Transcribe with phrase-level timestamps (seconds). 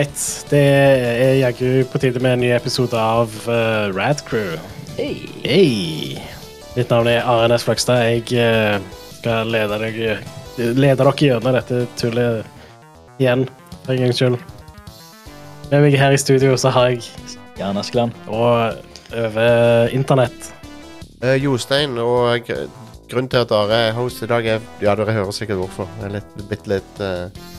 [0.00, 0.44] right.
[0.50, 4.56] Det er jaggu på tide med en ny episode av uh, Rad Crew.
[4.96, 5.28] Hey.
[5.44, 6.18] Hey.
[6.76, 8.00] Mitt navn er Are Næss Fløgstad.
[8.08, 8.80] Jeg uh,
[9.18, 9.98] skal lede, deg,
[10.56, 12.46] lede dere gjennom dette tullet
[13.20, 13.44] igjen,
[13.84, 14.38] for en gangs skyld.
[15.70, 17.04] Med meg her i studio så har jeg
[17.60, 18.16] Jan Askeland.
[18.28, 18.80] Og
[19.10, 20.54] over internett
[21.20, 22.70] Uh, Jostein, og gr-
[23.10, 25.90] grunnen til at Are er host i dag, er Ja, dere hører sikkert hvorfor.
[25.98, 27.50] Det er litt, litt, litt uh,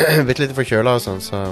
[0.26, 1.42] Bitte litt forkjøla og sånn, så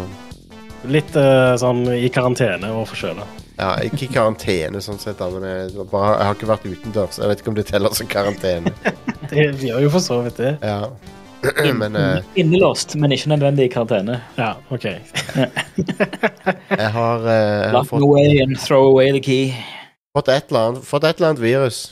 [0.88, 3.24] Litt eh, sånn i karantene og forkjøla.
[3.58, 7.18] Ja, ikke i karantene, sånn sett, da, men jeg, bare, jeg har ikke vært utendørs.
[7.18, 8.70] Jeg vet ikke om det teller som karantene.
[9.28, 10.52] Det gjør jo for så vidt det.
[10.62, 10.86] Ja.
[11.80, 14.20] men eh, Innelåst, men ikke nødvendig i karantene.
[14.38, 14.86] Ja, OK.
[16.78, 19.50] jeg har, eh, jeg har Lock fått, away and throw away the key.
[20.16, 21.82] fått, et eller annet, fått et eller annet virus.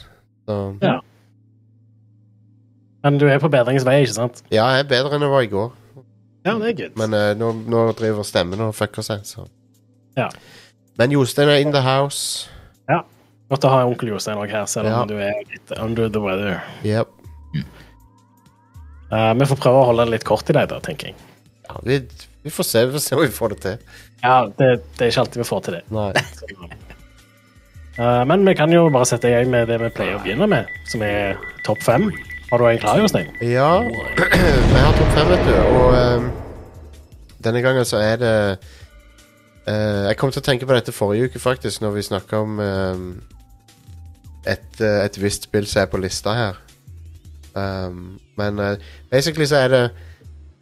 [0.47, 0.97] Så Ja.
[3.05, 4.41] Men du er på bedringens vei, ikke sant?
[4.51, 5.69] ja, jeg er bedre enn jeg var i går.
[6.47, 6.97] Ja, det er good.
[7.01, 9.49] Men uh, nå, nå driver stemmen og fucker seg, så
[10.17, 10.31] Ja.
[10.97, 12.47] Men Jostein er in the house.
[12.89, 13.03] Ja.
[13.51, 15.03] Godt å ha onkel Jostein òg her, selv om Ja.
[15.11, 16.63] du er litt under the weather.
[16.87, 17.11] Yep.
[19.13, 21.19] Uh, vi får prøve å holde det litt kort i dag, da, tenker jeg.
[21.69, 21.99] Ja, vi,
[22.47, 23.77] vi får se, vi får se om vi får det til.
[24.23, 25.83] Ja, det, det er ikke alltid vi får til det.
[25.95, 26.09] Nei.
[28.01, 30.49] uh, men vi kan jo bare sette i gang med det vi pleier å begynne
[30.51, 32.09] med, som er topp fem.
[32.51, 33.27] Har du en klar, Jostein?
[33.43, 33.71] Ja,
[34.73, 36.29] jeg har topp fem, vet du, og um,
[37.43, 38.35] denne gangen så er det
[39.67, 42.61] uh, Jeg kom til å tenke på dette forrige uke, faktisk, når vi snakka om
[42.63, 43.09] um,
[44.47, 46.61] et, eh, et visst spill som er på lista her.
[47.59, 48.77] Um, men uh,
[49.11, 49.83] basically så er det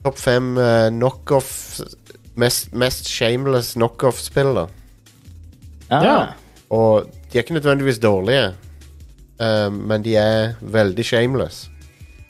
[0.06, 1.80] topp fem uh, knockoff
[2.34, 4.64] Mest, mest shameless knockoff-spill, da.
[5.86, 6.14] Ah, Ja.
[6.74, 8.48] Og de er ikke nødvendigvis dårlige,
[9.38, 11.68] ehm, men de er veldig shameless.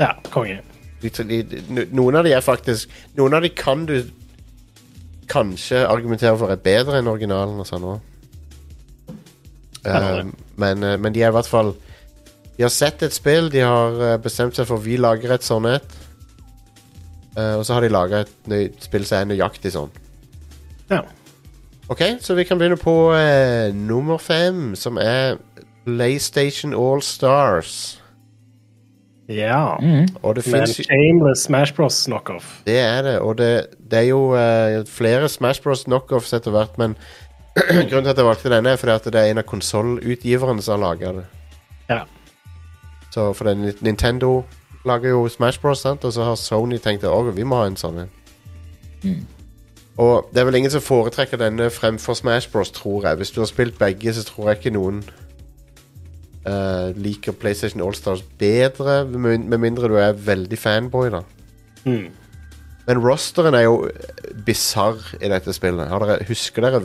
[0.00, 0.60] Ja, konge.
[1.02, 3.98] de, noen av de er faktisk Noen av de kan du
[5.30, 8.10] kanskje argumentere for er bedre enn originalen og sånn òg.
[9.84, 11.74] Um, men, eh, men de er i hvert fall
[12.56, 15.66] De har sett et spill, de har eh, bestemt seg for vi lager et sånn
[15.68, 15.96] et.
[17.34, 19.90] Uh, og så har de laga et nøy, spill som er nøyaktig sånn.
[20.92, 21.00] Ja.
[21.90, 25.40] Ok, så vi kan begynne på uh, nummer fem, som er
[25.84, 27.98] PlayStation All Stars.
[29.28, 29.78] Ja.
[29.80, 30.08] Mm.
[30.22, 32.60] Og det Med en fins shameless Smash Bros knockoff.
[32.66, 35.84] Det er det, og det, det er jo eh, flere Smash Bros.
[35.84, 36.96] knockoffs etter hvert, men
[37.88, 40.76] grunnen til at jeg valgte denne, er fordi at det er en av konsollutgiverne som
[40.76, 41.24] har laga det.
[41.88, 42.02] Ja.
[43.14, 44.42] Så for det, er Nintendo
[44.84, 46.04] lager jo Smash Bros, sant?
[46.04, 48.12] og så har Sony tenkt at vi må ha en sånn en.
[49.04, 49.22] Mm.
[49.96, 53.16] Og det er vel ingen som foretrekker denne fremfor Smash Bros, tror jeg.
[53.16, 55.04] Hvis du har spilt begge, så tror jeg ikke noen
[56.46, 61.22] eh, liker PlayStation Allstars bedre, med mindre du er veldig fanboy, da.
[61.84, 62.10] Mm.
[62.84, 63.88] Men rosteren er jo
[64.44, 65.88] bisarr i dette spillet.
[65.88, 66.82] Har dere, husker dere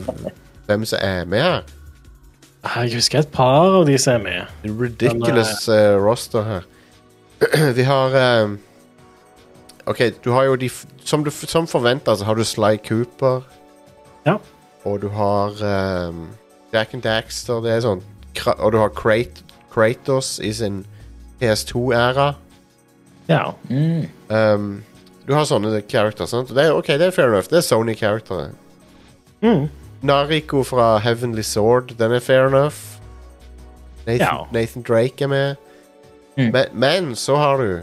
[0.68, 1.60] hvem som er med her?
[2.60, 4.56] Jeg husker et par av de som er med.
[4.68, 6.66] En ridiculous uh, roster her.
[7.78, 8.50] Vi har eh,
[9.88, 10.68] OK, du har jo de
[11.04, 13.40] Som, du, som forventa, så har du Sly Cooper.
[14.26, 14.36] Ja.
[14.84, 15.56] Og du har
[16.08, 16.28] um,
[16.72, 17.62] Jack and Daxter.
[17.64, 18.04] Det er sånn
[18.58, 19.40] Og du har Krat
[19.74, 20.82] Kratos i sin
[21.40, 22.32] PS2-æra.
[23.28, 23.42] Ja.
[23.70, 24.06] Mm.
[24.28, 24.70] Um,
[25.28, 26.50] du har sånne characters, sant?
[26.54, 27.46] Det er, OK, det er fair enough.
[27.50, 28.56] Det er Sony-characteret.
[29.42, 29.68] Mm.
[30.02, 32.76] Nariko fra Heavenly Sword, den er fair enough.
[34.06, 34.36] Nathan, Ja.
[34.52, 35.54] Nathan Drake er med.
[36.36, 36.50] Mm.
[36.52, 37.82] Men, men så har du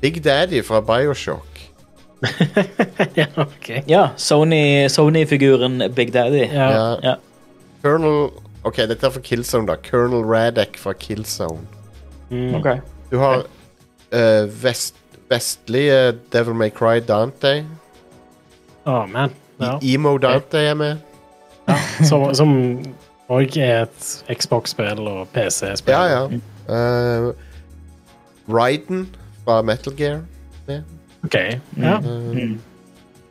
[0.00, 1.46] Big Daddy fra Bioshock.
[3.16, 3.68] ja, ok.
[3.88, 6.44] Ja, Sony- Sony-figuren Big Daddy.
[6.52, 6.70] Ja.
[6.70, 6.96] Ja.
[7.02, 7.14] Ja.
[7.82, 8.30] Colonel
[8.64, 9.76] OK, dette er fra Killzone, da.
[9.90, 11.62] Colonel Radek fra Killzone.
[12.30, 12.54] Mm.
[12.58, 12.66] Ok.
[13.10, 13.44] Du har
[14.12, 14.94] eh, vest,
[15.30, 17.54] vestlige Devil May Cry Dante.
[18.86, 19.32] Å, man.
[19.60, 19.76] Ja.
[19.80, 21.06] I- Emo Dante er med.
[22.04, 22.52] Som, som
[23.30, 25.94] òg er et Xbox-spill og PC-spill.
[25.94, 26.40] Ja, ja.
[26.70, 27.30] Uh,
[28.50, 29.04] Raiden
[29.44, 30.22] fra Metal Gear.
[30.66, 30.82] Med.
[31.24, 31.36] OK.
[31.78, 31.98] Ja.
[32.02, 32.56] Uh,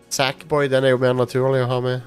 [0.09, 2.01] Sackboy, den er jo mer naturlig å ha med.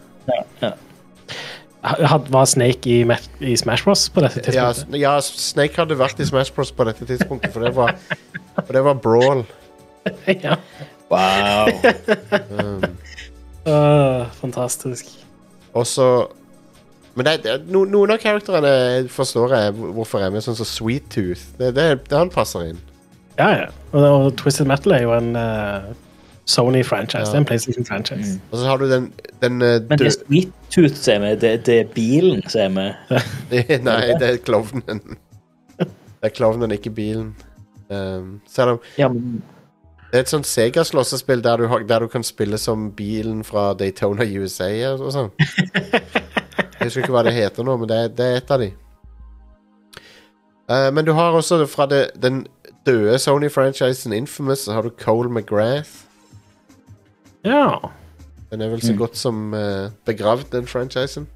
[1.82, 3.00] Had- Var Snake i,
[3.40, 4.94] i Smash Bros på dette tidspunktet?
[4.94, 7.96] Ja, ja, Snake hadde vært i Smash Bros på dette tidspunktet, for det var,
[8.61, 9.43] for det var brawl.
[10.26, 10.56] Ja.
[11.12, 11.69] Wow.
[12.58, 12.84] Um,
[13.70, 15.06] uh, fantastisk.
[15.75, 16.06] og så
[17.14, 20.64] Men det, det, no, noen av karakterene forstår jeg hvor- hvorfor er med, sånn som
[20.67, 21.43] Sweet Tooth.
[21.58, 22.79] Det, det, det han passer inn.
[23.37, 23.67] Ja, ja.
[23.93, 25.90] Og, og Twisted Metal er jo en eh,
[26.53, 27.19] Sony-franchise.
[27.19, 27.31] Ja.
[27.31, 28.39] Det er en PlayStation-franchise.
[28.51, 29.13] Og så har du den,
[29.43, 31.37] den uh, Men det er Sweet Tooth som er med.
[31.41, 33.19] Det, det er bilen som er med.
[33.89, 35.01] Nei, det er klovnen.
[35.79, 37.33] Det er klovnen, ikke bilen.
[37.91, 39.43] Um, selv om Ja, men
[40.11, 44.25] Det er et sånt Sega-slåssespill der, du der du kan spille som bilen fra Daytona
[44.25, 45.31] USA og sånn.
[45.41, 48.69] Jeg husker ikke hva det heter nå, men det det er et av de.
[50.69, 52.45] Uh, men du har også fra det, den
[52.87, 56.02] døde Sony-franchisen Infamous, så har du Cole McGrath.
[57.44, 57.79] Ja.
[58.53, 61.27] Den er vel så godt som eh, begravd, den franchisen.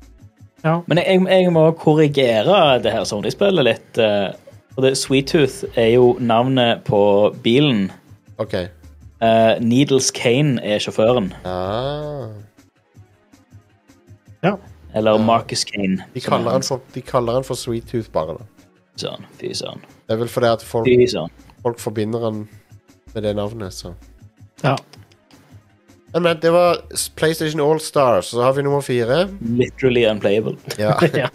[0.65, 0.81] ja.
[0.87, 3.99] Men jeg, jeg må korrigere det her Sony-spillet litt.
[3.99, 4.33] eh,
[4.75, 7.01] For det, Sweet Tooth er jo navnet på
[7.43, 7.91] bilen.
[8.39, 8.55] OK.
[8.55, 11.31] Eh, Needles Kane er sjåføren.
[11.49, 12.29] Ah.
[14.45, 14.57] ja.
[14.95, 16.05] Eller Marcus Kane.
[16.15, 18.37] De, som er kaller han for, de kaller han for Sweet Tooth, bare.
[18.39, 18.45] da
[18.97, 19.83] Sånn, fy søren.
[20.07, 21.33] Det er vel fordi at folk, Fy søren.
[21.65, 22.45] folk forbinder han
[23.15, 23.91] med det navnet, så
[24.65, 24.77] ja.
[26.15, 26.79] Men, men det var
[27.17, 28.27] PlayStation All-Stars.
[28.27, 29.29] Så har vi nummer fire.
[29.41, 30.57] Literally unplayable.
[30.79, 30.95] Ja.
[31.15, 31.29] ja.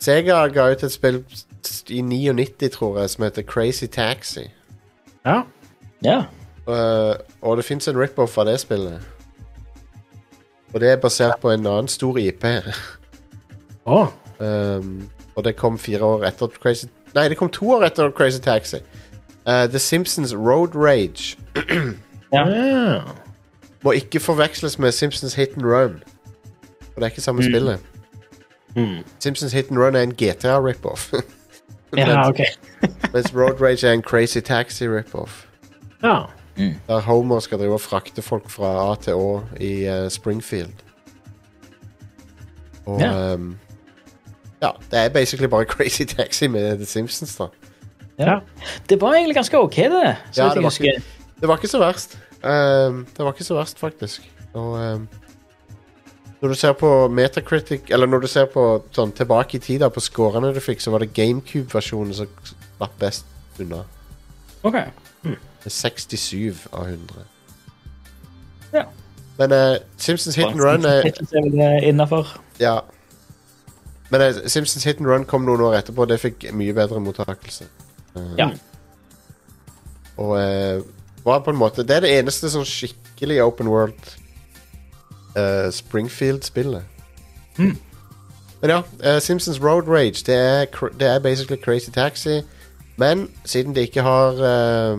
[0.00, 1.24] Sega ga ut et spill
[1.88, 4.50] i 99, tror jeg, som heter Crazy Taxi.
[5.26, 5.42] ja.
[6.04, 6.22] Ja.
[6.68, 9.00] Uh, og det fins en rip-off av det spillet.
[10.72, 12.44] Og det er basert på en annen stor IP.
[13.84, 14.06] oh.
[14.38, 18.40] Um, og det kom fire år etter Crazy Nei, det kom to år etter Crazy
[18.40, 18.78] Taxi.
[19.46, 21.36] Uh, The Simpsons Road Rage
[22.32, 22.48] Ja.
[22.48, 23.00] Ja.
[23.82, 26.02] Må ikke forveksles med Simpsons Hit and Run.
[26.80, 27.80] For det er ikke samme spillet.
[28.76, 28.96] Mm.
[29.18, 31.12] Simpsons Hit and Run er en GTA rip-off.
[31.96, 32.38] Ja, OK.
[33.12, 35.46] Mens Road Rage er en Crazy Taxi rip-off.
[36.02, 36.18] Ja.
[36.88, 40.72] Der Homer skal drive og frakte folk fra A til Å i uh, Springfield.
[42.86, 43.34] Og Ja.
[43.34, 43.58] Um,
[44.62, 47.46] ja, det er basically bare Crazy Taxi med The Simpsons, da.
[48.18, 48.38] ja.
[48.88, 50.16] Det var egentlig ganske OK, det.
[50.32, 51.02] Så Ja, det var ikke,
[51.40, 52.18] Det var ikke så verst.
[52.44, 54.24] Ehm, det var ikke så verst, faktisk.
[54.52, 55.08] Og ehm,
[56.40, 58.62] når du ser på Metacritic, eller når du ser på
[58.96, 63.60] sånn tilbake i tid, på scorene du fikk, så var det GameCube-versjonen som slapp best
[63.60, 63.82] unna.
[64.64, 64.78] Ok.
[65.22, 65.36] Mm.
[65.66, 67.26] 67 av 100.
[68.72, 68.86] Ja.
[69.38, 72.32] Men uh, Simpsons Hit and Run er er.
[72.60, 72.80] Ja.
[74.10, 77.00] Men uh, Simpsons Hit and Run kom noen år etterpå, og det fikk mye bedre
[77.04, 77.68] mottakelse.
[78.16, 78.50] Uh, Ja.
[80.20, 80.80] Og eh,
[81.24, 84.14] var på en måte Det er det eneste sånn skikkelig open world
[85.36, 86.82] uh, Springfield-spillet.
[87.58, 87.76] Mm.
[88.60, 92.40] Men ja, uh, Simpsons Road Rage, det er, det er basically Crazy Taxi.
[93.00, 94.98] Men siden det ikke har eh,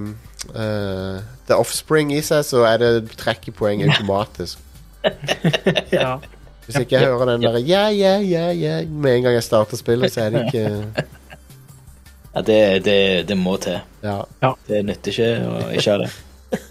[0.50, 4.58] uh, The Offspring i seg, så er det trekkepoeng automatisk.
[5.94, 6.16] ja.
[6.66, 9.78] Hvis ikke jeg hører den der ja, ja, ja, ja med en gang jeg starter
[9.78, 11.06] spillet, så er det ikke
[12.34, 12.98] Ja, det, det,
[13.28, 13.80] det må til.
[14.04, 14.22] Ja.
[14.68, 16.12] Det nytter ikke å ikke ha det.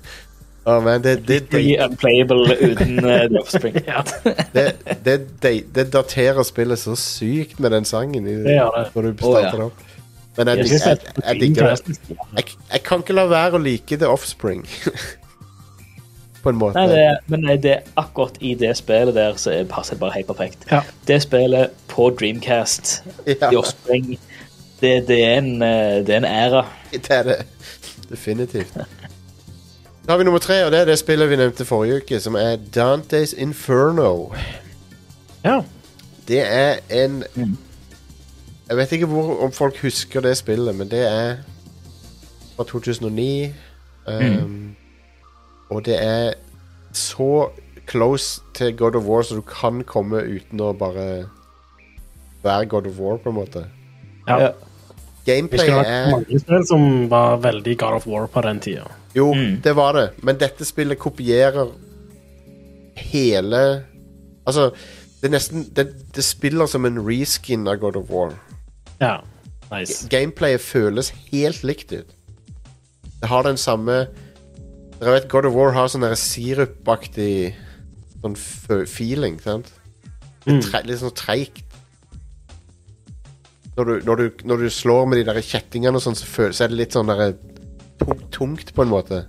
[0.70, 3.78] Å, men det, det, det, unplayable uten uh, The Offspring.
[4.52, 4.64] det,
[5.06, 8.84] det, det, det daterer spillet så sykt med den sangen i, Det gjør det.
[8.94, 9.54] når du starter ja.
[9.56, 9.86] det opp.
[10.36, 11.96] Men jeg, Jeg jeg, jeg digger det.
[12.36, 14.62] Jeg, jeg kan ikke la være å like The Offspring.
[16.44, 16.80] På en måte.
[16.80, 20.00] Nei, det, men nei, det er akkurat i det spillet der så er- passer det
[20.00, 20.64] bare helt perfekt.
[20.70, 20.80] Ja.
[21.08, 23.50] Det spillet på Dreamcast, Ja.
[23.50, 24.14] The Offspring,
[24.80, 26.66] det, det, er en, eh, det er en æra.
[26.92, 27.46] Det er det.
[28.10, 28.74] Definitivt.
[30.06, 32.34] Da har vi nummer tre, og det er det spillet vi nevnte forrige uke, som
[32.34, 34.32] er Dantes Inferno.
[35.44, 35.60] ja.
[36.28, 37.56] Det er en Mm.
[38.68, 41.36] Jeg vet ikke hvor, om folk husker det spillet, men det er
[42.56, 43.52] fra 2009.
[44.06, 44.76] Um,
[45.70, 46.32] Og det er
[46.92, 47.48] så
[47.88, 51.26] close til God of War så du kan komme uten å bare
[52.42, 53.64] være God of War, på en måte.
[54.28, 54.50] ja.
[55.30, 58.86] Gameplay er mange spill som var veldig God of War på den tida.
[59.14, 59.60] Jo, Mm.
[59.62, 61.70] det var det, men dette spillet kopierer
[62.96, 63.84] hele
[64.46, 64.70] Altså,
[65.20, 65.84] det er nesten Det,
[66.16, 68.32] det spiller som en reskin av God of War.
[69.00, 69.18] Ja.
[69.70, 70.08] Nice.
[70.10, 72.06] Gameplayet føles helt likt ut.
[73.20, 74.06] Det har den samme
[75.00, 77.54] Dere vet God of War har sånn sirupaktig
[78.20, 78.34] sånn
[78.86, 79.70] feeling, sant?
[80.46, 80.58] Mm.
[80.60, 81.62] Tre, litt sånn treigt.
[83.76, 86.58] Når du, når, du, når du slår med de der kjettingene og sånn, så, føles,
[86.58, 87.36] så er det litt sånn der
[88.00, 89.22] tungt, tungt på en måte.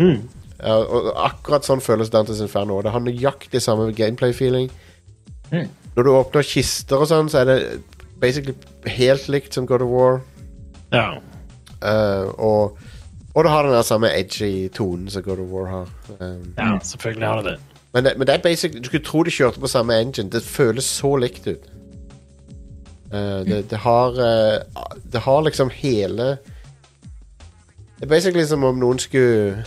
[0.00, 0.26] Mm.
[0.58, 2.78] Ja, og akkurat sånn føles Dantes Inferno.
[2.78, 4.68] Og det har nøyaktig samme gameplay-feeling.
[5.52, 5.68] Mm.
[5.94, 7.58] Når du åpner kister og sånn, så er det
[8.20, 8.54] basically
[8.98, 10.20] helt likt som God of War.
[10.92, 11.08] Ja.
[11.78, 12.78] Eh, og,
[13.34, 15.90] og det har den der samme edgy tonen som God of War har.
[16.18, 17.58] Um, ja, selvfølgelig har det det.
[17.94, 20.30] men, det, men det er basically Du skulle tro de kjørte på samme engine.
[20.30, 21.70] Det føles så likt ut.
[23.12, 24.60] Eh, det, det har uh,
[25.12, 26.36] Det har liksom hele
[27.96, 29.64] Det er basically som om noen skulle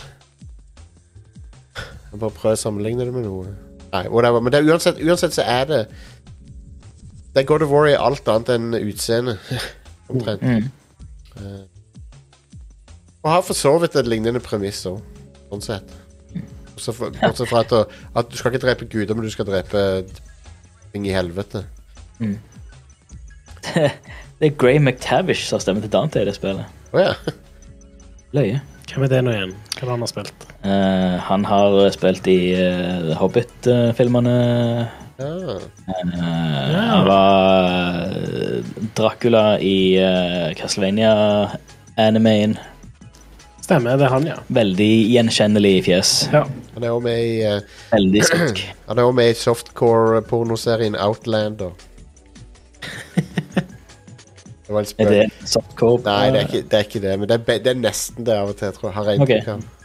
[2.12, 3.50] Jeg bare prøver å sammenligne det med noe.
[3.92, 4.40] Nei, whatever.
[4.40, 5.80] Men det er uansett, uansett så er det
[7.32, 9.38] Det er God of War i alt annet enn utseende.
[10.12, 10.42] Omtrent.
[10.42, 10.68] Mm.
[13.22, 15.00] Og har for så vidt et lignende premiss òg.
[15.48, 15.94] Sånn sett.
[16.76, 20.04] Bortsett fra, at, at du skal ikke drepe guder, men du skal drepe
[20.92, 21.64] ting i helvete.
[24.42, 26.64] Det er Gray McTavish som har stemmen til Dante i det spillet.
[26.92, 27.12] Oh, ja.
[28.34, 28.58] Løye.
[28.90, 29.52] Hvem er det nå igjen?
[29.78, 30.38] Hva har han spilt?
[30.66, 34.34] Eh, han har spilt i uh, Hobbit-filmene.
[35.22, 35.22] ja.
[35.22, 35.36] Eh,
[36.18, 38.58] Han var eh,
[38.98, 42.58] Dracula i uh, Castlevania-animeen.
[43.62, 44.36] Stemmer, det er han, ja.
[44.50, 46.10] Veldig gjenkjennelig fjes.
[46.34, 46.42] ja.
[46.74, 47.60] Han er òg med i eh,
[47.92, 48.58] Veldig skotsk.
[48.88, 51.70] Han er også med i softcore-pornoserien Outlander.
[54.80, 56.00] Er det softcore?
[56.06, 58.36] Nei, det er, ikke, det er ikke det, men det er, det er nesten det
[58.36, 58.94] av og til, tror jeg.
[58.96, 59.78] Har jeg inntrykk kan av.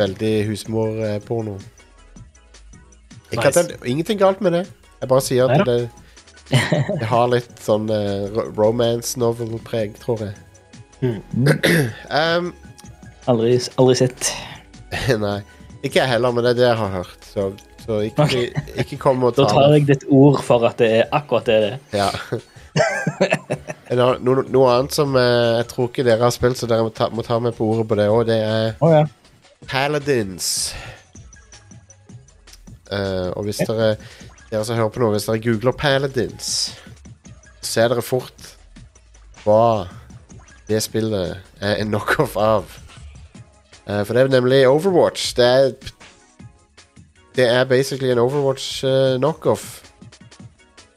[0.00, 1.56] Veldig husmorporno.
[3.30, 3.64] Nice.
[3.86, 4.64] ingenting galt med det.
[5.00, 5.72] Jeg bare sier at Neida.
[5.72, 5.90] det,
[7.00, 10.34] det har litt sånn uh, romance novel-preg, tror jeg.
[12.10, 12.50] Um,
[13.30, 14.30] Aldri, aldri sett.
[15.24, 15.40] nei.
[15.84, 17.28] Ikke jeg heller, men det er det jeg har hørt.
[17.30, 17.46] Så,
[17.84, 18.48] så ikke,
[18.80, 21.58] ikke kom og ta Da tar jeg ditt ord for at det er akkurat det
[21.62, 21.78] det er.
[22.02, 22.40] Ja.
[23.90, 26.92] En no, noe, annet som eh, jeg tror ikke dere har spilt, så dere må
[26.94, 29.04] ta, må ta med på ordet på det òg, det er Oh, ja.
[29.68, 30.70] Paladins.
[32.90, 33.96] Uh, og hvis dere
[34.50, 36.46] Dere som hører på nå, hvis dere googler Paladins,
[37.62, 38.48] ser dere fort
[39.44, 39.86] hva
[40.68, 42.66] det spillet er en knockoff av.
[43.86, 45.32] Uh, for det er nemlig Overwatch.
[45.38, 45.70] Det er
[47.36, 49.82] Det er basically en Overwatch uh, knockoff.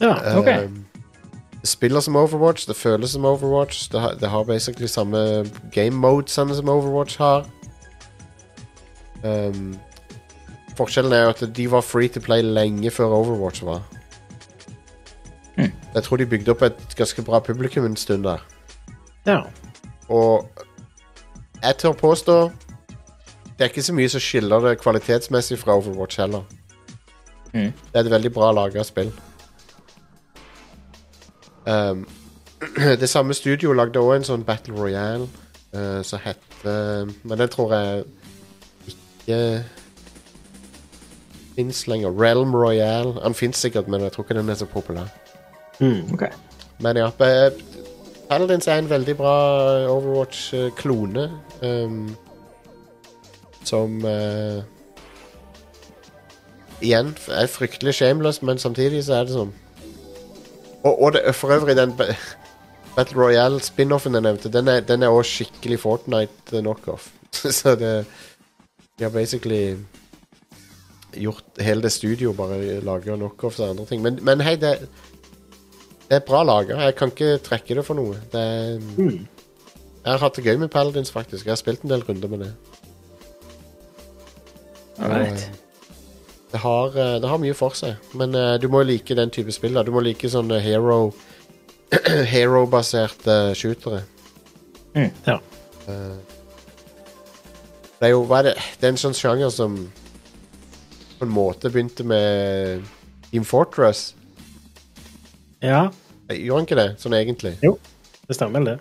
[0.01, 0.15] ja.
[0.37, 0.49] Ok.
[0.49, 0.82] Det
[1.63, 3.91] spiller som Overwatch, det føles som Overwatch.
[3.91, 7.45] Det har, det har basically samme game modesene som Overwatch har.
[9.23, 9.79] Um,
[10.77, 13.81] forskjellen er jo at de var free to play lenge før Overwatch var.
[15.57, 15.71] Mm.
[15.95, 18.37] Jeg tror de bygde opp et ganske bra publikum en stund der.
[19.25, 19.41] ja.
[20.09, 20.49] Og
[21.63, 22.51] jeg tør påstå
[23.57, 26.41] det er ikke så mye som skiller det kvalitetsmessig fra Overwatch heller.
[27.53, 27.69] Mm.
[27.71, 29.11] Det er et veldig bra laga spill.
[31.67, 32.07] Um,
[33.01, 35.27] det samme studio lagde også en sånn Battle Royale
[35.75, 38.03] uh, som heter Men den tror jeg
[38.87, 39.63] ikke
[41.55, 42.09] fins lenger.
[42.21, 43.15] Realm Royale.
[43.23, 45.07] Den fins sikkert, men jeg tror ikke den er så populær.
[45.79, 46.13] Mm.
[46.13, 46.29] okay.
[46.79, 47.51] Men ja, eh,
[48.29, 49.35] Paladins er en veldig bra
[49.87, 51.31] Overwatch-klone.
[51.61, 52.15] Um,
[53.63, 54.63] som uh,
[56.81, 59.53] Igjen er fryktelig shameless, men samtidig så er det sånn
[60.83, 61.95] Og, og det, for øvrig, den
[62.95, 67.09] Battle Royale-spin-offen jeg nevnte, den er, den er også skikkelig Fortnite-knockoff.
[67.59, 68.05] så det
[68.99, 69.77] De har basically
[71.13, 74.01] gjort hele det studioet bare lager knockoffs og andre ting.
[74.01, 74.77] Men, men hei, det
[76.09, 76.75] det er bra laga.
[76.83, 78.19] Jeg kan ikke trekke det for noe.
[78.31, 79.27] Det er, Mm.
[80.03, 81.45] Jeg har hatt det gøy med Paladins, faktisk.
[81.45, 82.53] Jeg har spilt en del runder med det.
[84.99, 85.62] Alright.
[86.53, 87.95] Det har, eh, det har mye for seg.
[88.13, 89.73] Men uh, du må like den type spill.
[89.73, 89.81] da.
[89.83, 91.11] Du må like sånne hero
[92.33, 94.03] Hero-baserte shootere.
[95.25, 95.39] Ja.
[95.87, 96.17] Uh,
[97.97, 98.53] det er jo hva er det?
[98.79, 99.77] Det er en sånn sjanger som
[101.17, 102.83] på en måte begynte med
[103.31, 104.13] Team Fortress.
[105.63, 105.89] ja.
[106.29, 107.53] Eh, Gjorde han ikke det, sånn egentlig?
[107.63, 107.77] Jo,
[108.27, 108.77] Det stemmer vel, det.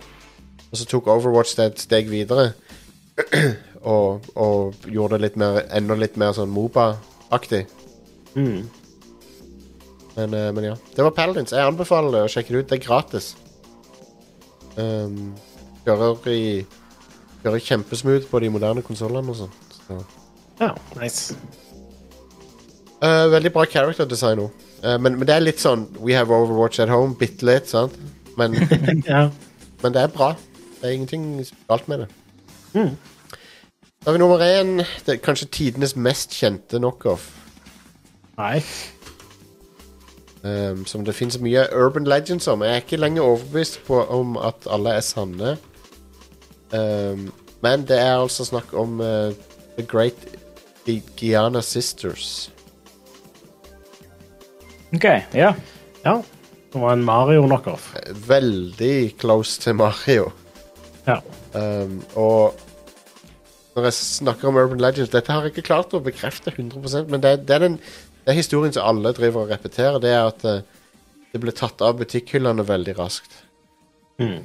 [0.71, 2.53] Og så tok Overwatch det et steg videre.
[3.93, 6.51] og, og gjorde det litt mer, enda litt mer sånn
[7.33, 7.65] Moba-aktig.
[8.35, 8.69] Mm.
[10.15, 10.75] Men, uh, men ja.
[10.95, 11.51] Det var Paladins.
[11.51, 12.69] Jeg anbefaler å sjekke det ut.
[12.69, 13.35] Det er gratis.
[14.77, 15.33] Um,
[15.85, 16.65] kjører i
[17.43, 19.55] Kjører kjempesmooth på de moderne konsollene og sånn.
[19.73, 19.97] Så.
[20.61, 21.35] Ja, nice.
[23.03, 24.61] Uh, veldig bra character design òg.
[24.83, 27.17] men, men det er litt sånn We have Overwatch at home.
[27.19, 27.97] Bitte litt, sant?
[28.37, 28.55] Men,
[29.09, 29.25] ja.
[29.81, 30.33] men det er bra.
[30.79, 31.27] Det er ingenting
[31.67, 32.09] galt med det.
[32.77, 32.93] Mm.
[34.03, 34.81] Da har vi nummer én.
[35.05, 37.29] Det er kanskje tidenes mest kjente knockoff.
[38.35, 38.57] Nei.
[40.43, 42.65] Um, som det finnes mye urban legends om.
[42.67, 45.53] Jeg er ikke lenger overbevist på om at alle er sanne.
[46.75, 47.29] Um,
[47.63, 49.31] men det er altså snakk om uh,
[49.77, 50.27] The Great
[51.15, 52.51] Giana Sisters.
[54.91, 55.53] Ok, ja.
[56.03, 56.17] Ja.
[56.73, 57.93] Det var en Mario-knockoff.
[58.27, 60.27] Veldig close til Mario.
[61.07, 61.21] Ja.
[61.55, 62.59] Um, og
[63.75, 67.23] når jeg snakker om urban legends Dette har jeg ikke klart å bekrefte 100% men
[67.23, 67.77] det, det, er den,
[68.23, 69.97] det er historien som alle driver og repeterer.
[70.03, 70.83] Det er at uh,
[71.33, 73.39] det ble tatt av butikkhyllene veldig raskt.
[74.21, 74.43] Mm.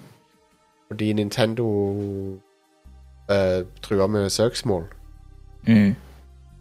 [0.89, 1.67] Fordi Nintendo
[3.29, 4.87] eh, trua med søksmål.
[5.69, 5.95] Mm.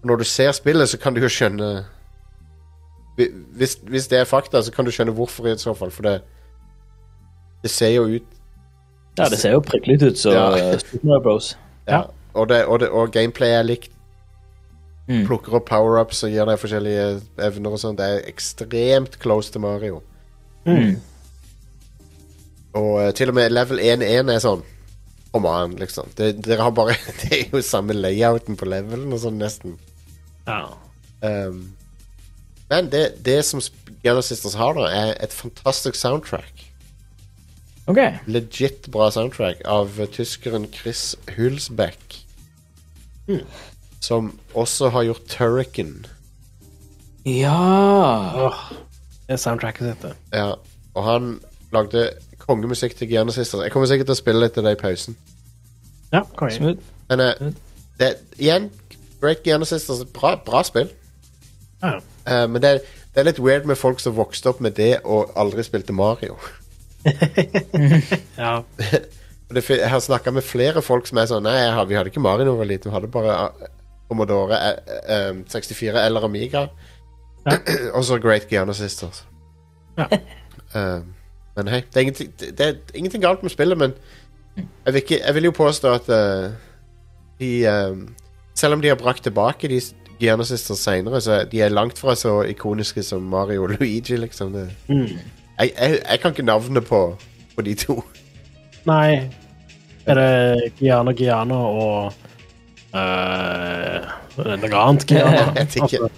[0.04, 1.86] Når du ser spillet, så kan du jo skjønne
[3.58, 5.92] hvis, hvis det er fakta, så kan du skjønne hvorfor i så fall.
[5.92, 6.22] For det
[7.64, 8.24] Det ser jo ut
[9.18, 10.58] Ja, det ser jo prikkelig ut så Ja.
[10.58, 11.58] eh, Super Mario Bros.
[11.88, 12.04] Ja.
[12.34, 13.94] Og, det, og, det, og gameplay er likt.
[15.08, 15.24] Mm.
[15.24, 17.06] Plukker opp power-ups og gir deg forskjellige
[17.48, 17.98] evner og sånn.
[18.00, 20.02] Det er ekstremt close til Mario.
[20.68, 20.98] Mm.
[22.76, 24.66] Og uh, til og med level 1-1 er sånn
[25.32, 26.10] Kom an, liksom.
[26.16, 29.76] Det, dere har bare Det er jo samme layouten på levelen og sånn, nesten.
[30.48, 30.64] Ja.
[31.22, 31.78] Um,
[32.72, 33.62] men det, det som
[34.04, 36.67] Gunner Sisters har, da, er et fantastisk soundtrack.
[37.88, 38.00] OK.
[38.28, 42.26] Legit bra soundtrack av tyskeren Chris Hulsbeck.
[44.00, 46.06] Som også har gjort Turrican.
[47.28, 47.56] Ja
[48.36, 48.60] Åh,
[49.28, 50.14] det er soundtracket sitt, det.
[50.32, 50.54] Ja,
[50.96, 51.40] og han
[51.72, 53.64] lagde kongemusikk til Sisters.
[53.64, 55.18] Jeg kommer sikkert til å spille litt av det i pausen.
[56.14, 56.56] Ja, konge.
[56.56, 56.94] Smooth.
[57.10, 57.50] Men eh,
[58.00, 58.70] det, igjen,
[59.22, 60.88] Great Gunner Sisters, bra, bra spill.
[61.84, 61.98] Ja.
[62.28, 62.82] Uh, men det,
[63.14, 66.38] det er litt weird med folk som vokste opp med det og aldri spilte Mario.
[68.44, 68.64] ja.
[69.48, 72.12] Det, jeg har snakka med flere folk som er sånn Nei, jeg har, vi hadde
[72.12, 73.70] ikke Mario da vi var lite, vi hadde bare eh,
[74.10, 76.66] Commodore eh, eh, 64 eller Amiga.
[77.46, 77.56] Ja.
[77.96, 79.24] og så Great Giana Sisters.
[79.96, 80.10] Ja.
[80.12, 81.00] Eh,
[81.58, 83.96] men hei, det er, ingenting, det, er ingenting galt med spillet, men
[84.58, 86.52] jeg vil, ikke, jeg vil jo påstå at uh,
[87.40, 88.08] de um,
[88.58, 89.80] Selv om de har brakt tilbake de
[90.20, 94.54] Giana Sisters seinere, så de er langt fra så ikoniske som Mario og Luigi, liksom.
[94.54, 95.20] Det, Mm.
[95.60, 97.02] Jeg, jeg, jeg kan ikke navnet på,
[97.56, 98.04] på de to.
[98.88, 99.30] Nei.
[100.08, 102.14] Er det Giano Giano og
[102.96, 104.06] uh,
[104.38, 105.34] noe annet Giano?
[105.34, 106.00] Jeg vet ikke.
[106.08, 106.10] Altså,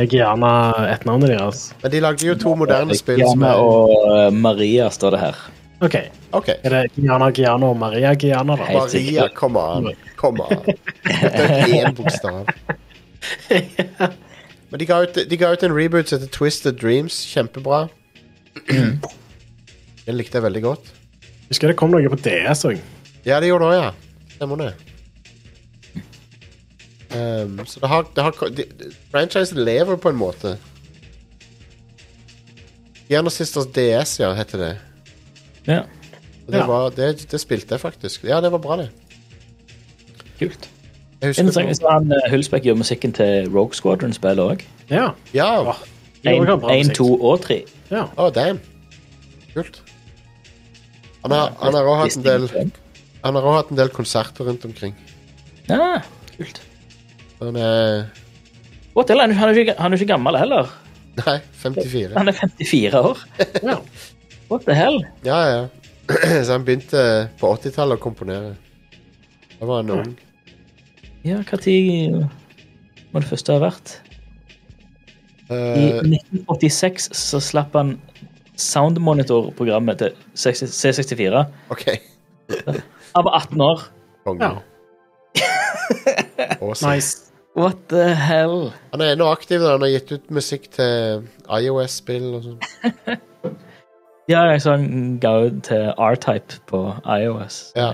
[0.00, 0.52] er Giana
[0.90, 1.70] et navn deres?
[1.82, 5.40] Men de lagde jo to moderne spill som er og eh, Maria står det her.
[5.82, 5.96] OK.
[6.32, 6.56] okay.
[6.64, 8.68] Er det Giana Giano og Maria Giana, da?
[8.68, 9.34] Helt Maria, sikkert.
[9.34, 9.90] kom an.
[10.16, 10.62] Kom an.
[10.66, 12.46] Det er én bokstav.
[14.72, 17.22] Men de ga, ut, de ga ut en reboot som heter Twisted Dreams.
[17.28, 17.86] Kjempebra.
[20.06, 20.88] Den likte jeg veldig godt.
[21.48, 22.80] Husker det kom noe på DS òg.
[23.26, 23.92] Ja, det gjorde det òg, ja.
[24.36, 24.72] Stemmer det.
[27.12, 30.54] Um, så det har, det har de, de, Franchisen lever på en måte.
[33.10, 34.70] Gjerne Sisters DS, ja, heter det.
[35.68, 35.80] Ja,
[36.46, 36.66] Og det, Ja.
[36.66, 38.24] var, det, det spilte jeg faktisk.
[38.24, 38.88] Ja, det var bra, det.
[40.38, 40.68] kult.
[41.20, 41.76] Jeg husker Interessant.
[41.78, 44.64] Så han eh, Hulsbeck gjør musikken til Rogue Squadron-spillet òg.
[44.90, 45.10] Ja.
[45.36, 45.50] Ja.
[45.60, 45.84] Åh,
[46.24, 46.96] de også har bra Én, musikk.
[46.96, 47.60] to og tre.
[47.92, 48.06] Ja.
[48.16, 48.60] Å, damn.
[49.52, 49.82] Kult.
[51.22, 52.46] Han har, han har også hatt en del
[53.22, 54.96] Han har også hatt en del konserter rundt omkring.
[55.68, 56.00] Ja,
[56.34, 56.62] kult.
[57.42, 58.08] Han er
[58.96, 60.72] What hell, Han er han er ikke, han er ikke gammel heller.
[61.20, 62.16] Nei, 54.
[62.16, 63.22] Han er 54 år.
[63.70, 63.78] ja.
[64.50, 64.98] What the hell?
[65.24, 65.62] Ja, ja.
[66.44, 67.04] Så han begynte
[67.40, 68.54] på 80-tallet å komponere.
[69.58, 70.14] Da var han ung.
[71.22, 72.26] Ja, når
[73.12, 73.94] må det første ha vært?
[75.52, 77.96] I Eh, 1986 så slapp han
[78.56, 81.44] Soundmonitor-programmet til C64.
[81.72, 81.84] OK.
[83.16, 83.80] Han var 18 år.
[84.24, 84.44] Konge.
[84.44, 84.52] ja.
[86.62, 86.94] Awesome.
[86.94, 87.32] Nice.
[87.56, 88.72] What the hell?
[88.92, 89.60] Han er ennå aktiv.
[89.60, 89.70] da.
[89.74, 92.60] Han har gitt ut musikk til iOS-spill og sånn.
[94.30, 96.78] Ja, jeg så han ga ut til R-Type på
[97.10, 97.56] iOS.
[97.76, 97.88] Ja.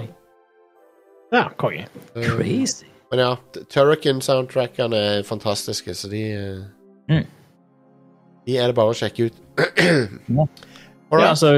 [1.33, 1.87] Ja, konge.
[2.15, 2.85] Eh, Crazy.
[3.11, 3.31] Men ja,
[3.73, 6.59] Turrican-soundtrackene er fantastiske, så de eh,
[7.09, 7.25] Mm.
[8.49, 9.39] De er det bare å sjekke ut.
[10.33, 10.49] Ja.
[11.09, 11.51] Ja, altså,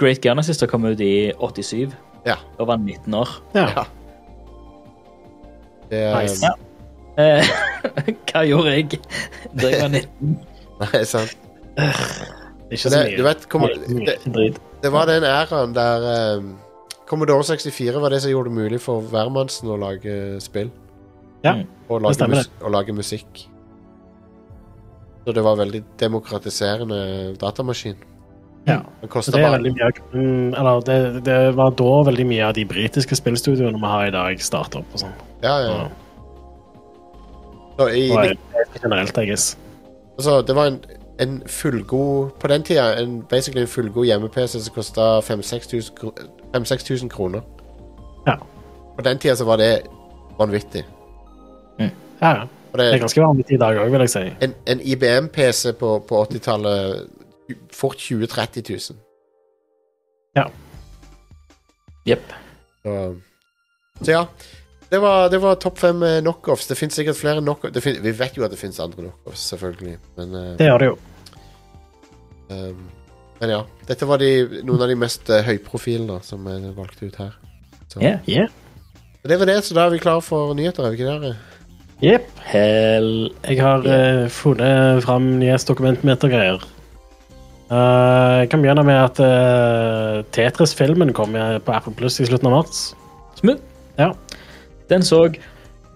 [0.00, 1.92] Great Genesis Sister kom ut i 87.
[2.24, 2.38] Ja.
[2.56, 3.34] Da var han 19 år.
[3.56, 3.84] Ja.
[5.90, 6.44] Det er Nice.
[6.44, 6.54] Ja.
[7.18, 7.50] Eh,
[8.30, 9.00] hva gjorde jeg
[9.58, 10.36] da jeg var 19?
[10.84, 11.36] Nei, sant.
[12.68, 13.18] Ikke så det, mye.
[13.18, 14.48] du vet, kom, det,
[14.82, 16.50] det var den æraen der um,
[17.08, 20.14] Commodore 64 var det som gjorde det mulig for hvermannsen å lage
[20.44, 20.68] spill.
[21.44, 21.54] Ja,
[21.88, 23.46] Og lage, stemmer mus og lage musikk.
[25.28, 26.98] Så det var veldig demokratiserende
[27.40, 27.96] datamaskin.
[28.64, 28.78] Ja.
[29.00, 32.64] Det, kosta det, bare mye, mm, eller det, det var da veldig mye av de
[32.64, 34.94] britiske spillstudioene vi har i dag, starta opp.
[34.96, 35.12] og sånn.
[35.42, 35.74] Ja, ja.
[35.76, 35.84] Ja.
[37.76, 38.24] Så i, Og
[38.80, 39.50] generelt, jeg guess.
[40.16, 40.80] altså, det var en,
[41.20, 47.44] en fullgod På den tida en, basically en fullgod hjemme-PC som kosta 5000-6000 kroner.
[48.26, 48.40] Ja.
[48.96, 49.82] På den tida så var det
[50.40, 50.86] vanvittig.
[51.78, 52.48] Ja, ja.
[52.72, 54.24] Og Det er ganske vanlig i dag òg, vil jeg si.
[54.44, 57.08] en, en IBM-PC på, på 80-tallet
[57.72, 58.94] fort 20 000-30
[60.36, 60.50] 000.
[62.08, 62.32] Jepp.
[62.82, 62.94] Så,
[64.00, 64.22] så ja.
[64.88, 66.66] Det var, det var topp fem eh, knockoffs.
[66.70, 67.86] Det finnes sikkert flere knockoffs.
[67.86, 69.98] Vi vet jo at det finnes andre knockoffs, selvfølgelig.
[70.16, 70.94] Men, eh, Det gjør det jo.
[72.48, 72.86] um,
[73.40, 73.58] men ja.
[73.86, 74.30] Dette var de,
[74.64, 77.36] noen av de mest uh, høyprofilene som er valgt ut her.
[77.92, 78.00] Så.
[78.00, 78.24] Yeah.
[78.28, 78.48] Yeah.
[79.28, 81.34] Det var det, så da er vi klare for nyheter, er vi ikke det?
[82.02, 82.28] Jepp.
[82.54, 86.62] Jeg har uh, funnet fram nyhetsdokumentmetergreier.
[87.68, 92.60] Uh, jeg kan begynne med at uh, Tetris-filmen kom på Apple Plus i slutten av
[92.60, 92.84] mars.
[93.40, 93.60] Smooth.
[93.98, 94.12] Ja.
[94.88, 95.24] Den så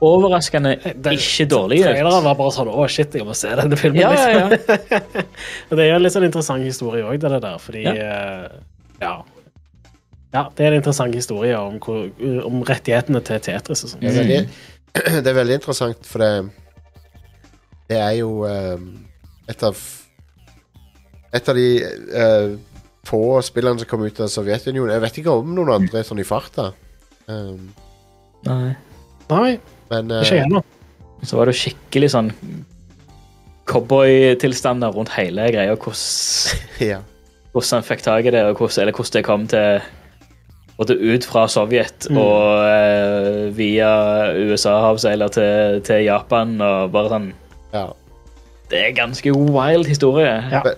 [0.02, 1.86] overraskende Den- ikke dårlig ut.
[1.86, 4.02] Traileren var bare sånn Å, shit, jeg må se denne filmen.
[4.02, 4.48] Ja, ja, ja.
[4.50, 5.30] liksom.
[5.70, 7.94] Det er jo en litt sånn interessant historie òg, det der, fordi Ja.
[7.94, 8.58] eh,
[9.04, 9.14] ja.
[10.34, 10.44] ja.
[10.58, 12.10] Det er en interessant historie om, hvor,
[12.50, 14.02] om rettighetene til Tetris og sånn.
[14.02, 14.42] Veldig,
[14.92, 16.32] det er veldig interessant, for det
[17.88, 18.84] Det er jo um,
[19.48, 19.78] et av
[21.32, 21.68] Et av de
[22.12, 22.58] uh,
[23.08, 24.92] få spillene som kom ut av Sovjetunionen.
[24.94, 26.68] Jeg vet ikke om noen andre sånn i farta.
[27.26, 27.72] Um,
[28.46, 28.74] Nei.
[29.32, 29.48] Nei,
[29.90, 30.68] men uh, ikke jeg heller.
[31.22, 32.30] Så var det jo skikkelig sånn
[33.70, 35.74] cowboytilstander rundt hele greia.
[35.74, 37.00] Hvordan, ja.
[37.54, 39.90] hvordan han fikk tak i det, og hvordan, eller hvordan det kom til
[40.82, 42.18] både ut fra Sovjet Mm.
[42.18, 43.88] og eh, via
[44.36, 46.58] USA-havseiler til, til Japan.
[46.60, 47.32] og bare sånn
[47.72, 47.86] ja.
[48.72, 50.32] Det er ganske wild historie.
[50.50, 50.62] Ja.
[50.64, 50.76] Det,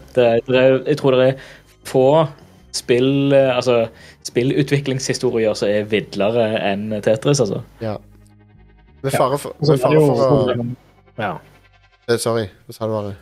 [0.48, 1.44] det er, jeg tror det er
[1.86, 2.06] få
[2.74, 3.84] spill, eh, altså,
[4.26, 7.60] spillutviklingshistorier som er vidlere enn Tetris, altså.
[7.82, 7.96] ja.
[9.04, 10.66] Med fare for, med fare for å
[11.20, 11.32] Ja.
[12.08, 13.14] eh, Sorry, hva sa du, Are?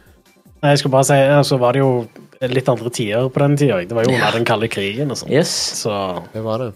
[0.62, 2.06] Jeg skulle bare si, altså så var det jo
[2.50, 3.80] litt andre tider på den tida.
[3.86, 5.30] Det var jo under den kalde krigen og sånn.
[5.32, 5.52] Yes.
[5.82, 5.92] Så
[6.32, 6.72] Det var det.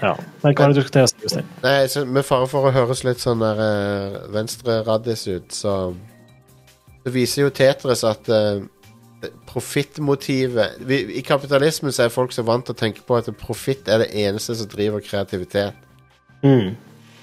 [0.00, 0.14] ja.
[0.42, 1.50] Men hva er det du skal til å si, Jostein?
[1.64, 5.94] Nei, så med fare for å høres litt sånn der uh, venstre-raddis ut, så
[7.02, 8.62] Det viser jo Tetris at uh,
[9.50, 14.04] profittmotivet I kapitalismen så er folk så vant til å tenke på at profitt er
[14.04, 15.74] det eneste som driver kreativitet.
[16.42, 16.74] Mm.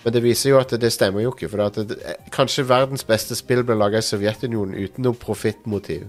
[0.03, 1.49] Men det viser jo at det, stemmer jo ikke.
[1.51, 1.97] For at det,
[2.31, 6.07] kanskje verdens beste spill ble laga i Sovjetunionen uten noe profittmotiv.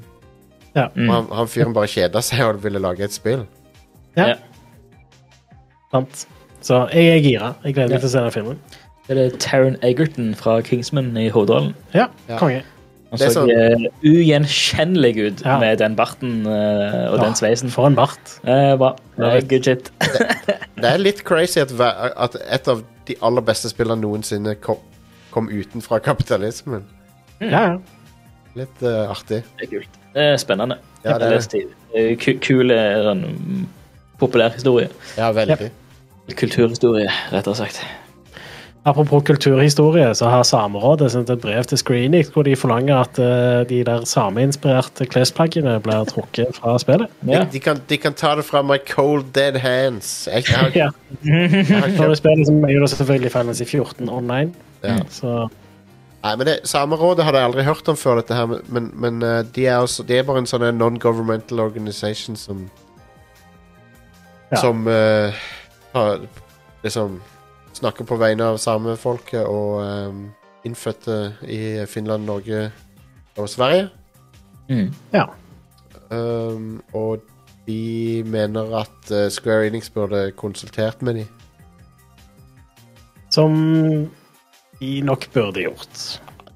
[0.76, 0.84] Ja.
[0.94, 3.46] Og han, han fyren bare kjeda seg og ville lage et spill.
[4.16, 4.28] Ja.
[4.32, 4.34] Ja.
[5.90, 6.26] Sant.
[6.62, 7.54] Så jeg er gira.
[7.64, 8.58] Jeg gleder meg til å se den filmen.
[9.06, 11.72] Det er det Taron Egerton fra Kingsman i hovedrollen.
[11.96, 12.06] Ja,
[12.38, 12.60] konge.
[13.10, 15.56] Han Det er så sånn- eh, ugjenkjennelig ut Ja.
[15.58, 17.70] med den barten uh, og Ja, den sveisen.
[17.70, 18.36] For en bart.
[18.44, 18.92] Uh, bra.
[19.16, 19.90] Det er good shit.
[20.80, 24.78] Det er litt crazy at, at et av de aller beste spillene noensinne kom,
[25.32, 26.84] kom utenfra kapitalismen.
[27.40, 27.78] Ja, ja.
[28.58, 29.42] Litt uh, artig.
[29.58, 29.98] Det er kult.
[30.14, 30.76] Det er spennende.
[31.04, 31.64] Ja, det er det.
[31.94, 32.18] det.
[32.20, 33.24] ku- Kul eh, sånn,
[34.18, 34.18] populærhistorie.
[34.20, 34.88] populær historie.
[35.16, 35.70] Ja, veldig.
[36.36, 37.80] Kulturhistorie, rett og slett.
[38.84, 43.60] Apropos kulturhistorie, så har Samerådet sendt et brev til Screenix hvor de forlanger at uh,
[43.68, 47.12] de der sameinspirerte klesplaggene blir trukket fra spillet.
[47.28, 47.42] Ja.
[47.44, 50.28] De, de, kan, de kan ta det fra my cold dead hands.
[50.32, 50.88] Jeg, jeg, jeg, Ja.
[51.24, 54.54] jeg jeg, jeg, jeg, jeg, jo da selvfølgelig Fantasy 14 online.
[54.84, 54.96] Ja.
[55.12, 55.48] Så
[56.20, 59.40] Nei, men det, Samerådet hadde jeg aldri hørt om før, dette her, men, men eh,
[59.54, 62.68] de, er også, de er bare en sånn non-governmental organisation som
[64.50, 64.58] Ja.
[64.58, 65.30] Som uh,
[65.92, 66.24] har,
[66.82, 67.20] liksom
[67.78, 70.24] snakker på vegne av samefolket og um,
[70.66, 72.72] innfødte i Finland, Norge
[73.38, 73.88] og Sverige.
[74.66, 74.90] Mm.
[75.14, 75.28] ja.
[76.10, 77.22] Um, og
[77.66, 81.28] de mener at eh, Square Enix burde konsultert med dem.
[83.30, 84.10] Som
[84.80, 86.02] de nok burde gjort.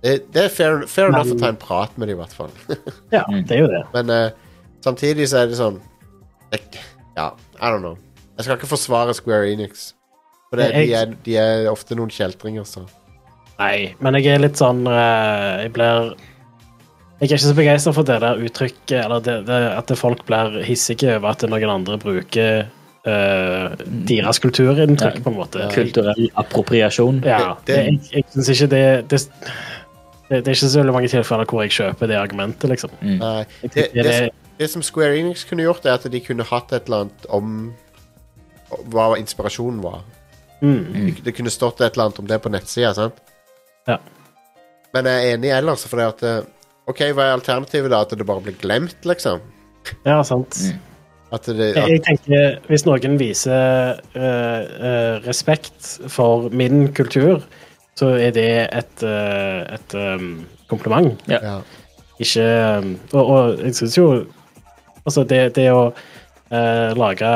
[0.05, 2.51] Det, det er fair, fair enough å ta en prat med dem, i hvert fall.
[3.15, 3.45] Ja, Mm.
[3.49, 3.83] det er jo det.
[3.95, 5.79] Men uh, samtidig så er det sånn
[6.53, 6.61] jeg,
[7.17, 7.97] Ja, I don't know.
[8.37, 9.93] Jeg skal ikke forsvare Square Enix.
[10.51, 12.85] For det, Jeg- de, er, de er ofte noen kjeltringer, så.
[13.59, 16.09] Nei, men jeg er litt sånn uh, Jeg blir
[17.21, 20.59] Jeg er ikke så begeistra for det der uttrykket, eller det, det, at folk blir
[20.67, 22.65] hissige over at noen andre bruker
[23.07, 23.75] eh,
[24.09, 25.23] deres kulturinntrykk, Ja.
[25.25, 25.69] på en måte.
[25.75, 27.23] Kulturell appropriasjon.
[27.25, 29.21] Ja, Det- jeg, jeg syns ikke det, det
[30.31, 32.91] det, det er ikke så veldig mange tilfeller hvor jeg kjøper det argumentet, liksom.
[33.03, 33.19] Mm.
[33.21, 33.45] Nei.
[33.63, 36.87] Det, det, det, det som Square Enix kunne gjort, er at de kunne hatt et
[36.89, 37.75] eller annet om
[38.91, 40.01] hva inspirasjonen var.
[40.63, 42.95] mm, Det, det kunne stått et eller annet om det på nettsida.
[42.95, 43.21] sant?
[43.87, 43.99] Ja.
[44.95, 46.41] Men jeg er enig ellers, for det at eh,
[46.89, 48.01] OK, hva er alternativet da?
[48.01, 49.41] At det bare blir glemt, liksom?
[50.07, 50.57] ja, sant.
[50.57, 50.81] Mm.
[51.35, 57.43] At det, at, jeg tenker Hvis noen viser uh, uh, respekt for min kultur,
[57.99, 61.15] så er det et, uh, et um, kompliment.
[61.31, 61.41] Ja.
[61.43, 61.57] ja.
[62.23, 62.47] Ikke
[62.79, 64.09] um, og, og jeg syns jo
[65.05, 65.91] Altså, det, det å
[66.97, 67.29] lage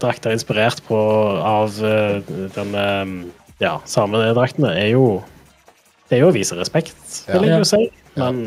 [0.00, 0.96] drakter inspirert på
[1.44, 2.22] av uh,
[2.54, 3.10] den um,
[3.60, 5.18] ja, samedraktene, er jo
[6.08, 6.96] Det er jo å vise respekt,
[7.28, 7.82] vil jeg jo si.
[8.16, 8.40] Men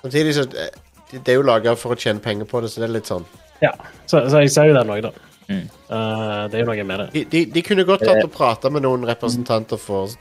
[0.00, 0.70] Samtidig så det,
[1.12, 3.26] det er jo laga for å tjene penger på det, så det er litt sånn
[3.62, 3.72] ja.
[4.06, 5.12] Så, så jeg ser jo den òg, da.
[5.48, 5.64] Mm.
[5.90, 7.08] Uh, det er jo noe med det.
[7.14, 10.12] De, de, de kunne godt tatt og prata med noen representanter for,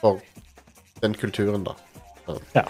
[0.00, 0.20] for
[1.02, 1.76] den kulturen, da.
[2.54, 2.64] Ja.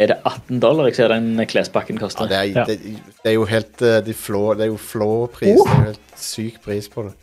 [0.00, 2.28] Er det 18 dollar jeg ser den klespakken Ja, koster?
[2.30, 2.64] det, er, Ja.
[2.64, 2.78] det,
[3.20, 5.58] det er jo helt eh, de flå, Det er jo flåpris.
[5.60, 7.14] Det er jo helt syk pris på det.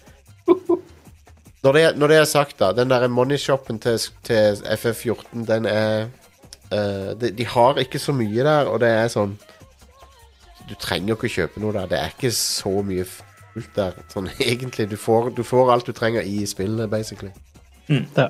[1.63, 6.05] Når det, når det er sagt, da Den der moneyshopen til, til FF14, den er
[6.71, 9.33] uh, de, de har ikke så mye der, og det er sånn
[10.67, 11.87] Du trenger jo ikke kjøpe noe der.
[11.91, 14.89] Det er ikke så mye fullt der, sånn egentlig.
[14.91, 17.31] Du får, du får alt du trenger i spillet, basically.
[17.87, 18.27] Ja.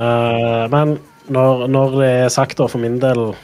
[0.00, 0.96] Uh, men
[1.28, 3.34] når, når det er sagt, da, for min del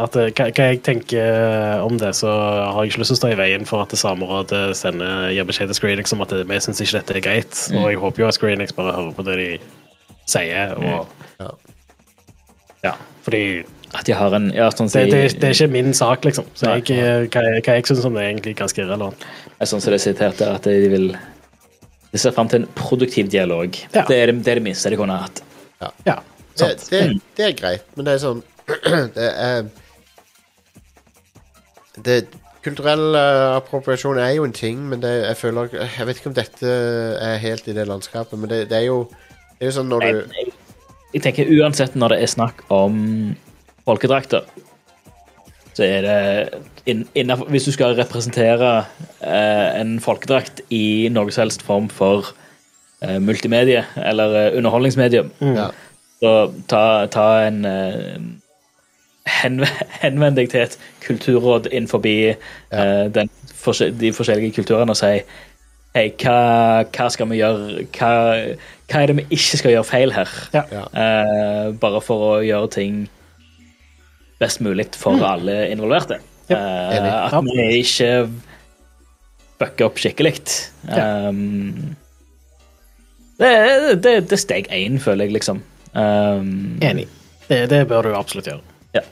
[0.00, 3.30] at hva, hva jeg tenker om det, så har jeg ikke lyst til å stå
[3.34, 6.80] i veien for at det Samerådet sender gir beskjed til Screenix om at vi syns
[6.82, 7.58] ikke dette er greit.
[7.76, 9.48] Og jeg håper jo at Screenix bare hører på det de
[10.30, 10.74] sier.
[10.78, 11.50] Og, Ja.
[12.84, 12.94] ja,
[13.26, 13.42] fordi
[13.94, 16.46] At de har en ja, sånn det, si- det, det er ikke min sak, liksom.
[16.54, 19.24] Så jeg, eh, hva, jeg- hva jeg syns om det, er egentlig ganske irrelevant.
[19.66, 21.08] Sånn som det er sitert at de vil
[22.12, 23.74] De ser fram til en produktiv dialog.
[23.94, 24.02] Ja.
[24.06, 25.42] Det, er det, det er det minste de kunne hatt.
[26.06, 26.16] Ja,
[26.56, 26.86] Det, sant.
[26.90, 27.02] det,
[27.38, 28.42] det er greit, men det er sånn
[29.16, 29.68] Det er
[32.04, 32.16] det,
[32.64, 36.36] Kulturell eh, appropriasjon er jo en ting, men det, jeg føler Jeg vet ikke om
[36.36, 36.72] dette
[37.30, 38.98] er helt i det landskapet, men det, det er jo
[39.56, 40.52] Det er jo sånn når Jeg, jeg,
[41.16, 42.98] jeg tenker uansett når det er snakk om
[43.88, 44.46] folkedrakter,
[45.74, 46.18] så er det
[46.90, 48.84] inn, innenfor, Hvis du skal representere
[49.22, 52.32] eh, en folkedrakt i noe som helst form for
[53.02, 55.70] eh, multimedie eller eh, underholdningsmedium, ja,
[56.20, 56.34] så
[56.68, 58.20] ta, ta en eh,
[60.00, 65.20] Henvend deg til et kulturråd innenfor eh, den, for, de forskjellige kulturene og si
[65.90, 67.84] Hei, hva, hva skal vi gjøre?
[67.96, 68.10] Hva,
[68.86, 70.34] hva er det vi ikke skal gjøre feil her?
[70.54, 70.62] Ja.
[70.70, 70.82] ja.
[70.94, 73.00] Eh, bare for å gjøre ting
[74.40, 76.20] best mulig for alle involverte.
[76.50, 78.12] Ja, uh, at vi ikke
[79.60, 80.34] fucker opp skikkelig.
[80.88, 81.28] Ja.
[81.28, 81.96] Um,
[83.40, 83.50] det,
[84.04, 85.62] det, det er steg én, føler jeg, liksom.
[85.92, 87.06] Um, Enig.
[87.48, 88.62] Det, det bør du absolutt gjøre.
[88.96, 89.04] Ja.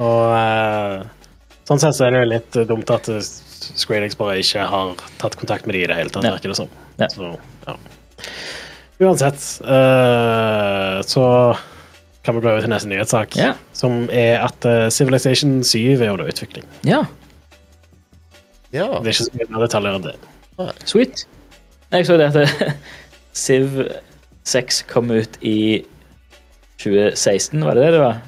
[0.00, 3.26] Og uh, sånn sett så er det jo litt dumt at eh,
[3.80, 6.34] Squarex bare ikke har tatt kontakt med de i det hele tatt, Ja.
[6.36, 6.70] virker det som.
[7.00, 7.10] Ja.
[7.12, 7.34] Så,
[7.66, 7.76] ja.
[9.00, 11.24] Uansett, uh, så
[12.24, 13.54] kan vi gå over til neste nyhetssak, Ja.
[13.72, 16.64] som er at uh, Civilization 7 er under utvikling.
[16.84, 17.04] ja,
[18.72, 18.86] ja.
[19.02, 20.16] Det er ikke så mye mer detaljer enn det.
[20.86, 21.24] sweet.
[21.90, 22.72] Jeg så det at eh,
[23.34, 23.80] Civ
[24.46, 25.82] 6 kom ut i
[26.78, 28.20] 2016, var det det det var?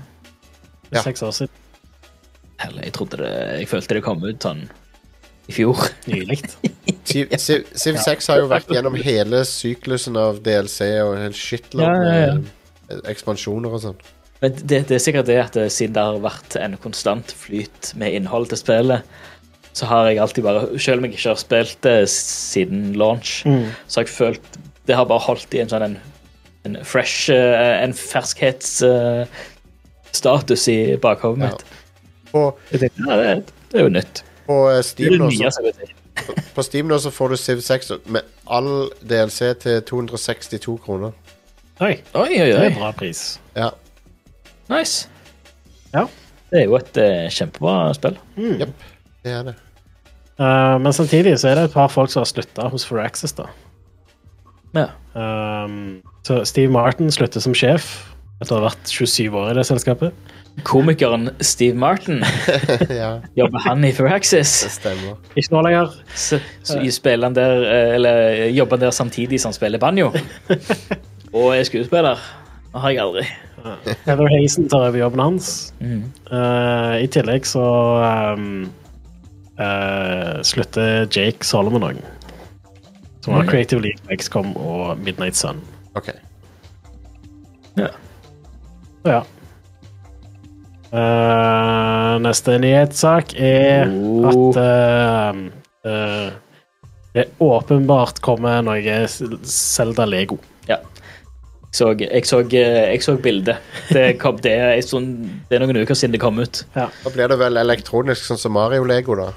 [0.92, 1.02] Ja.
[1.07, 1.52] Seks år siden.
[2.61, 4.64] Heller, jeg trodde det Jeg følte det kom ut sånn
[5.50, 5.78] i fjor.
[6.11, 6.40] Nylig.
[7.09, 11.87] Civ, Civ, Civ 6 har jo vært gjennom hele syklusen av DLC og en shitload
[11.87, 12.35] Ja, ja, ja.
[12.92, 14.00] Eh, ekspansjoner og sånn.
[14.42, 17.92] Men det, det er sikkert det at eh, siden det har vært en konstant flyt
[18.00, 19.07] med innhold til spillet,
[19.72, 23.70] så har jeg alltid bare Selv om jeg ikke har spilt det siden launch, Mm.
[23.88, 25.94] så har jeg følt Det har bare holdt i en sånn en,
[26.68, 29.31] en fresh eh, En ferskhetsstatus
[30.12, 31.62] status i bakhodet mitt.
[31.64, 32.37] Ja.
[32.37, 34.20] Og, tenkte, ja, det, det er jo nytt.
[34.46, 35.94] på eh, Det Steam det nye så, som til.
[36.59, 41.16] på Steam nå så får du Civ 6 med all DLC til 262 kroner.
[41.83, 43.40] Oi, Oi, oi, det er en bra pris.
[43.59, 43.73] Ja.
[44.71, 45.09] Nice.
[45.90, 46.05] Ja.
[46.53, 48.18] Det er jo et eh, kjempebra spill.
[48.61, 48.85] Jepp.
[49.25, 49.55] Det er det.
[50.38, 53.49] Eh, men samtidig så er det et par folk som har slutta hos Firaxis, da.
[54.77, 54.87] Ja.
[55.12, 57.90] Um, så Steve Martin slutter som sjef
[58.40, 60.33] etter å ha vært 27 år i det selskapet.
[60.68, 62.23] Komikeren Steve Martin,
[63.03, 64.53] ja, jobber han i Firaxis?
[64.66, 65.16] det stemmer.
[65.35, 65.95] Ikke nå lenger.
[66.14, 70.12] Så, så spiller han der, eh, eller jobber han der samtidig som han spiller banjo?
[71.33, 72.21] Og er skuespiller?
[72.73, 73.25] Det har jeg aldri.
[74.07, 75.73] Heather Hazen tar over jobben hans.
[75.81, 76.03] Mm.
[76.33, 77.62] Uh, I tillegg så
[78.35, 78.64] um,
[79.61, 82.03] uh, slutter Jake Solomon òg.
[83.23, 83.49] Som har Mm.
[83.53, 85.61] Creative League, XCOM og Midnight Sun.
[85.95, 86.09] OK.
[87.77, 87.87] Så
[89.12, 89.21] ja.
[90.92, 94.27] Uh, neste nyhetssak er Oh.
[94.29, 95.38] at eh,
[95.88, 96.33] eh,
[97.14, 100.37] det åpenbart kommer noe Selda Lego.
[101.73, 101.79] Ja.
[101.79, 103.57] Så, jeg så, eh, jeg så bildet.
[103.89, 105.07] Det, kom, det, er en sånn,
[105.49, 106.65] det er noen uker siden det kom ut.
[106.77, 109.31] Da blir det vel elektronisk, sånn som Mario-lego, da.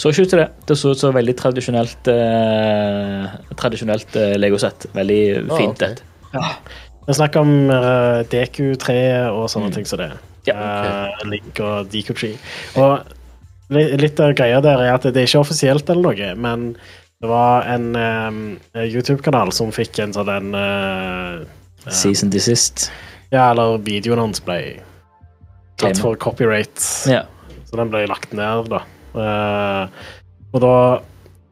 [0.00, 0.48] Så ikke ut til det.
[0.66, 3.26] Det så ut som veldig tradisjonelt eh,
[3.60, 4.88] Tradisjonelt eh, legosett.
[4.96, 5.20] Veldig
[5.52, 5.84] Ah, fint.
[5.84, 6.02] ok.
[6.32, 6.48] Ja.
[7.02, 8.94] Det er snakk om uh, DQ3
[9.34, 10.10] og sånne ting som det.
[10.48, 12.32] Ja, Eh, Link og DQ3.
[12.80, 13.12] Og
[14.00, 16.64] litt av greia der er at det er ikke offisielt eller noe, men
[17.22, 21.44] det var en eh, YouTube-kanal som fikk en sånn en eh,
[21.90, 22.88] Season desist.
[23.32, 24.58] Ja, eller videoen hans ble
[25.80, 26.78] tatt for copyright,
[27.10, 27.24] Ja.
[27.66, 28.82] så den ble lagt ned, da.
[29.18, 29.88] Eh,
[30.52, 30.74] og da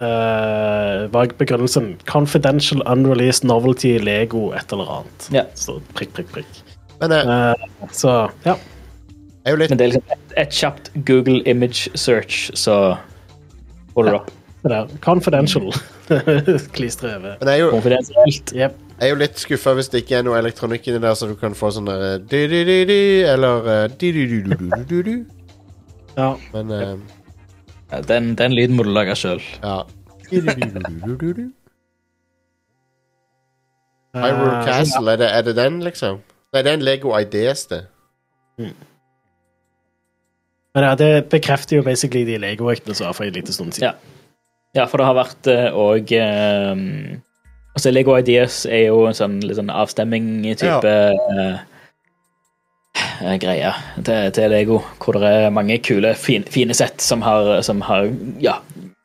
[0.04, 5.28] eh, var begrunnelsen 'Confidential Unreleased Novelty Lego' et eller annet.
[5.34, 5.44] Ja.
[5.54, 6.60] Så prikk, prikk, prikk.
[7.00, 8.54] Men eh, Eh, så ja.
[9.44, 12.98] jeg er jo litt Men det er liksom et, et kjapt Google image search, så
[13.94, 14.30] får du det opp.
[14.60, 14.88] Det der.
[15.00, 15.70] Confidential.
[16.76, 17.36] Klistre over.
[17.40, 18.52] Men jeg er jo, Konfidensielt.
[18.56, 18.74] Jep.
[19.00, 21.36] jeg er jo litt skuffa hvis det ikke er noe elektronikk inni der, så du
[21.40, 22.98] kan få sånn der di-di-di-di,
[23.30, 25.22] eller eh.
[26.16, 26.34] Ja.
[26.52, 26.92] Men eh,
[27.90, 29.40] Ja, Den, den lyden må du lage sjøl.
[29.64, 29.78] ja.
[30.30, 31.48] Di-di-di-du-du-du-du.
[34.14, 36.20] Hyrule Eh, Castle, er det, er det den, liksom?
[36.52, 37.84] Nei, det er en Lego Ideas, det.
[38.58, 38.74] Men
[40.86, 43.88] ja, det bekrefter jo basically de Lego-øktene som var for en liten stund siden.
[43.88, 43.94] Ja,
[44.86, 46.12] for det har vært òg
[47.70, 51.50] Altså, Lego Ideas er jo en sånn litt sånn avstemming-type ja.
[53.22, 53.70] eh, greie
[54.02, 58.08] til, til Lego, hvor det er mange kule, fin, fine sett som har, som har
[58.42, 58.56] ja,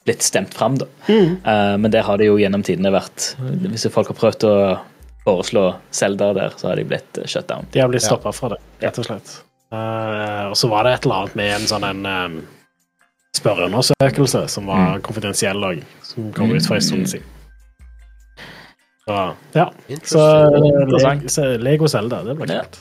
[0.05, 0.87] blitt stemt fram, da.
[1.09, 3.35] Eh, men det har det jo gjennom tidene vært.
[3.69, 4.55] Hvis folk har prøvd å
[5.25, 7.69] foreslå Zelda der, så har de blitt eh, shut down.
[7.73, 8.13] De har blitt Ja.
[8.13, 9.37] stoppa fra det, rett og slett.
[9.73, 12.35] Uh, og så var det et eller annet med en sånn en um,
[13.35, 17.31] spørreundersøkelse som var konfidensiell òg, som kom ut for en stund siden.
[19.05, 19.17] Så
[19.53, 19.67] ja.
[20.03, 20.21] Så
[20.57, 21.27] Interessant.
[21.31, 22.79] Så Lego Zelda, det blir kult.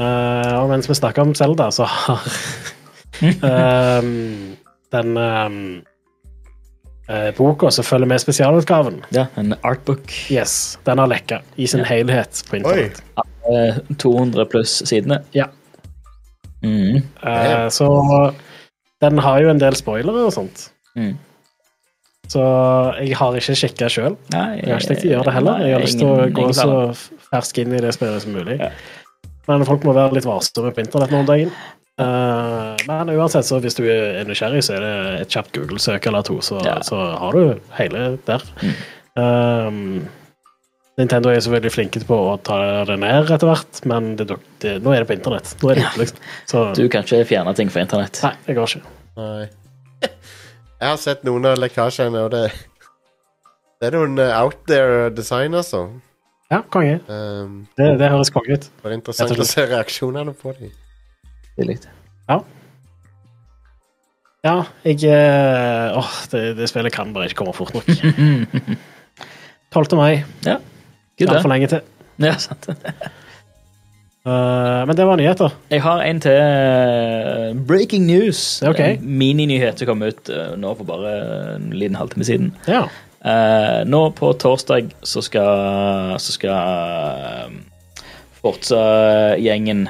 [0.00, 2.24] Uh, og mens vi snakker om Zelda, så har
[4.00, 4.56] um,
[4.94, 5.58] den um,
[7.10, 10.10] uh, boka som følger med spesialutgaven, Ja, en artbook.
[10.32, 11.90] yes, den har lekka i sin Ja.
[11.92, 13.02] helhet på internett.
[13.50, 15.22] Eh, 200 pluss sidene.
[15.34, 15.46] Ja.
[16.62, 16.96] Mm.
[17.22, 17.88] Eh, så
[19.00, 20.68] den har jo en del spoilere og sånt.
[20.98, 21.14] Mm.
[22.30, 22.42] Så
[23.00, 24.14] jeg har ikke sjekka sjøl.
[24.30, 25.64] Jeg har ikke tenkt å gjøre det heller.
[25.66, 26.70] Jeg har lyst til å gå så
[27.32, 28.60] fersk inn i det spillet som mulig.
[29.50, 31.50] Men folk må være litt varsomme på internett nå om dagen.
[32.00, 36.24] Eh, men uansett, så hvis du er nysgjerrig, så er det et kjapt Google-søk eller
[36.26, 38.46] to, så, så har du hele der.
[38.62, 38.78] Mm.
[39.20, 39.80] Um,
[41.00, 42.58] Nintendo er så veldig flinke på å ta
[42.88, 44.26] det ned etter hvert, men det,
[44.62, 45.54] det, nå er det på internett.
[45.62, 45.92] Nå er det Ja.
[45.98, 46.18] liksom.
[46.50, 48.20] Så Du kan ikke fjerne ting fra internett.
[48.22, 48.94] nei, det går ikke.
[49.16, 49.48] Nei.
[50.80, 52.44] Jeg har sett noen av lekkasjene, og det
[53.80, 55.86] Det er noen eh, out there design, altså.
[56.50, 56.98] Ja, konge.
[57.08, 58.60] Um, Det, det høres konge ut.
[58.68, 60.72] det var interessant å se reaksjonene på dem.
[61.54, 61.78] Stilig.
[64.40, 67.88] Ja, jeg eh, Åh, det, det spillet kan bare ikke komme fort nok.
[69.74, 69.96] 12.
[69.98, 70.24] mai.
[70.46, 70.56] Ja.
[71.20, 71.80] Good, Altfor lenge til.
[72.20, 72.66] Ja, sant.
[74.26, 75.54] Uh, men det var nyheter.
[75.72, 78.62] Jeg har en til breaking news.
[78.62, 78.98] Okay.
[78.98, 81.14] En mininyhet som kom ut uh, nå for bare
[81.54, 82.50] en liten halvtime siden.
[82.68, 82.84] Ja.
[83.20, 87.50] Eh, nå på torsdag så skal, så skal
[88.40, 89.82] Forza-gjengen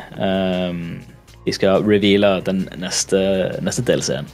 [1.45, 3.21] De skal reveale den neste,
[3.63, 4.27] neste DLC-en.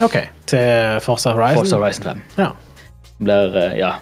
[0.00, 0.16] OK.
[0.48, 1.60] Til Forza Horizon.
[1.60, 2.24] Forza Horizon 5.
[2.40, 2.48] Ja.
[3.20, 3.92] blir ja,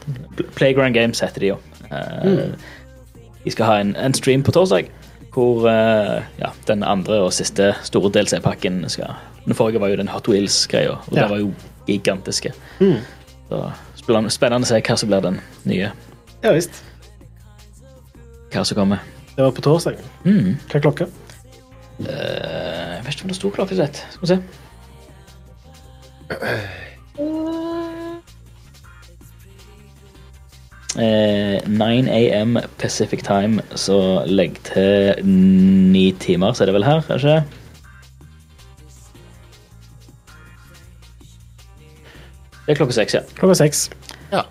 [0.55, 1.59] Playground Games heter de jo.
[1.91, 2.53] Eh,
[3.45, 4.91] De skal ha en, en stream på torsdag
[5.35, 9.15] hvor eh, ja, den andre og siste store DLC-pakken skal
[9.47, 11.23] Den forrige var jo den Hot Wheels-greia, og Ja.
[11.23, 11.53] det var jo
[11.87, 12.53] gigantiske.
[12.81, 12.97] Mm.
[13.49, 13.61] Så
[13.97, 15.91] spennende, spennende å se hva som blir den nye.
[16.45, 16.83] ja visst.
[18.53, 18.99] Hva som kommer.
[19.37, 19.97] Det var på torsdag.
[20.25, 20.57] Mm.
[20.69, 21.07] Hva er klokka?
[22.01, 24.03] Uh, jeg vet ikke om det sto klokkeslett.
[24.11, 24.39] Skal vi se.
[30.99, 37.01] Eh, 9 AM Pacific Time, så legg til ni timer, så er det vel her,
[37.07, 37.37] kanskje?
[42.67, 43.21] Det er klokka seks, ja.
[43.39, 43.85] Klokka seks.
[44.33, 44.43] Ja.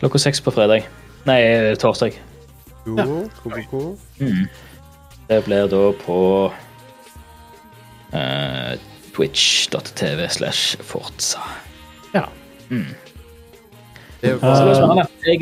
[0.00, 0.86] Klokka seks på fredag.
[1.28, 1.40] Nei,
[1.78, 2.16] torsdag.
[2.86, 3.04] Jo, Ja.
[3.42, 3.82] ko, ko, ko.
[4.20, 4.48] Mm.
[5.28, 6.16] Det blir da på
[8.14, 8.72] uh,
[9.14, 11.38] twitch.tv slash Forza.
[12.14, 12.24] Ja.
[12.68, 13.11] Det
[14.22, 14.38] Jeg,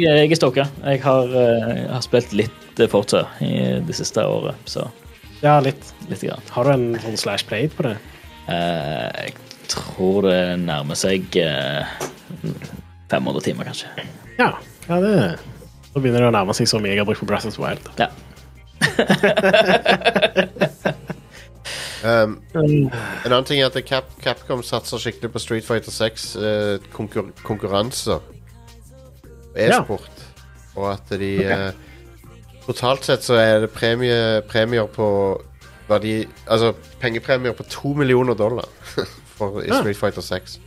[0.01, 0.65] jeg er stokka.
[0.87, 3.53] Jeg har, eh, jeg har spilt litt eh, Forza i
[3.85, 4.87] det siste året, så
[5.41, 5.95] ja, litt.
[6.09, 6.43] litt grann.
[6.53, 7.97] Har du en sånn slash play på det?
[8.51, 9.33] Eh, jeg
[9.73, 11.85] tror det nærmer seg eh,
[13.11, 13.89] 500 timer, kanskje.
[14.39, 14.51] Ja.
[14.89, 15.15] ja det
[15.93, 17.63] Da begynner det å nærme seg så mye jeg har brukt på Breath of the
[17.63, 17.85] Wild.
[18.01, 18.09] Ja.
[22.05, 22.91] um, en
[23.29, 28.21] annen ting er at Cap, Capcom satser skikkelig på Street Fighter 6 eh, konkur konkurranser.
[29.61, 30.27] E-sport.
[30.79, 31.71] Og at de eh,
[32.67, 35.07] Totalt sett så er det premie, premier på
[35.91, 38.69] verdi Altså pengepremier på to millioner dollar
[39.37, 39.81] for, Ja.
[39.81, 40.61] Street Fighter 6.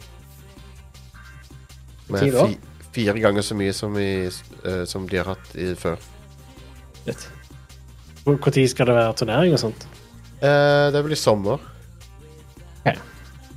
[2.12, 2.58] Med fi,
[2.92, 4.28] fire ganger så mye som, i,
[4.66, 5.96] uh, som de har hatt i, før.
[8.26, 9.88] Når skal det være turnering og sånt?
[10.44, 11.64] Uh, det blir sommer.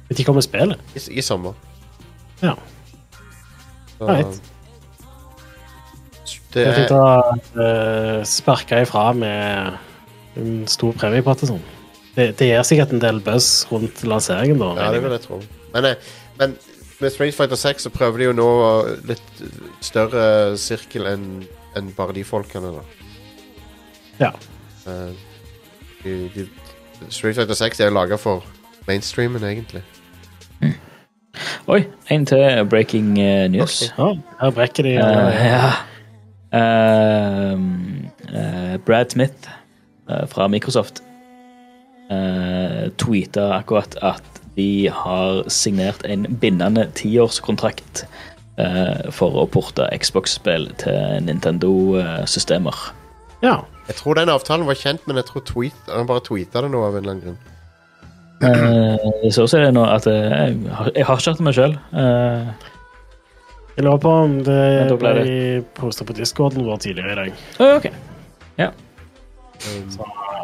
[0.09, 0.81] Når kommer spillet?
[0.95, 1.55] I, i sommer.
[2.43, 2.55] Ja.
[4.01, 4.43] Right.
[6.57, 7.09] Det Jeg er tenkte å
[7.61, 9.77] uh, sparke ifra med
[10.41, 11.67] en stor premiepott og sånn.
[12.17, 14.71] Det, det gir sikkert en del buzz rundt lanseringen, da.
[14.81, 15.41] Ja, det vil jeg tro.
[15.75, 16.55] Men, eh, men
[17.03, 18.49] med Street Fighter 6 så prøver de jo nå
[19.11, 19.43] litt
[19.85, 21.29] større sirkel enn
[21.77, 22.85] enn bare de folkene, da.
[24.17, 24.31] Ja.
[24.87, 25.13] Uh,
[26.01, 26.47] de, de,
[27.11, 28.47] Street Fighter 6 er laga for
[28.89, 29.85] mainstreamen, egentlig.
[31.69, 33.53] Oi, en til breaking news.
[33.53, 33.93] news.
[33.99, 34.95] Oh, her brekker de.
[34.97, 35.73] Uh, ja.
[36.57, 39.49] Eh, eh, Brad Smith
[40.09, 41.03] eh, fra Microsoft
[42.11, 48.05] uh, tweeta akkurat at de har signert en bindende tiårskontrakt
[48.61, 52.87] uh, for å porte Xbox-spill til Nintendo-systemer.
[53.45, 53.61] Ja.
[53.87, 56.81] Jeg tror den avtalen var kjent, men jeg tror tweet, han bare tweeta det nå
[56.83, 57.45] av en eller annen grunn.
[58.43, 61.57] Uh, så ser det nå at eh, jeg har, jeg har ikke hatt det meg
[61.57, 61.77] sjøl.
[63.77, 64.61] Jeg lurer på om det
[64.97, 65.37] ble ble
[65.77, 67.43] posta på discorden vår tidligere i dag.
[67.77, 67.91] ok.
[68.57, 68.71] Ja.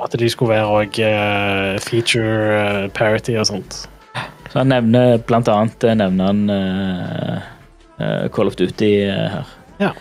[0.03, 3.79] At de skulle være òg eh, feature eh, parity og sånt.
[4.51, 9.49] Så han nevner blant annet eh, nevner han eh, Call of Duty her.
[9.81, 9.93] Ja.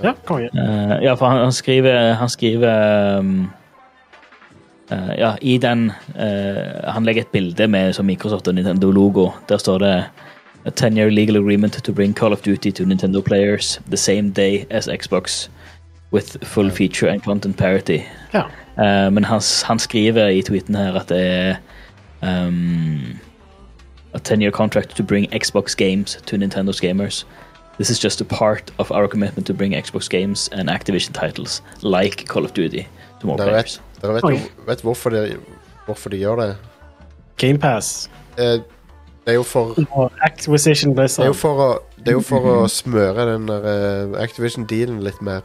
[0.00, 0.48] Ja, konge.
[0.56, 3.50] Uh, ja, for han, han skriver Han skriver um,
[4.92, 9.28] uh, Ja, i den uh, Han legger et bilde med som Microsoft og Nintendo-logo.
[9.48, 9.94] Der står det
[10.64, 14.66] A 10-year legal agreement to bring Call of Duty to Nintendo players the same day
[14.70, 15.48] as Xbox
[16.12, 18.02] with full feature and content parity.
[18.34, 18.42] Ja.
[18.76, 21.56] Eh, men han, han skriver i tweeten her at det er
[22.22, 23.18] um,
[24.12, 27.24] a 10-year contract to bring Xbox games to Nintendo's gamers.
[27.78, 31.62] This is just a part of our commitment to bring Xbox games and Activision titles
[31.82, 32.86] like Call of Duty
[33.20, 33.80] to more Dere players.
[33.94, 34.32] vet, dere vet, Oi.
[34.36, 35.36] jo- vet hvorfor, de,
[35.86, 36.56] hvorfor de gjør det?
[37.38, 38.10] GamePass.
[38.38, 38.60] Eh,
[39.30, 41.22] det er jo for Activision Blizzard.
[41.22, 41.68] Det er jo for å,
[42.02, 45.44] det er jo for å smøre den der eh, Activision-dealen litt mer.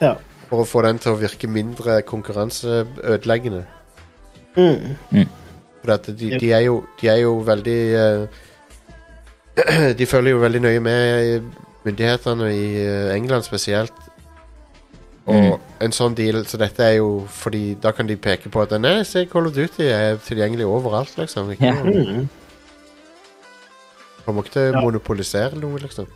[0.00, 0.16] Ja.
[0.48, 3.62] For å få den til å virke mindre konkurranseødeleggende.
[4.56, 5.28] Mm.
[5.84, 8.42] For at de, de, er jo, de er jo veldig uh,
[10.00, 11.46] De følger jo veldig nøye med
[11.86, 13.94] myndighetene i eh, England spesielt.
[15.26, 18.74] Og en sånn deal Så dette er jo fordi da kan de peke på at
[18.78, 21.54] Nei, se, Call of Duty er tilgjengelig overalt, liksom.
[21.54, 22.26] Ikke Ja.
[24.26, 24.28] Mm.
[24.28, 24.80] Kommer ikke til å Ja.
[24.82, 26.06] monopolisere noe, liksom.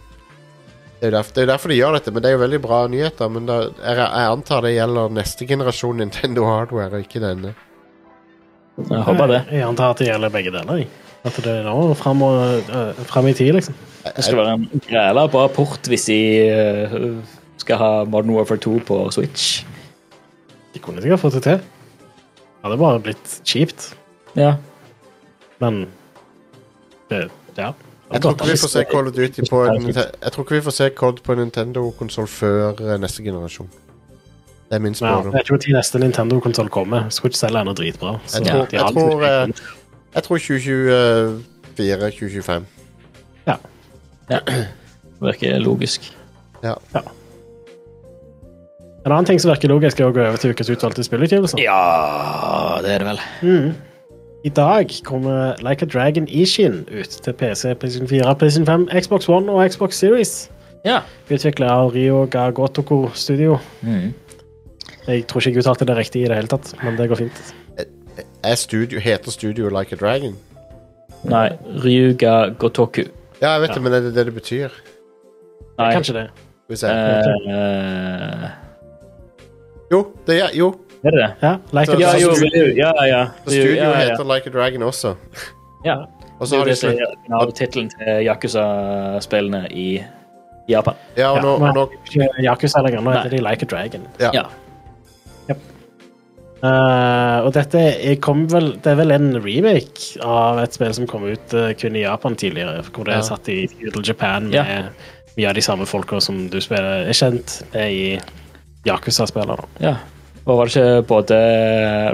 [1.00, 2.58] Det er, jo derfor, det er derfor de gjør dette, men det er jo veldig
[2.60, 3.28] bra nyheter.
[3.32, 7.54] Men da, jeg, jeg antar det gjelder neste generasjon Nintendo hardware, og ikke denne.
[8.90, 9.38] Jeg håper det.
[9.54, 10.82] Jeg antar at det gjelder begge deler.
[11.24, 13.74] At det er nå fram, og, øh, fram i tid, liksom.
[14.04, 16.94] Det skal være en græla bra port hvis de eh,
[17.60, 19.64] skal ha Modern Warfare 2 på Switch.
[20.74, 21.58] De kunne sikkert fått det til.
[21.60, 23.94] Det hadde bare blitt kjipt.
[24.36, 24.54] Ja.
[25.60, 25.86] Men
[27.10, 27.26] det,
[27.58, 27.72] ja.
[28.12, 30.60] Jeg tror ikke vi får se Call of Duty på en, Jeg tror ikke vi
[30.66, 33.68] får se COD på Nintendo-konsoll før eh, neste generasjon.
[34.70, 37.08] Det er min Ja, jeg tror ikke neste Nintendo-konsoll kommer.
[37.10, 38.18] Switch selger ennå dritbra.
[38.26, 39.52] så Jeg tror, de har jeg tror, jeg,
[40.14, 40.38] jeg tror
[41.78, 42.64] 2024-2025.
[45.20, 46.16] Virker logisk.
[46.62, 46.74] Ja.
[49.06, 51.60] En annen ting som virker logisk, er å gå over til ukens utvalgte spillutgivelser.
[51.62, 53.20] Ja, det er det vel.
[53.42, 53.70] Mm.
[54.44, 59.28] I dag kommer Like a Dragon Ishin ut til PC, PlayStation 4, PlayStation 5, Xbox
[59.28, 60.50] One og Xbox Series.
[60.84, 61.00] Ja.
[61.30, 63.58] Utvikla av Rio Gagotoko Studio.
[63.82, 64.14] Mm.
[65.06, 67.42] Jeg tror ikke jeg uttalte det riktig i det hele tatt, men det går fint.
[68.44, 70.36] Er studio, heter studio Like a Dragon?
[71.28, 71.50] Nei,
[71.84, 73.02] Ryuga Gotoku.
[73.42, 73.74] Ja, jeg vet Ja.
[73.74, 74.68] det, men er det det det betyr?
[75.78, 75.92] Nei.
[75.92, 76.28] Kanskje det.
[76.70, 78.48] Eh,
[79.90, 80.74] Jo, det er, jo.
[81.08, 81.30] Er det det?
[81.42, 82.46] Ja, like Så- a Ja, så.
[82.76, 83.24] Ja, ja.
[83.44, 84.10] Så studio ja, ja.
[84.10, 85.14] heter Like a Dragon også.
[85.84, 85.96] ja.
[86.40, 87.54] Og så har de slutt...
[87.56, 90.02] tittelen til Yakuza-spillene i
[90.68, 90.94] Japan.
[91.16, 91.88] Ja, og Ja, nå, og nå
[92.44, 94.06] Yakuza lenger, nå heter de Like a Dragon.
[94.20, 94.30] ja.
[94.32, 94.42] Ja.
[96.60, 97.80] Uh, og dette
[98.20, 101.96] kom vel, det er vel en remake av et spill som kom ut uh, kun
[101.96, 102.82] i Japan tidligere.
[102.92, 103.18] Hvor det Ja.
[103.22, 104.82] er satt i Feudal Japan med Ja.
[105.38, 108.20] mye av de samme folka som du spiller, er kjent med i
[108.86, 109.94] Yakuza-spillene ja.
[110.46, 111.38] Og var det ikke både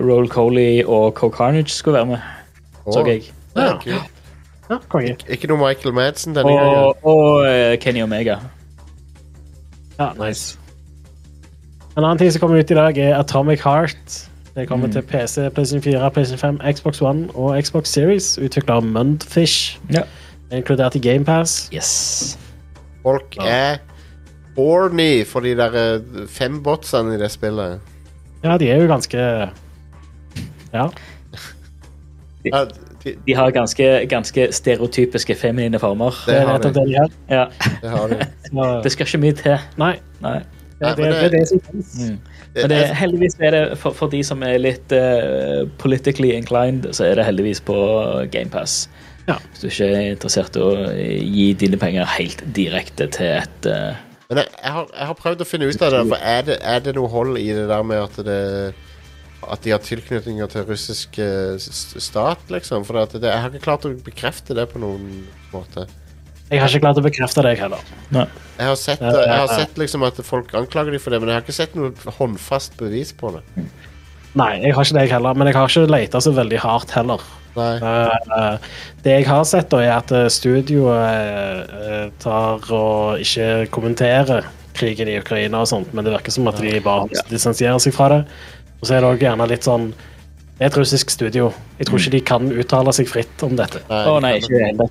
[0.02, 2.18] Roll Coley og Co Carnage skulle være med?
[2.92, 3.22] Så Å, jeg.
[3.56, 4.02] ja, Ja.
[4.70, 5.12] Ja, konge.
[5.30, 6.78] Ikke noe Michael Madsen denne gangen.
[6.82, 8.40] Og, og eh, Kenny Omega.
[10.00, 10.58] Ja, nice.
[11.96, 14.16] En annen ting som kommer ut i dag, er Atomic Heart.
[14.56, 14.92] Det kommer Mm.
[14.92, 19.78] til PC, PlayStation 4, PlayStation 5, Xbox One og Xbox Series, utvikla av Mundfish.
[19.92, 20.02] Ja.
[20.52, 21.68] Inkludert i GamePass.
[21.74, 22.38] Yes.
[23.02, 23.76] Folk er
[24.56, 27.78] horny for de der eh, fem botsene i det spillet.
[28.44, 29.18] Ja, de er jo ganske
[30.72, 30.88] Ja.
[32.44, 32.50] De,
[33.04, 36.14] de, De har ganske, ganske stereotypiske feminine former.
[36.26, 36.68] Det har de.
[36.74, 37.08] det de.
[37.30, 37.46] Ja.
[37.82, 38.26] det har de.
[38.50, 39.58] Så, Det skal ikke mye til.
[39.76, 40.38] nei, Nei.
[40.38, 41.94] det, Nei, det, det er det som finnes.
[41.98, 42.18] Mm.
[42.56, 47.04] Men det, heldigvis er det for, for de som er litt uh, politically inclined, så
[47.10, 47.76] er det heldigvis på
[48.32, 48.86] GamePass.
[49.26, 49.36] Ja.
[49.50, 53.98] Hvis du ikke er interessert i å gi dine penger helt direkte til et eh,
[54.28, 56.02] Men jeg, jeg, har, jeg har prøvd å finne ut av det.
[56.10, 58.40] For er det, er det noe hold i det der med at det
[59.46, 62.86] At de har tilknytninger til russisk eh, stat, liksom?
[62.88, 65.86] For at det, jeg har ikke klart å bekrefte det på noen måte.
[66.50, 67.86] Jeg har ikke klart å bekrefte det, jeg heller.
[68.14, 68.26] Nei.
[68.56, 71.38] Jeg har sett, jeg har sett liksom at folk anklager dem for det, men jeg
[71.38, 73.42] har ikke sett noe håndfast bevis på det.
[74.38, 75.38] Nei, jeg har ikke det, jeg heller.
[75.38, 77.22] Men jeg har ikke leita så veldig hardt heller.
[77.56, 78.58] Eh,
[79.04, 84.44] det jeg har sett, da, er at eh, studioet eh, tar og ikke kommenterer
[84.76, 88.08] krigen i Ukraina og sånt, men det virker som at de bare distansierer seg fra
[88.12, 88.20] det.
[88.80, 89.86] Og så er det også gjerne litt sånn
[90.58, 91.50] Det er et russisk studio.
[91.78, 93.80] Jeg tror ikke de kan uttale seg fritt om dette.
[93.90, 94.86] Nei, Å nei, ikke det.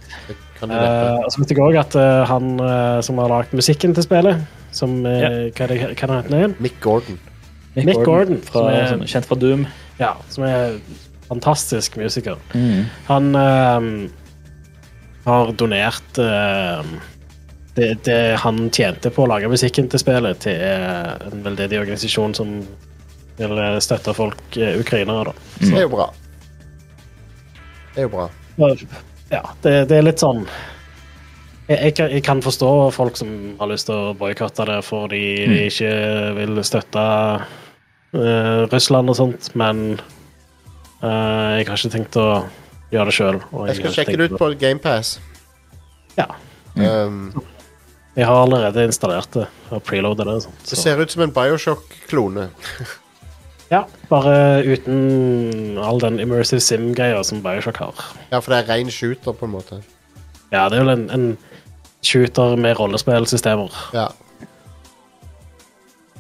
[0.62, 1.96] Eh, og så vet jeg òg at
[2.30, 2.52] han
[3.06, 5.30] som har lagd musikken til spillet, som Ja.
[5.54, 6.56] Hva er det hva er det han heter igjen?
[6.62, 7.18] Mick Gordon.
[7.76, 9.66] Mick Gordon, fra, som er- som er kjent fra Doom.
[10.00, 10.78] Ja, som er
[11.28, 12.38] fantastisk musiker.
[12.54, 12.86] Mm.
[13.08, 13.90] Han eh,
[15.26, 16.96] har donert eh,
[17.76, 22.38] det, det han tjente på å lage musikken til spillet, til eh, en veldedig organisasjon
[22.38, 22.60] som
[23.40, 25.50] vil eh, støtte folk, eh, ukrainere, da.
[25.60, 26.08] Det er jo bra.
[27.96, 28.30] Det er jo bra.
[29.32, 30.46] Ja, det, det er litt sånn
[31.66, 35.24] jeg, jeg, kan, jeg kan forstå folk som har lyst til å boikotte det fordi
[35.50, 35.94] de ikke
[36.38, 37.06] vil støtte
[38.14, 39.98] uh, Russland og sånt, men
[41.06, 42.28] eh, jeg har ikke tenkt å
[42.92, 43.40] gjøre det sjøl.
[43.70, 45.16] Jeg skal sjekke det ut på GamePass.
[46.18, 46.30] Ja.
[46.76, 47.32] Um,
[48.16, 49.46] Jeg har allerede installert det
[49.76, 50.36] og preloadet det.
[50.46, 52.50] Sånt, det ser ut som en Bioshock-klone.
[53.74, 53.80] Ja,
[54.12, 58.04] bare uten all den immersive sim-greia som Bioshock har.
[58.30, 59.80] Ja, for det er ren shooter, på en måte.
[60.54, 61.26] Ja, det er vel en, en
[62.06, 63.74] shooter med rollespillsystemer.
[63.98, 64.06] Ja.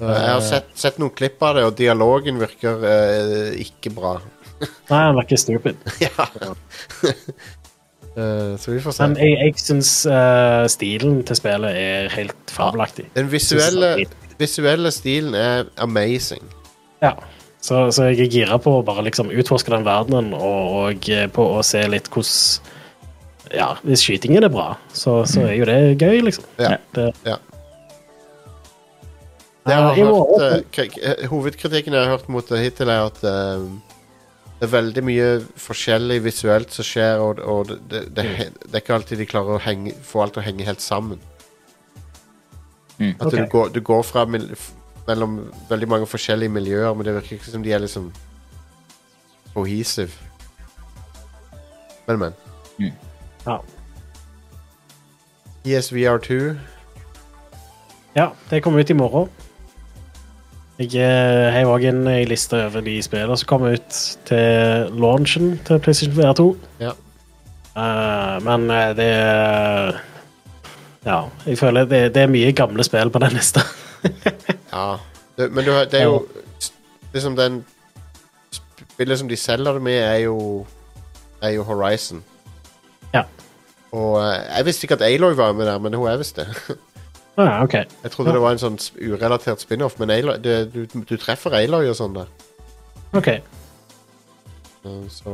[0.01, 4.15] Uh, Jeg har sett, sett noen klipp av det, og dialogen virker eh, ikke bra.
[4.61, 5.79] Nei, han virker stupid.
[6.05, 6.27] ja.
[8.15, 9.07] Eh, så vi får se.
[9.07, 13.09] Men jeg, jeg syns uh, stilen til spillet er helt fabelaktig.
[13.17, 13.95] Den visuelle,
[14.39, 16.45] visuelle stilen er amazing.
[17.03, 17.17] Ja.
[17.65, 21.25] Så, så jeg er gira på å bare liksom utforske den verdenen, og, og eh,
[21.33, 22.73] på å se litt hvordan
[23.55, 26.45] Ja, hvis skytingen er bra, så, så er jo det gøy, liksom.
[26.61, 26.77] Ja.
[26.95, 27.39] Det, Ja.
[29.65, 33.63] Det jeg har hørt, hovedkritikken jeg har hørt mot det hittil, er at eh,
[34.59, 35.29] det er veldig mye
[35.59, 38.25] forskjellig visuelt som skjer, og, og det, det, det,
[38.63, 41.19] det er ikke alltid de klarer å henge, få alt til å henge helt sammen.
[42.97, 43.17] Mm.
[43.19, 45.39] At du, går, du går fra mellom
[45.69, 48.07] veldig mange forskjellige miljøer, men det virker ikke som de er liksom
[49.53, 50.15] cohesive.
[52.07, 52.39] Men, men.
[53.45, 53.59] ja.
[55.65, 56.55] ESVR2
[58.15, 59.29] ja, det kommer ut i morgen.
[60.79, 65.79] Jeg heiv òg inn ei liste over de spillene som kommer ut til launchen til
[65.79, 66.47] PlayStation VR 2.
[66.83, 66.91] Ja.
[67.75, 69.97] Uh, men eh, det er
[71.05, 73.63] Ja, jeg føler det, det er mye gamle spill på den lista.
[74.75, 74.97] Ja,
[75.37, 76.25] det, men du, har- det er jo
[77.13, 77.61] Liksom den
[78.93, 80.65] Spillet som de selger det med, er jo
[81.41, 82.21] Er jo Horizon.
[83.13, 83.23] Ja.
[83.95, 86.47] Og eh, jeg visste ikke at Aloy var med der, men hun er visst det.
[87.37, 87.73] ah, ok.
[88.03, 91.89] Jeg trodde det var en sånn urelatert spin-off, men Aloy, det, du, du treffer Aloy
[91.91, 92.31] og sånn der.
[93.15, 93.29] ok.
[94.85, 95.33] Uh, Så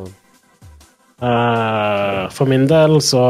[1.22, 3.24] uh, for min del så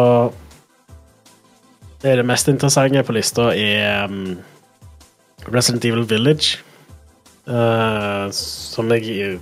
[2.01, 4.37] Det er det mest interessante på lista er um,
[5.49, 6.61] Resident Evil Village.
[7.47, 9.39] Uh, som jeg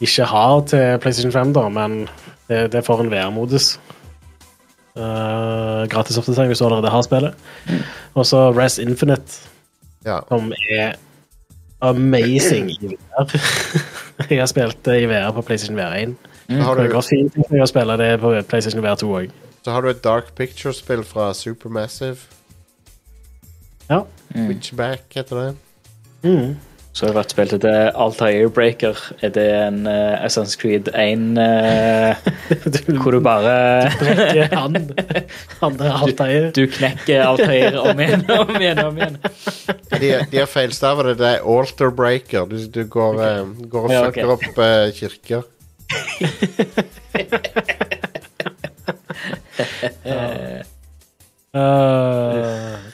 [0.00, 2.08] ikke har til PlayStation 5, da, men
[2.48, 3.76] det, det får en VR-modus.
[4.92, 7.34] Uh, gratis oppdatering hvis du allerede har spillet.
[8.14, 9.48] Og så Res Infinite,
[10.04, 10.18] ja.
[10.28, 10.98] som er
[11.80, 13.32] amazing i VR.
[14.30, 16.14] jeg har spilt det i VR på PlayStation VR1.
[16.48, 16.60] Mm.
[16.60, 19.32] har Det går fint å spille det på PlayStation VR 2 òg.
[19.64, 22.18] så har du et Dark Picture-spill fra Supermassive.
[23.88, 24.02] Ja.
[24.34, 25.56] Witchback heter det.
[26.22, 26.56] Mm.
[26.92, 28.98] Så har det vært spilt til Altair Breaker.
[29.24, 32.16] Er det en uh, Assassin's Creed 1 eh,
[33.00, 33.54] hvor du bare
[33.96, 34.76] Brekke han.
[35.62, 36.50] Han der Altair.
[36.52, 38.82] Du knekker Altair om igjen om igjen.
[38.84, 39.16] om igjen.
[39.96, 41.16] De, de har feilstavet det.
[41.22, 42.44] Det er Alter Breaker.
[42.50, 43.40] Du, du går, eh,
[43.72, 45.48] går og Ja, fucker opp uh, kirker.
[51.52, 51.60] Uh,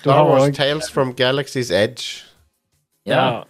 [0.03, 0.53] du Star Wars også...
[0.53, 2.25] Tales from Galaxy's Edge.
[3.07, 3.43] Ja, ja.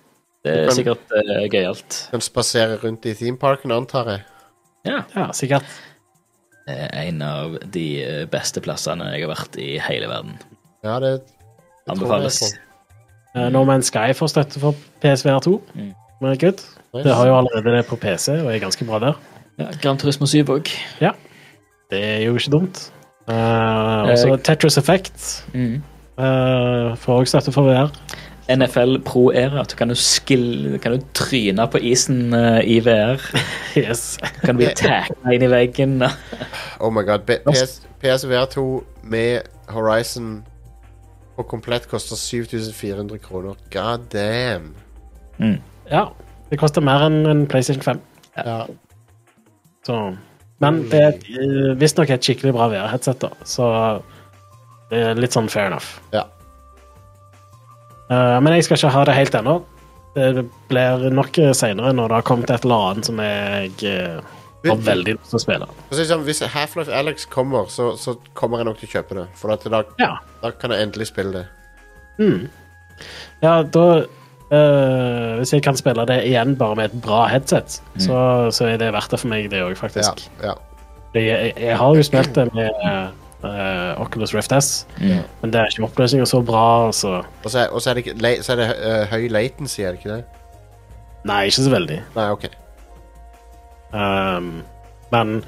[0.44, 2.08] Det er kan- sikkert uh, gøyalt.
[2.10, 4.22] Kan spasere rundt i themeparken, antar jeg.
[4.86, 5.02] Ja.
[5.16, 5.64] ja, sikkert.
[6.68, 10.34] Det er en av de eh, beste plassene jeg har vært i hele verden.
[10.84, 12.38] Ja, det, det Anbefales.
[12.42, 13.38] på.
[13.38, 15.54] Uh, No Man's Sky får støtte for PSVR 2.
[15.74, 15.94] Mm.
[16.20, 16.60] Good.
[16.92, 17.04] Nice.
[17.06, 19.18] Det har jo allerede det på PC og er ganske bra der.
[19.58, 20.70] Ja, Gran Turismo 7 òg.
[21.90, 22.80] Det er jo ikke dumt.
[23.28, 25.82] Uh, og så Jeg- Tetris Effect Mm.
[26.18, 27.90] uh, får også støtte for VR.
[28.48, 29.62] NFL Pro-era.
[29.64, 33.20] Du kan du, skill, kan du tryne på isen uh, i VR.
[33.78, 34.18] Yes.
[34.42, 36.02] Kan du bli tacka inn i veggen.
[36.80, 37.26] Oh my god.
[37.26, 38.64] B PS, PSVR 2
[39.02, 40.44] med Horizon
[41.38, 43.58] og komplett koster 7400 kroner.
[43.70, 44.74] God damn.
[45.90, 46.08] Ja.
[46.50, 48.00] Det koster mer enn en PlayStation 5.
[48.38, 48.62] Ja.
[49.86, 49.98] Så.
[50.62, 53.30] Men det er eh, visstnok et skikkelig bra VR-headset, da.
[53.46, 53.68] Så
[54.90, 55.98] det er litt sånn fair enough.
[56.14, 56.24] ja.
[58.10, 59.58] Eh, men jeg skal ikke ha det helt ennå.
[60.18, 64.20] Det blir nok seinere når det har kommet et eller annet som jeg eh,
[64.66, 65.68] har veldig lyst til å spille.
[65.94, 69.26] Sånn, Hvis Half-Life Alex kommer, så, så kommer jeg nok til å kjøpe det.
[69.38, 70.14] For at da, Ja.
[70.42, 71.46] da kan jeg endelig spille det.
[72.18, 72.48] Mm.
[73.44, 73.88] Ja, da
[74.48, 78.78] Uh, Hvis jeg kan spille det igjen bare med et bra headset, så, så er
[78.80, 80.22] det verdt det for meg, det òg, faktisk.
[80.40, 80.54] ja.
[80.54, 80.54] ja.
[81.12, 82.70] Jeg, jeg har jo spilt det med
[83.44, 85.22] eh, Oculus Rift S, Mm.
[85.42, 88.06] men det er ikke oppløsninga så bra, så Og så er, og så er det,
[88.06, 90.24] ikke, så er det uh, høy latency, er det ikke det?
[91.24, 92.00] Nei, ikke så veldig.
[92.16, 92.44] Nei, OK.
[93.92, 94.62] Um,
[95.12, 95.38] men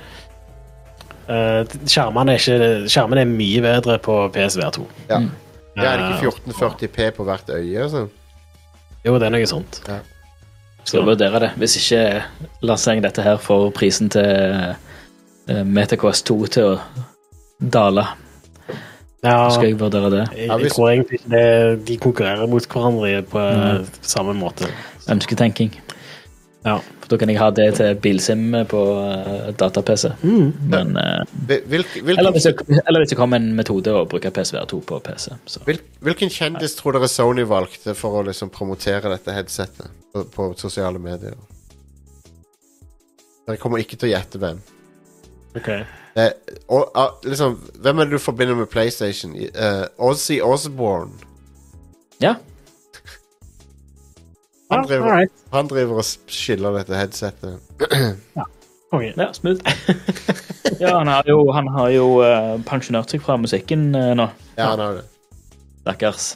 [1.28, 4.86] uh, skjermene, er ikke, skjermene er mye bedre på PSVR2.
[5.10, 5.18] Ja.
[5.24, 5.30] Mm.
[5.76, 7.84] Det er det Eh, ikke 1440P på hvert øye?
[7.84, 8.08] og sånn?
[9.06, 9.78] Jo, det er noe sånt.
[10.84, 11.50] Skal vurdere det.
[11.60, 12.22] Hvis ikke
[12.66, 16.74] lanserer jeg dette her for prisen til uh, MetaQuest 2 til å
[17.60, 18.06] dale.
[19.20, 20.22] Ja, Skal jeg vurdere det?
[20.32, 23.86] jeg, Ja, jeg hvis- tror egentlig ikke det, de konkurrerer mot hverandre på mm.
[24.00, 24.70] samme måte.
[25.10, 25.74] Ønsketenking.
[26.64, 26.78] Ja.
[27.00, 30.10] For da kan jeg ha det til bilsim på uh, data-PC.
[30.22, 30.52] Mm.
[30.72, 32.54] Men uh, Hvil- Hvilken, eller, hvis jeg,
[32.86, 35.30] eller hvis det kommer en metode å bruke PSVR2 på PC.
[35.46, 35.60] Så.
[35.64, 40.50] hvil, hvilken kjendis tror dere Sony valgte for å liksom promotere dette headsetet på, på
[40.60, 41.36] sosiale medier?
[43.46, 44.60] Dere kommer ikke til å gjette hvem.
[45.56, 45.72] Ok.
[46.16, 46.32] Det,
[46.68, 49.34] og, ah, liksom, hvem er det du forbinder med PlayStation?
[49.36, 51.12] Uh, Ozzy Osbourne.
[52.22, 52.34] Ja.
[54.70, 55.32] Han Ja, driver, alright.
[55.52, 57.58] han driver og skiller dette headsetet.
[58.90, 59.12] Konge.
[59.16, 59.60] ja, smooth.
[60.82, 64.26] ja, han har jo, han har jo uh, pensjonert seg fra musikken uh, nå.
[64.58, 65.04] Ja, han har det.
[65.84, 66.32] Stakkars.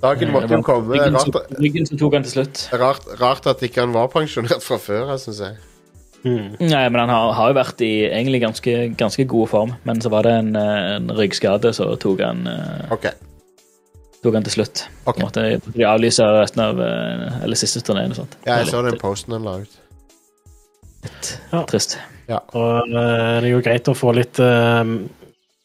[0.00, 0.94] Dagen måtte jo komme.
[0.94, 2.68] Ryggen rart, så- Ryggen som tok han til slutt.
[2.80, 5.56] rart, rart at ikke han var pensjonert fra før, jeg syns jeg.
[6.24, 6.56] Mm.
[6.60, 9.74] Nei, men han har, har jo vært i egentlig ganske, ganske god form.
[9.88, 12.44] Men så var det en, eh, en ryggskade, så tok han,
[12.92, 13.16] okay.
[14.20, 14.82] Tok han til slutt.
[15.08, 15.22] Okay.
[15.24, 18.34] Måtte de avlyse resten av eh, Eller siste turneen og sånt.
[18.44, 19.78] Ja, jeg så den posten han la ut.
[21.06, 21.62] litt Ja.
[21.64, 21.96] trist.
[22.28, 25.08] Og eh, det er jo greit å få litt um,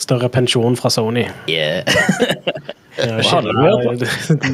[0.01, 1.27] større pensjon fra Sony.
[1.51, 1.83] Yeah.
[2.97, 4.09] Ja, det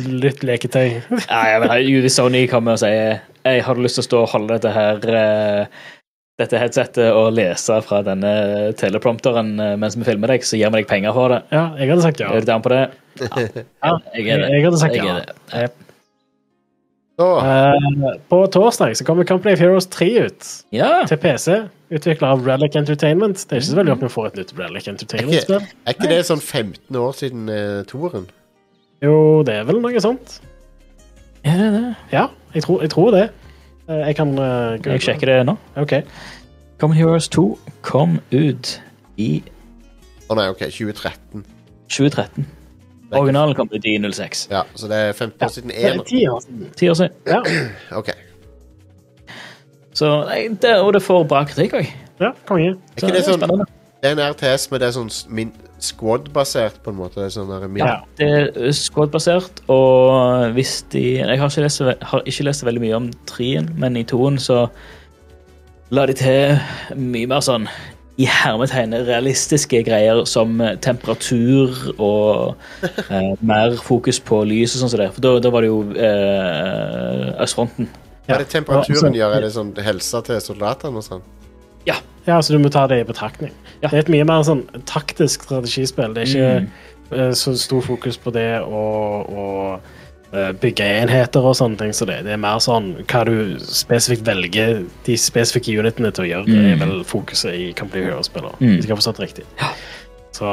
[0.09, 1.01] litt leketøy.
[1.29, 4.31] Nei, ja, men hvis Sony kommer og sier jeg har lyst til å stå og
[4.35, 5.81] holde dette her eh,
[6.41, 8.31] dette headsetet og lese fra denne
[8.79, 11.41] teleprompteren eh, mens vi filmer deg, så gir vi deg penger for det.
[11.53, 12.29] Ja, jeg hadde sagt ja.
[12.33, 12.83] Er du down på det?
[13.25, 14.51] ja Jeg jeg, er det.
[14.55, 15.65] jeg hadde sagt Jeg ja.
[17.21, 21.07] Så, Eh, på torsdag så kommer Company of Heroes 3 ut yeah.
[21.07, 21.57] til PC,
[21.91, 23.37] utvikla av Relic Entertainment.
[23.37, 25.67] Det er ikke så veldig ofte vi får et nytt Relic Entertainment-spill.
[25.85, 28.25] er ikke det sånn 15 år siden uh, toeren?
[29.05, 29.13] Jo,
[29.45, 30.39] det er vel noe sånt.
[31.45, 31.83] Er det det?
[32.13, 33.27] Ja, jeg tror, jeg tror det.
[33.89, 35.57] Uh, jeg kan uh, Jeg sjekker det nå.
[35.81, 35.99] OK.
[36.81, 37.45] Company Heroes 2
[37.85, 38.73] kom ut
[39.21, 39.29] i
[40.31, 41.45] Å nei, OK, 2013.
[41.91, 42.49] 2013.
[43.19, 44.47] Originalen kom ut i 06.
[44.51, 46.03] Ja, så det er 15 år siden én.
[46.07, 46.67] ti år siden.
[46.77, 47.11] 10 år siden.
[47.27, 47.41] Ja,
[47.99, 48.09] OK.
[49.93, 51.89] Så, nei, det, og det får bra kritikk òg.
[52.21, 52.75] ja konge.
[52.95, 53.43] Er ikke det sånn
[54.01, 55.51] Det er en RTS, men det er sånn min-
[55.81, 57.15] squad-basert, på en måte?
[57.19, 57.95] Det er sånn der, min, Ja.
[58.17, 62.95] Det er squad-basert, og hvis de Jeg har ikke lest, har ikke lest veldig mye
[62.95, 64.67] om trien, men i toen så
[65.91, 66.59] la de til
[66.95, 67.67] mye mer sånn
[68.19, 74.91] i hermetegn realistiske greier som eh, temperatur og eh, mer fokus på lys og sånn
[74.93, 75.09] som det.
[75.15, 77.87] For da, da var det jo eh, østfronten.
[78.27, 79.37] Hva er det temperaturen Ja, gjør?
[79.39, 81.23] Er det sånn helsa til soldatene og sånn?
[82.27, 83.49] Ja, så du må ta det i betraktning.
[83.81, 83.89] Ja.
[83.89, 86.11] Det er et mye mer sånn taktisk strategispill.
[86.13, 86.67] Det er ikke Mm.
[87.17, 89.79] eh, så stor fokus på det og, eh,
[90.31, 91.91] bygge enheter og sånne ting.
[91.93, 96.29] Så det, det er mer sånn hva du spesifikt velger de spesifikke unitene til å
[96.29, 96.45] gjøre.
[96.47, 96.79] Det er Mm.
[96.85, 98.55] vel fokuset i Company Heroes-spiller.
[98.61, 98.75] Mm.
[98.77, 99.43] Hvis jeg har forstått riktig.
[100.31, 100.47] Så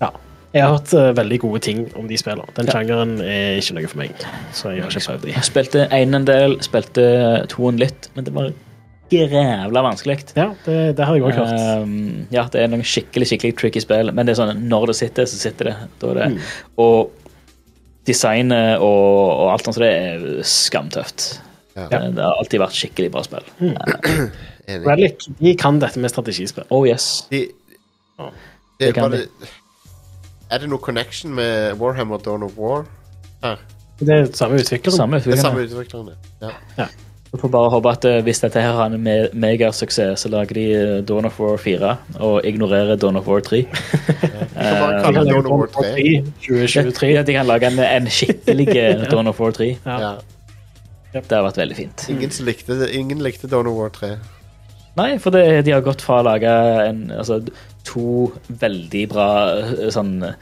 [0.00, 0.08] ja.
[0.52, 2.44] Jeg har hørt uh, veldig gode ting om de spillene.
[2.56, 2.72] Den Ja.
[2.76, 4.10] sjangeren er ikke noe for meg.
[4.52, 5.32] Så jeg har ikke prøvd de.
[5.32, 8.50] Jeg spilte én en del, spilte toen litt, men det var
[9.12, 10.18] grævla vanskelig.
[10.36, 11.82] Ja, det, det har jeg òg hørt.
[11.84, 14.96] Um, ja, det er noen skikkelig skikkelig tricky spill, men det er sånn når det
[14.96, 15.74] sitter, så sitter det.
[16.00, 16.28] Det.
[16.32, 16.38] Mm.
[16.84, 17.10] Og
[18.06, 21.26] designet og, og alt sånt, så det er skamtøft.
[21.76, 21.86] Ja.
[21.88, 23.46] Det, det har alltid vært skikkelig bra spill.
[23.62, 24.86] Enig.
[24.86, 26.66] Relic de kan dette med strategispill.
[26.70, 27.26] Oh yes.
[27.30, 27.46] De,
[28.18, 28.26] Ja.
[28.78, 29.22] det, Det kan bare,
[30.52, 32.84] Er det noe connection med Warhammer Dawn of War?
[33.42, 33.56] Her.
[34.02, 34.92] Det er samme utvikler.
[34.92, 36.16] Samme Det er samme utviklerne.
[36.42, 36.50] ja.
[36.78, 36.86] Ja.
[37.32, 40.58] Vi får bare håpe at eh, hvis dette her har en me megasuksess, så lager
[40.58, 43.62] de eh, Dawn of War 4 og ignorerer Dawn of War 3.
[43.70, 46.04] kan bare Eh, kalle Dawn of War 3.
[46.44, 47.14] 2023.
[47.14, 49.70] Ja, de kan lage en, en skikkelig eh, Dawn of War 3.
[49.86, 49.98] Ja.
[49.98, 50.12] Ja.
[51.12, 52.06] Det har vært veldig fint.
[52.12, 54.14] Ingen, likte, ingen likte Dawn of War 3.
[55.00, 56.52] Nei, for det, de har gått fra å lage
[56.84, 57.40] en, altså,
[57.88, 58.28] to
[58.60, 60.36] veldig bra eh, sånn eh,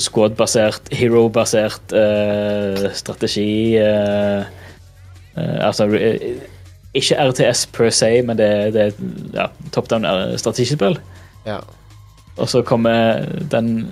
[0.00, 4.63] squad-basert, hero-basert uh, strategi eh, eh,
[5.36, 6.36] Altså eh,
[6.94, 8.92] ikke RTS per se, men det, det er
[9.34, 10.98] ja, top down eh, strategispill.
[11.46, 11.58] Ja.
[12.36, 13.86] Og så kommer den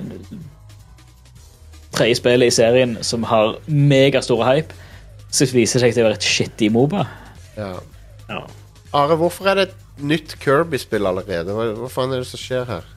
[1.92, 4.74] tredje spillet i serien som har megastore hype,
[5.32, 7.06] så viser det seg til å være et shitty Moba.
[7.56, 7.74] ja.
[8.30, 8.44] Ja.
[8.92, 11.52] Are, hvorfor er det et nytt Kirby-spill allerede?
[11.56, 12.88] Hva, hva faen er det som skjer her?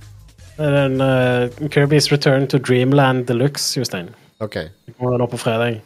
[0.57, 4.09] Det er en uh, Kirby's Return to Dreamland Deluxe, Jostein.
[4.43, 4.69] Okay.
[4.87, 5.81] Det kommer nå på fredag.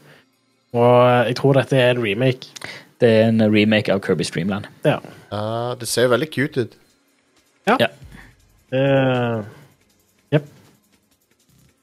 [0.74, 2.52] Og eh, jeg tror dette er en remake.
[3.02, 4.66] Det er en remake av Kirby Streamland.
[4.86, 4.98] Ja.
[5.32, 6.74] Ah, det ser veldig cute ut.
[7.70, 7.78] Ja.
[8.72, 8.82] Det,
[10.34, 10.46] Jepp.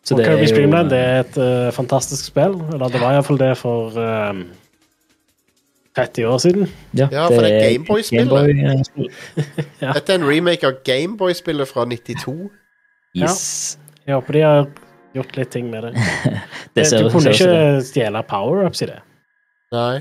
[0.05, 2.61] Så Og det er Kirby jo- Streamland det er et uh, fantastisk spill.
[2.75, 4.45] Eller det var iallfall det for um,
[5.97, 6.69] 30 år siden.
[6.95, 8.29] Ja, Ja, for det er Gameboy-spillet.
[8.29, 9.93] Gameboy, eh, Ja.
[9.97, 12.51] Dette er en remake av Gameboy-spillet fra 92.
[13.17, 13.79] yes.
[14.07, 14.67] Jeg håper de har
[15.17, 16.07] gjort litt ting med det.
[16.77, 19.01] Det ser du kunne ser ikke stjele power-ups i det.
[19.75, 19.99] Nei.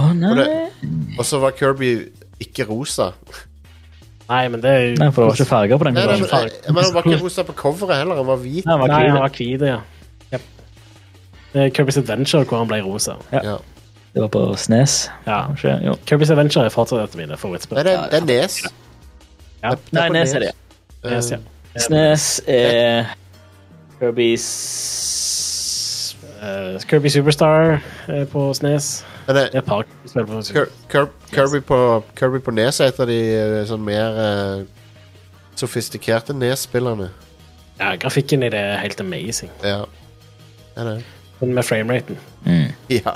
[0.00, 0.48] Å, nei.
[1.18, 1.92] Og så var Kirby
[2.40, 3.10] ikke rosa.
[4.30, 5.96] Nei, men det er jo Nei, for det var ikke farger på den.
[5.98, 8.64] Nei, nei, men, jeg, men han var ikke rosa på coveret heller, han var hvit.
[8.68, 9.64] Nei, han var hvit.
[9.66, 9.80] ja.
[11.50, 13.16] Det er Kirby's Adventure hvor han ble rosa.
[13.34, 13.56] Ja.
[14.14, 15.40] Det var på Snes, Ja.
[16.06, 17.80] Kirby's Adventure er fortsatt et av mine favorittspill.
[17.82, 18.60] Det, det er Nes.
[19.64, 19.72] Ja.
[19.98, 20.52] Nei, Nes er det.
[21.02, 21.38] Eh, Yes, ja.
[21.80, 23.10] Snes er
[24.00, 24.44] Kirby's
[26.42, 29.06] uh, Kirby Superstar er på Snes.
[29.26, 32.80] Men Det er det, et par spill på Kir Kir Kirby, på, Kirby på Nes
[32.80, 34.62] er et av de eh, sånn mer eh,
[35.60, 37.10] sofistikerte Nes-spillerne.
[37.80, 39.52] Ja, grafikken i det er helt amazing.
[39.62, 39.84] Ja.
[40.74, 40.96] Det er det.
[41.40, 42.18] Men med frameraten.
[42.44, 42.72] mm.
[42.90, 43.14] Ja.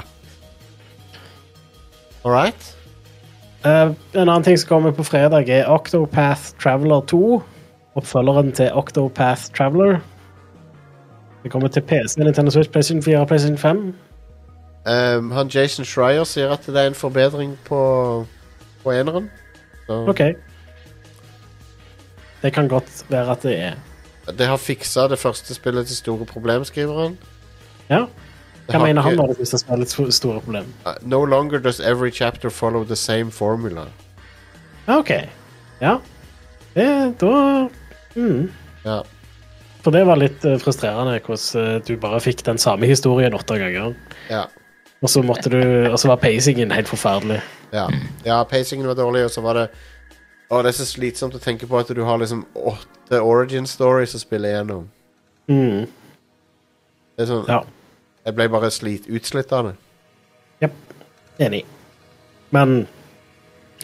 [2.25, 2.77] All right.
[3.65, 7.43] Eh, en annen ting som kommer på fredag, er Octopath Traveler 2.
[7.97, 9.99] Oppfølgeren til Octopath Traveler.
[11.45, 13.95] Det kommer til PC, Nintendo Switch, PlayStation 4 og PlayStation 5.
[15.19, 17.81] Um, han Jason Schreier sier at det er en forbedring på,
[18.83, 19.31] på eneren.
[19.87, 20.21] Så OK.
[22.43, 23.73] Det kan godt være at det er.
[24.39, 27.19] Det har fiksa det første spillet til store problem, skriver han.
[27.91, 28.05] Ja.
[28.69, 30.65] Hva mener han ikke- hvis det er spillets store problem?
[30.87, 33.85] Uh, No longer does every chapter follow the same formula.
[34.87, 35.11] OK.
[35.81, 35.97] Ja.
[36.75, 37.69] Det, da
[38.17, 38.51] mm.
[38.85, 39.01] Ja.
[39.85, 43.59] For det var litt eh, frustrerende hvordan eh, du bare fikk den samme historien åtte
[43.61, 43.93] ganger.
[44.31, 44.47] Ja.
[45.05, 45.61] Og så måtte du
[45.91, 47.43] Og så var pacingen helt forferdelig.
[47.75, 47.89] Ja.
[48.25, 49.65] ja, pacingen var dårlig, og så var det
[50.49, 54.15] Å, det er så slitsomt å tenke på at du har liksom åtte origin stories
[54.15, 54.87] å spille gjennom.
[55.51, 55.87] Mm.
[57.17, 57.63] Det er sånn Ja.
[58.25, 59.73] Jeg ble bare slit, utslitt av det.
[60.65, 60.77] Jepp.
[61.45, 61.65] Enig.
[62.57, 62.87] Men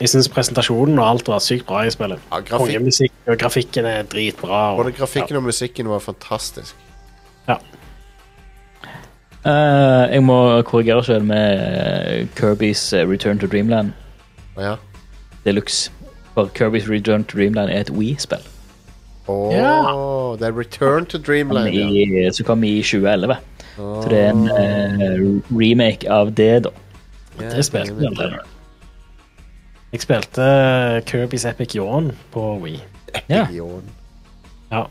[0.01, 2.19] jeg syns presentasjonen og alt var sykt bra i spillet.
[2.31, 4.61] Ja, grafik, Kongemusikk og grafikken er dritbra.
[4.73, 6.75] Og, både grafikken og musikken var fantastisk.
[7.49, 7.57] ja.
[9.41, 13.93] Uh, jeg må korrigere selv med eh, Kirby's eh, Return to Dreamland
[14.57, 14.75] Oh, ja.
[15.47, 15.91] Deluxe.
[16.35, 18.43] For Kirby's Return to Dreamland er et Wii-spill.
[19.29, 20.37] Åh, Ja.
[20.41, 22.31] det er Return to Dreamland, ja.
[22.33, 23.37] Som kom i 2011.
[23.79, 24.03] Oh.
[24.03, 26.71] Så det er en uh, remake av det, da.
[27.41, 28.41] Yeah, Det spilte vi er-
[29.93, 30.45] jeg spilte
[31.09, 32.81] Kirby's Epic Yawn på Wii.
[33.29, 33.47] Ja.
[33.51, 33.83] Yawn.
[34.71, 34.85] Ja.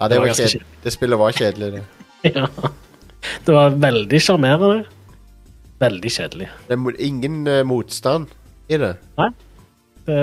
[0.00, 0.62] Ja, det, Det kjedelig.
[0.84, 1.82] det spillet var kjedelig, det.
[2.36, 2.46] ja.
[3.46, 4.84] Det var veldig sjarmerende.
[5.80, 6.48] Veldig kjedelig.
[6.68, 8.26] Det er ingen uh, motstand
[8.68, 8.92] i det.
[10.06, 10.18] Det,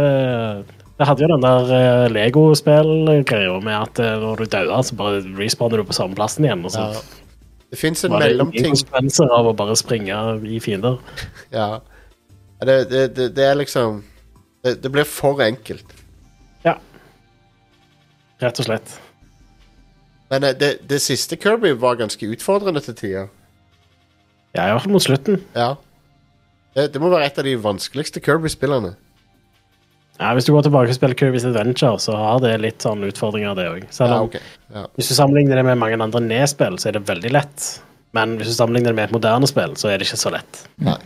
[1.00, 5.24] det hadde jo den der uh, Lego-spill-greia med at eh, når du dauer, så bare
[5.40, 6.64] respawner du på samme plassen igjen.
[6.66, 7.02] Og så Ja.
[7.72, 8.66] Det fins en mellomting.
[8.68, 10.98] konsekvenser av å bare springe i fiender.
[11.56, 11.80] Ja.
[12.60, 14.02] Ja, Det, det, det, det er liksom
[14.66, 15.94] det, det blir for enkelt.
[16.66, 16.76] Ja.
[18.42, 18.98] Rett og slett.
[20.32, 23.30] Men eh, det, det siste Kirby var ganske utfordrende til tider.
[24.56, 25.40] Ja, i hvert fall mot slutten.
[25.56, 25.74] Ja.
[26.76, 28.96] Det, det må være et av de vanskeligste Kirby-spillene.
[30.22, 33.56] Ja, Hvis du går tilbake og spiller Kirby's Adventure, så har det litt sånn utfordringer,
[33.58, 33.88] det òg.
[33.98, 34.36] Ja, ok.
[34.70, 34.84] Ja.
[35.00, 37.70] Hvis du sammenligner det med mange andre nedspill, så er det veldig lett.
[38.14, 40.62] Men hvis du sammenligner det med et moderne spill, så er det ikke så lett.
[40.84, 41.00] Nei,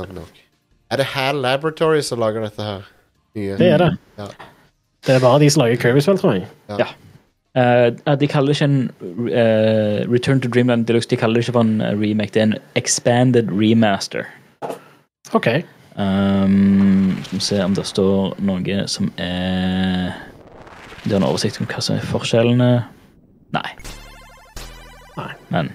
[0.00, 0.40] nok.
[0.90, 2.84] Er det HAL Laboratory som lager dette her?
[3.34, 3.56] Nye?
[3.58, 3.96] Det er det.
[4.18, 4.28] Ja.
[5.06, 6.46] Det er bare de som lager Kirby-spill, tror jeg.
[6.68, 6.76] Ja.
[6.84, 6.92] Ja.
[7.54, 8.90] Uh, de kaller det ikke en
[9.28, 12.46] uh, Return to Dreamland Deluxe, de kaller det ikke for en eh, remake, det er
[12.46, 14.24] en expanded remaster.
[15.32, 15.46] OK.
[15.96, 20.10] Um, skal vi se om det står noe som er
[21.04, 22.70] Det er en oversikt om hva som er forskjellene.
[23.54, 23.70] Nei.
[25.14, 25.30] Nei.
[25.54, 25.70] Men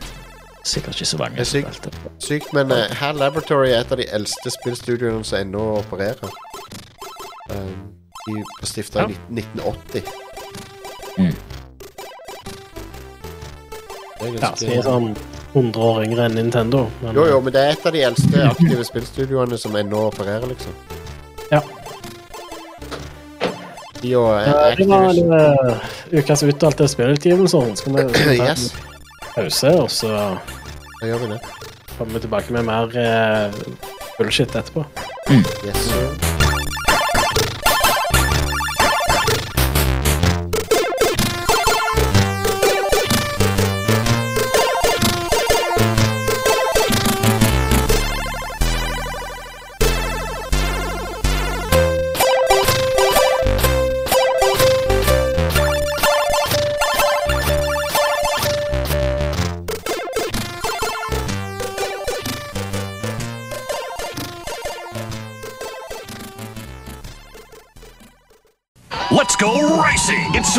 [0.64, 1.36] sikkert ikke så mange.
[1.36, 1.76] Det er sykt.
[1.76, 2.12] spilte.
[2.20, 6.34] Sykt, men uh, Her Laboratory er et av de eldste spillstudioene som ennå opererer.
[7.50, 7.90] Um,
[8.28, 10.04] de ble stifta i 1980.
[11.18, 11.34] Mm.
[14.20, 15.14] Det er Ja, ganske ja, er sånn
[15.54, 16.86] 100 år yngre enn Nintendo.
[17.02, 20.46] Men, Jo, jo, men det er et av de eldste aktive spillstudioene som ennå opererer,
[20.52, 20.76] liksom.
[21.50, 21.64] Ja.
[24.02, 27.74] De og Ja, det var uh, ukas utvalgte spillutgivelser.
[27.80, 28.70] Skal vi Yes,
[29.40, 30.14] pause, og så
[31.00, 31.40] da gjør vi det.
[31.98, 33.62] kommer vi tilbake med mer eh,
[34.18, 34.86] bullshit etterpå.
[35.32, 36.29] Yes, sir.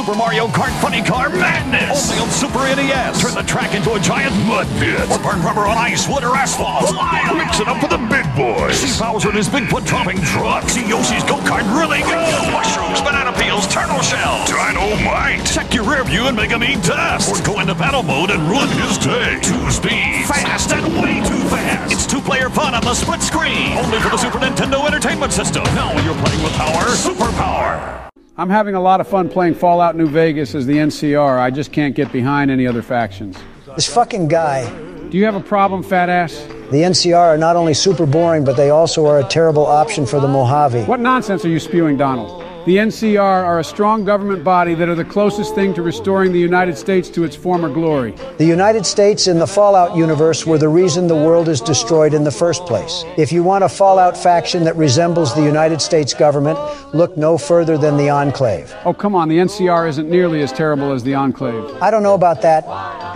[0.00, 2.08] Super Mario Kart Funny Car Madness!
[2.08, 3.20] Only on Super NES!
[3.20, 5.04] Turn the track into a giant mud pit!
[5.12, 6.88] Or burn rubber on ice, wood, or asphalt!
[6.88, 8.80] Fly Mix it up with the big boys!
[8.80, 10.70] See Bowser in his Bigfoot dropping truck!
[10.70, 12.16] See Yoshi's go-kart really go!
[12.48, 14.48] Mushrooms, banana peels, turtle shells!
[14.48, 15.44] Dynamite!
[15.44, 17.28] Check your rear view and make a neat test!
[17.28, 19.36] Or go into battle mode and ruin his day!
[19.44, 20.24] Two speeds!
[20.24, 21.92] Fast and way too fast!
[21.92, 23.76] It's two-player fun on the split screen!
[23.76, 25.62] Only for the Super Nintendo Entertainment System!
[25.76, 28.09] Now when you're playing with power, superpower!
[28.40, 31.38] I'm having a lot of fun playing Fallout New Vegas as the NCR.
[31.38, 33.36] I just can't get behind any other factions.
[33.74, 34.66] This fucking guy.
[35.10, 36.32] Do you have a problem, fat ass?
[36.70, 40.20] The NCR are not only super boring, but they also are a terrible option for
[40.20, 40.84] the Mojave.
[40.84, 42.39] What nonsense are you spewing, Donald?
[42.66, 46.38] The NCR are a strong government body that are the closest thing to restoring the
[46.38, 48.14] United States to its former glory.
[48.36, 52.22] The United States in the Fallout universe were the reason the world is destroyed in
[52.22, 53.02] the first place.
[53.16, 56.58] If you want a Fallout faction that resembles the United States government,
[56.94, 58.74] look no further than the Enclave.
[58.84, 61.82] Oh, come on, the NCR isn't nearly as terrible as the Enclave.
[61.82, 62.66] I don't know about that.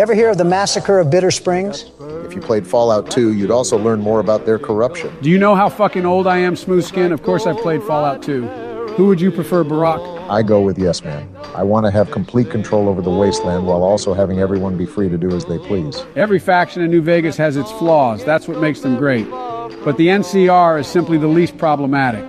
[0.01, 1.91] Ever hear of the massacre of Bitter Springs?
[2.25, 5.15] If you played Fallout 2, you'd also learn more about their corruption.
[5.21, 7.13] Do you know how fucking old I am, Smooth Skin?
[7.13, 8.64] Of course I've played Fallout 2.
[8.97, 10.31] Who would you prefer, Barack?
[10.31, 11.29] I go with Yes Man.
[11.53, 15.09] I want to have complete control over the wasteland while also having everyone be free
[15.09, 16.05] to do as they please.
[16.15, 18.25] Every faction in New Vegas has its flaws.
[18.25, 19.29] That's what makes them great.
[19.29, 22.25] But the NCR is simply the least problematic.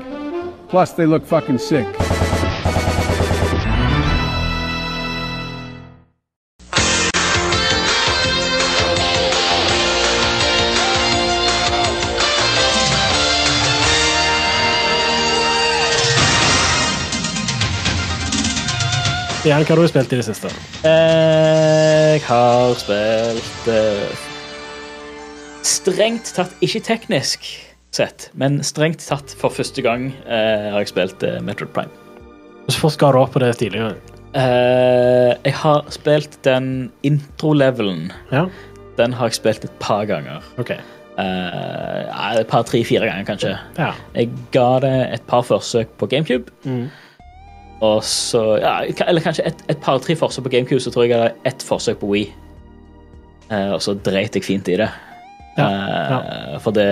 [0.67, 1.85] Plus, they look fucking sick.
[19.45, 20.49] Jan, hva har du spilt i det siste?
[20.81, 24.23] Jeg har spilt uh,
[25.61, 27.45] Strengt tatt, ikke teknisk
[27.93, 31.93] sett, men strengt tatt for første gang uh, har jeg spilt uh, Metroid Prime.
[32.71, 33.93] Hvorfor skal du opp på det tidligere?
[34.33, 38.09] Jeg har spilt den intro-levelen.
[38.33, 38.47] Ja,
[38.97, 40.41] Den har jeg spilt et par ganger.
[40.57, 40.81] Okay.
[41.21, 43.53] Et par, tre, fire ganger, kanskje.
[43.77, 43.93] Ja.
[44.17, 46.51] Jeg ga det et par forsøk på GameCube.
[46.65, 46.89] Mm.
[47.83, 51.19] Og så ja, Eller kanskje et, et par-tre forsøk på GameCube, så tror jeg jeg
[51.19, 52.29] hadde ett forsøk på Wii.
[53.51, 54.89] Eh, og så dreit jeg fint i det.
[55.57, 56.87] Ja, Eh, For det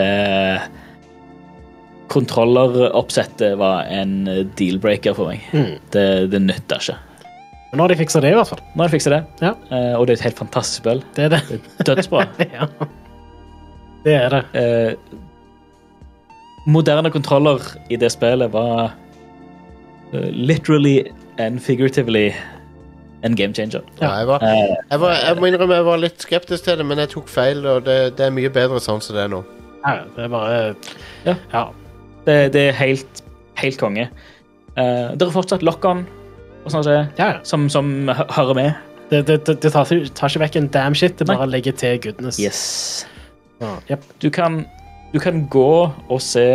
[2.13, 4.25] Kontrolleroppsettet var en
[4.57, 5.41] deal-breaker for meg.
[5.55, 5.73] Mm.
[5.93, 6.95] Det, det nytta ikke.
[7.71, 8.61] Men nå har de fiksa det, i hvert fall.
[8.75, 11.01] Nå har de fiksa det, Ja, eh, og det er et helt fantastisk spill.
[11.17, 11.39] det er det.
[11.49, 12.25] Det er Dødsbra.
[12.59, 12.67] ja.
[14.03, 14.43] Det er det.
[14.61, 14.93] eh,
[16.67, 17.59] moderne kontroller
[17.91, 18.93] i det spillet var
[20.33, 22.33] literally and figuratively
[23.23, 23.81] en game changer.
[24.01, 26.85] Ja, jeg, var, Eh, jeg, var, jeg må innrømme jeg var litt skeptisk til det,
[26.85, 29.43] men jeg tok feil, og det, det er mye bedre sånn som det er nå.
[29.83, 30.57] Ja, det er bare
[31.25, 31.35] Ja.
[31.53, 31.63] ja.
[32.25, 33.23] det, det er helt,
[33.59, 34.09] helt konge.
[34.77, 36.05] Uh, det er fortsatt lock-on
[36.63, 37.29] og sånn som ja.
[37.47, 38.73] som, som hører med.
[39.11, 41.35] Det, det, det, det tar, tar ikke vekk en damn shit, det Nei.
[41.37, 42.39] bare legger til goodness.
[42.41, 42.61] Yes.
[43.61, 44.05] Ja, yep.
[44.23, 44.63] Du kan,
[45.13, 46.45] du kan gå og se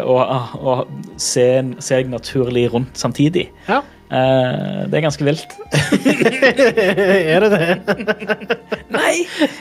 [0.00, 0.20] og,
[0.56, 0.86] og
[1.20, 1.46] se,
[1.78, 3.50] se deg naturlig rundt samtidig.
[3.68, 3.82] ja.
[4.10, 5.52] Eh, det er ganske vilt.
[7.30, 7.98] er det det?
[8.96, 9.12] Nei,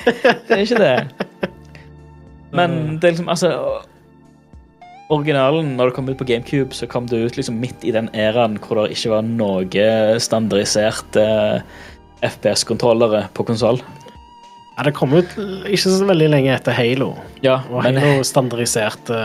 [0.07, 0.95] det er ikke det.
[2.57, 3.51] Men det er liksom, altså
[5.13, 8.09] Originalen, når det kom ut på GameCube, så kom det ut liksom midt i den
[8.13, 9.85] æraen hvor det ikke var noe
[10.21, 11.61] standardiserte eh,
[12.25, 13.79] FPS-kontrollere på konsoll.
[14.79, 15.33] Ja, det kom ut
[15.67, 17.09] ikke så veldig lenge etter Halo,
[17.43, 19.17] Ja, og men, Halo standardiserte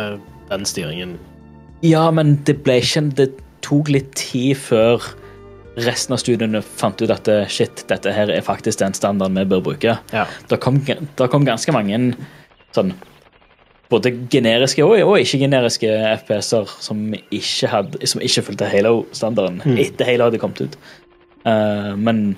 [0.51, 1.13] den styringen.
[1.87, 3.29] ja, men det ble ikke Det
[3.63, 5.01] tok litt tid før
[5.79, 9.45] resten av studiene fant ut at eh, shit, dette her er faktisk den standarden vi
[9.55, 9.95] bør bruke.
[10.13, 10.27] Ja.
[10.51, 12.15] Det kom, det kom ganske mange
[12.75, 12.93] sånn
[13.91, 15.89] både generiske og, og ikke-generiske
[16.25, 20.77] FPS-er som ikke, hadde- som ikke fulgte Halo-standarden etter Halo hadde kommet ut.
[21.47, 22.37] Uh, men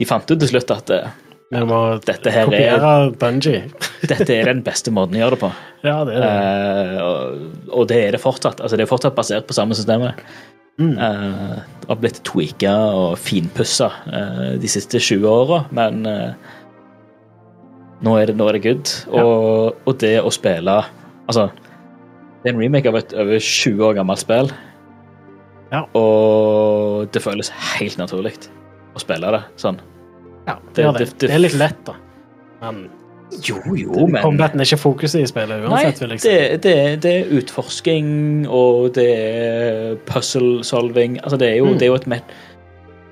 [0.00, 1.08] de fant ut til slutt at eh,
[1.50, 3.64] Vi må Dette her er- kopiere Bungie.
[4.10, 5.50] dette er den beste måten å gjøre det på.
[5.82, 6.30] Ja, det er det.
[6.30, 8.60] Uh, og, og det er det fortsatt.
[8.62, 10.20] Altså, det er fortsatt basert på samme systemet.
[10.80, 10.94] Mm.
[10.94, 16.54] Uh, det har blitt tweaka og finpussa uh, de siste 20 åra, men eh,
[18.06, 18.92] nå, er det, nå er det good.
[19.10, 20.78] Og, og det å spille
[21.30, 21.48] Altså,
[22.40, 24.48] det er en remake av et over 20 år gammelt spill,
[25.70, 25.84] Ja.
[25.94, 28.32] og det føles helt naturlig
[28.96, 29.78] å spille det sånn.
[30.50, 31.06] Ja, det- det, er det.
[31.10, 31.94] det- det er litt lett, da.
[32.62, 32.88] Men
[33.46, 36.28] Jo, jo, men combaten er ikke fokuset i spillet uansett, vil Nei, jeg si.
[36.28, 38.08] det, det, det er utforsking,
[38.50, 41.72] og det er puzzle solving Altså, det er jo, Mm.
[41.78, 42.22] det er jo et, met,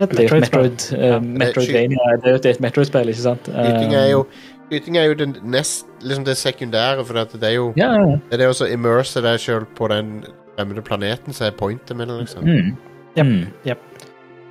[0.00, 0.62] Et er Metroid-spill.
[0.62, 2.16] Metroid, uh, Metroidvania.
[2.16, 3.44] Det er jo et, et Metroid-spill, ikke sant?
[3.46, 4.26] Skyting Eh, er jo
[4.70, 8.18] Skyting er jo det nest Liksom det sekundære, for det er jo Ja, ja, ja.
[8.30, 10.24] Det er å immerse deg sjøl på den
[10.56, 12.42] fremmede planeten som er pointet med det, liksom.
[12.44, 12.76] Mm.
[13.16, 13.26] Yep.
[13.26, 13.46] Mm.
[13.66, 13.78] Yep.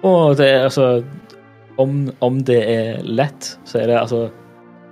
[0.03, 1.03] Og det er altså
[1.78, 4.28] om, om det er lett, så er det altså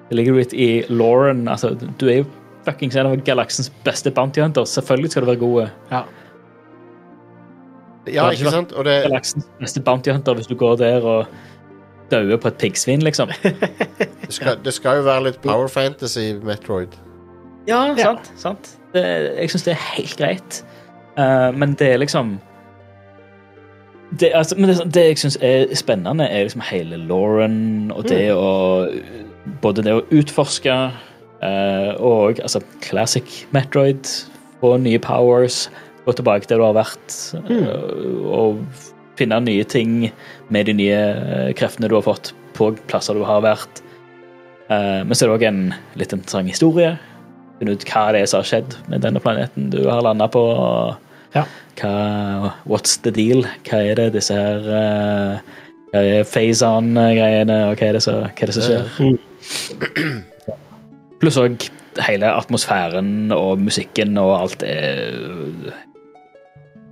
[0.09, 2.27] Det ligger jo litt i Lauren Altså, du er jo
[2.65, 4.71] fuckings en av galaksens beste bounty hunters.
[4.73, 5.67] Selvfølgelig skal du være god.
[5.91, 6.03] Ja,
[8.11, 8.73] Ja, ikke sant?
[8.77, 11.25] Og det Galaksens beste bounty hunter hvis du går der og
[12.11, 13.31] dauer på et piggsvin, liksom.
[14.25, 16.95] Det skal, det skal jo være litt power fantasy i Metroid.
[17.69, 18.31] Ja, sant.
[18.41, 18.71] sant.
[18.93, 19.03] Det,
[19.37, 20.57] jeg syns det er helt greit.
[21.13, 22.39] Uh, men det er liksom
[24.11, 28.29] det, altså, men det, det jeg syns er spennende, er liksom hele Lauren og det
[28.33, 28.87] å
[29.61, 34.09] Både det å utforske eh, og altså classic Metroid,
[34.57, 35.67] få nye powers,
[36.07, 37.67] gå tilbake til der du har vært, mm.
[38.25, 38.63] og
[39.21, 40.07] finne nye ting
[40.49, 43.83] med de nye eh, kreftene du har fått på plasser du har vært.
[44.73, 45.61] Eh, men så er det òg en
[46.01, 46.95] litt interessant historie
[47.59, 50.41] finne ut hva det er som har skjedd med denne planeten du har landa på.
[50.41, 51.04] og
[51.35, 51.43] Ja.
[51.75, 53.43] Hva, what's the deal?
[53.67, 55.39] Hva er det disse her uh,
[55.91, 60.21] Hva er phase-on-greiene, og hva er det som, hva er det som skjer?
[61.21, 61.67] Pluss òg
[62.05, 65.13] hele atmosfæren og musikken og alt er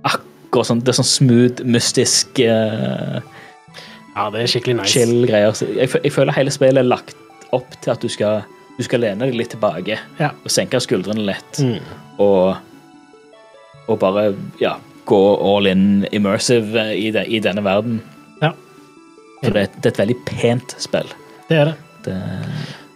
[0.08, 3.18] akkurat sånn Det er sånn smooth, mystisk uh,
[4.14, 4.92] Ja, det er skikkelig nice.
[4.94, 5.52] chill greier.
[5.58, 7.16] Så Jeg, jeg føler hele spillet er lagt
[7.54, 8.44] opp til at du skal,
[8.78, 10.30] du skal lene deg litt tilbake Ja.
[10.44, 11.60] og senke skuldrene litt.
[11.60, 11.80] Mm.
[12.22, 12.54] Og,
[13.88, 14.28] og bare
[14.60, 14.76] ja,
[15.08, 17.98] gå all in immersive eh, i, det, i denne verden.
[18.42, 18.52] Ja.
[19.42, 21.10] For det, det er et veldig pent spill.
[21.50, 21.76] Det er det.
[22.06, 22.16] Det,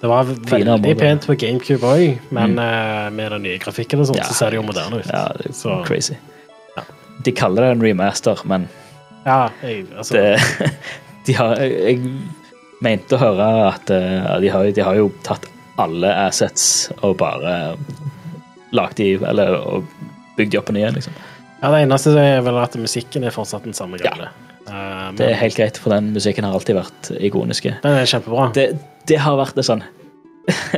[0.01, 4.21] Det var veldig pent på GameCube òg, men eh, med den nye grafikken og sånt,
[4.23, 4.29] Ja.
[4.31, 5.09] så ser det jo moderne ut.
[5.13, 6.15] ja, det er Så- crazy.
[6.77, 6.85] Ja.
[7.25, 8.69] De kaller det en remaster, men
[9.27, 10.69] Ja, jeg, altså, det,
[11.27, 11.99] de har, jeg
[12.81, 15.45] mente å høre at eh, de, har, de har jo tatt
[15.79, 17.75] alle assets og bare
[18.73, 19.85] lagd de Eller og
[20.39, 21.13] bygd de opp på ny liksom.
[21.63, 24.11] ja, det eneste er vel at musikken er fortsatt den samme Ja.
[24.13, 24.29] gamle.
[24.69, 25.17] men...
[25.19, 27.77] Det er helt greit, for den musikken har alltid vært ikoniske.
[27.83, 28.51] den er kjempebra.
[28.55, 28.67] Det,
[29.09, 29.83] det har vært det sånn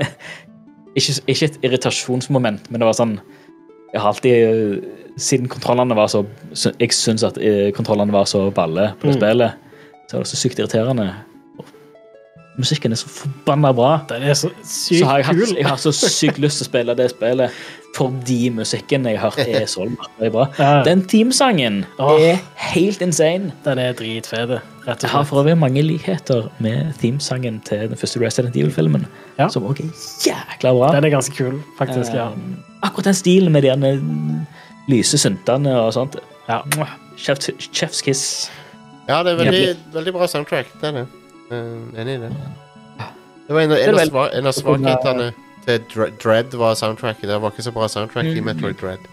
[0.98, 3.18] ikke, ikke et irritasjonsmoment, men det var sånn
[3.92, 4.84] Jeg har alltid
[5.20, 6.24] Siden kontrollene var så
[6.80, 9.20] Jeg syns at eh, kontrollene var så balle på det Mm.
[9.20, 9.52] spillet,
[10.08, 11.08] så var det så sykt irriterende.
[12.60, 13.90] Musikken er så forbanna bra.
[14.10, 15.56] Den er så Så sykt har jeg, hatt, kul.
[15.56, 17.60] jeg har så sykt lyst til å spille det spillet
[17.96, 19.82] fordi musikken jeg har hørt, er så
[20.30, 20.44] bra.
[20.86, 22.38] Den teamsangen er
[22.70, 23.50] helt insane.
[23.64, 24.52] Den er dritfet.
[24.86, 29.06] Jeg har for øvrig mange likheter med themesangen til den første Resident Evil-filmen,
[29.40, 29.48] Ja.
[29.48, 29.90] som også er
[30.30, 30.92] jækla bra.
[30.94, 32.14] Den er ganske kul, faktisk.
[32.14, 32.28] ja.
[32.30, 33.74] Um, akkurat den stilen med de
[34.88, 36.14] lyse syntene og sånt.
[36.48, 36.60] Ja.
[37.18, 38.50] Chef's, chef's kiss.
[39.08, 40.70] Ja, det er veldig, veldig bra soundtrack.
[40.80, 41.06] Det er det.
[41.50, 42.32] Eh, enig i det.
[43.46, 45.30] Det var en, av- en, er av, sva, en av svakhetene
[45.66, 47.26] til Dre- Dread var soundtracket.
[47.28, 48.46] Det var ikke så bra soundtrack i Mm.
[48.52, 49.08] Metroid Dread.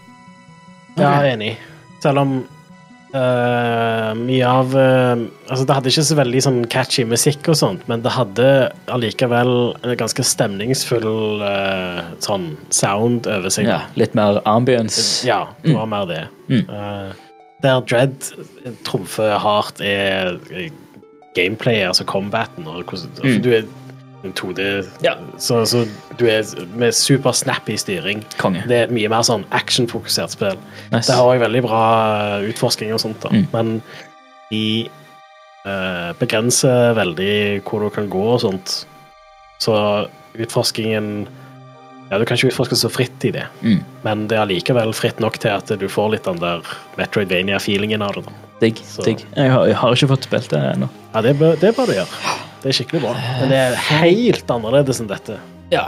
[0.98, 1.56] Ja, enig.
[2.02, 2.32] Selv om
[3.14, 7.86] uh, mye av uh, Altså, det hadde ikke så veldig sånn catchy musikk og sånt,
[7.90, 8.48] men det hadde
[8.94, 13.66] allikevel en ganske stemningsfull uh, sånn sound over seg.
[13.70, 15.26] Ja, litt mer ambience.
[15.26, 16.22] Ja, det var mer det.
[16.48, 16.62] Mm.
[16.68, 17.08] Eh,
[17.64, 18.14] der Dread
[18.86, 20.68] trumfer hardt, er er
[21.38, 22.66] gameplay, altså combaten.
[22.66, 23.42] Og hvordan, altså, Mm.
[23.46, 23.62] Du er
[24.26, 24.60] en 2D,
[25.04, 25.12] Ja.
[25.38, 25.84] så, så
[26.18, 26.42] du er
[26.74, 28.24] med super snappy styring.
[28.38, 28.64] Konge.
[28.66, 30.58] Det er et mye mer sånn actionfokusert spill.
[30.90, 31.06] Nice.
[31.06, 31.82] Det har òg veldig bra
[32.48, 33.30] utforsking og sånt, da.
[33.30, 33.46] Mm.
[33.52, 33.82] men
[34.50, 34.88] de
[35.68, 38.80] uh, begrenser veldig hvor du kan gå og sånt.
[39.62, 39.74] Så
[40.38, 41.28] utforskingen
[42.10, 43.82] Ja, du kan ikke utforske så fritt i det, Mm.
[44.02, 46.62] men det er allikevel fritt nok til at du får litt den der
[46.96, 48.24] Metroidvania-feelingen av det.
[48.24, 48.32] da.
[48.58, 48.82] Digg.
[49.06, 49.22] Digg.
[49.36, 50.88] Jeg har, jeg har ikke fått spilt det ennå.
[51.14, 52.36] Ja, det bør, det bør du gjøre.
[52.62, 53.14] Det er skikkelig bra.
[53.40, 55.38] Men det er helt annerledes enn dette.
[55.70, 55.84] Ja.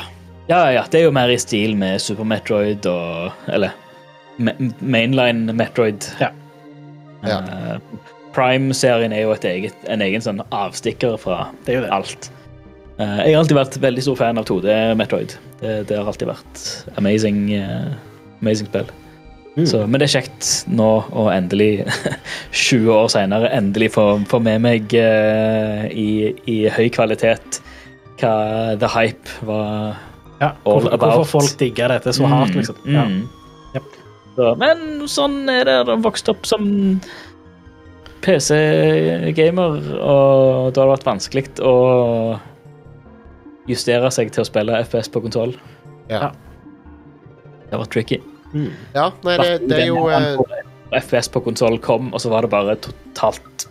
[0.51, 0.85] ja, ja.
[0.91, 3.75] Det er jo mer i stil med Super Metroid og Eller
[4.41, 6.07] mainline Metroid.
[6.21, 6.31] Ja.
[7.27, 7.41] Ja.
[7.41, 7.81] Eh,
[8.33, 11.91] Prime-serien er jo et eget, en egen sånn avstikker fra Det er jo det.
[11.97, 12.31] alt.
[13.01, 15.35] Uh, jeg har alltid vært veldig stor fan av 2D Metroid.
[15.61, 16.65] Det, det har alltid vært
[17.01, 17.97] amazing, uh,
[18.41, 18.87] amazing spill.
[19.57, 19.67] Mm.
[19.67, 21.87] Så, men det er kjekt nå og endelig,
[22.55, 27.59] 20 år seinere, endelig få, få med meg uh, i, i høy kvalitet
[28.21, 29.99] hva The Hype var
[30.41, 31.17] Ja, All hvorfor, about.
[31.19, 32.79] hvorfor folk digger dette så hardt, liksom.
[32.89, 33.05] Ja.
[33.09, 33.27] Mm.
[33.75, 33.99] Yep.
[34.37, 35.75] Så, men sånn er det.
[35.91, 36.65] De vokste opp som
[38.25, 41.75] PC-gamer, og da har det vært vanskelig å
[43.69, 45.55] justere seg til å spille FPS på kontroll.
[46.09, 46.31] Ja.
[47.71, 48.21] Det var tricky.
[48.53, 50.39] Ja, nei, det, det er jo eh,
[50.99, 53.67] FPS på konsoll kom, og så var det bare totalt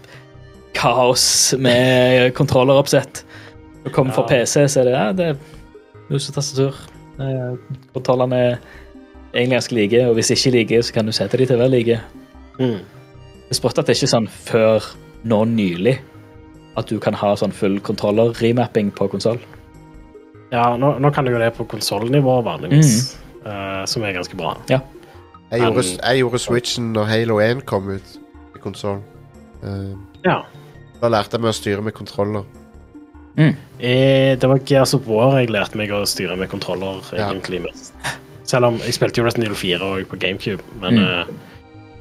[0.78, 1.26] kaos
[1.60, 3.24] med kontrolleroppsett.
[3.86, 4.44] Og kom for Ja.
[4.44, 6.78] PC, så er det, ja, det er mus og tastatur.
[7.94, 8.58] Kontrollene er
[9.34, 11.76] egentlig ganske like, og hvis ikke like, så kan du sette de til å være
[11.76, 12.00] like.
[12.60, 12.80] Mm.
[12.80, 14.88] Det er sprøtt at det ikke er sånn før
[15.28, 15.98] nå nylig
[16.80, 19.40] at du kan ha sånn full kontroller-remapping på konsoll.
[20.54, 24.56] Ja, nå, nå kan du jo det på konsollnivå vanligvis, eh, som er ganske bra.
[24.70, 24.82] jeg,
[25.62, 28.18] gjorde, jeg gjorde switchen når Halo 1 kom ut
[28.56, 29.04] i konsollen.
[29.64, 30.42] Uh, Ja.
[31.02, 32.44] da lærte jeg meg å styre med kontroller.
[33.38, 37.30] Eh, det var Gears of War jeg lærte meg å styre med kontroller, Ja.
[37.32, 37.94] egentlig mest.
[38.44, 41.04] Selv om jeg spilte jo Resident Evil 4 og på GameCube, men Mm.
[41.04, 41.26] uh,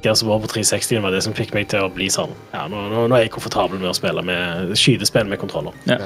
[0.03, 2.31] Gears of War på 360 var det som fikk meg til å bli sånn.
[2.53, 5.73] Ja, nå, nå, nå er jeg komfortabel med å spille med skytespill med kontroller.
[5.85, 5.97] Ja,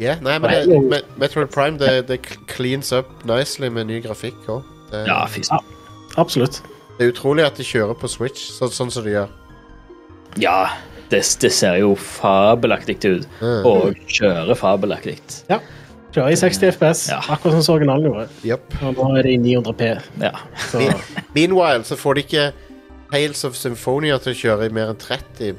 [0.00, 2.18] nei, men det, Me- Metroid Prime det, det
[2.50, 4.62] cleans up nicely med ny grafikk òg.
[4.92, 5.58] Ja, Ja.
[6.16, 6.60] Absolutt.
[6.98, 9.28] det er utrolig at de kjører på Switch så, sånn som de gjør.
[10.38, 10.68] Ja,
[11.10, 13.26] det, det ser jo fabelaktig ut.
[13.40, 13.64] Mm.
[13.66, 15.18] Og kjører fabelaktig.
[15.50, 15.58] Ja.
[16.14, 17.18] Kjører i 60 FPS, Ja.
[17.34, 18.28] akkurat sånn som originalen gjorde.
[18.46, 18.76] Yep.
[18.86, 19.88] Og nå er det i 900P.
[20.22, 20.30] Ja.
[20.70, 22.44] Så Me- Meanwhile så får de ikke
[23.10, 25.54] Tales of Symphonia til å kjøre i mer enn 30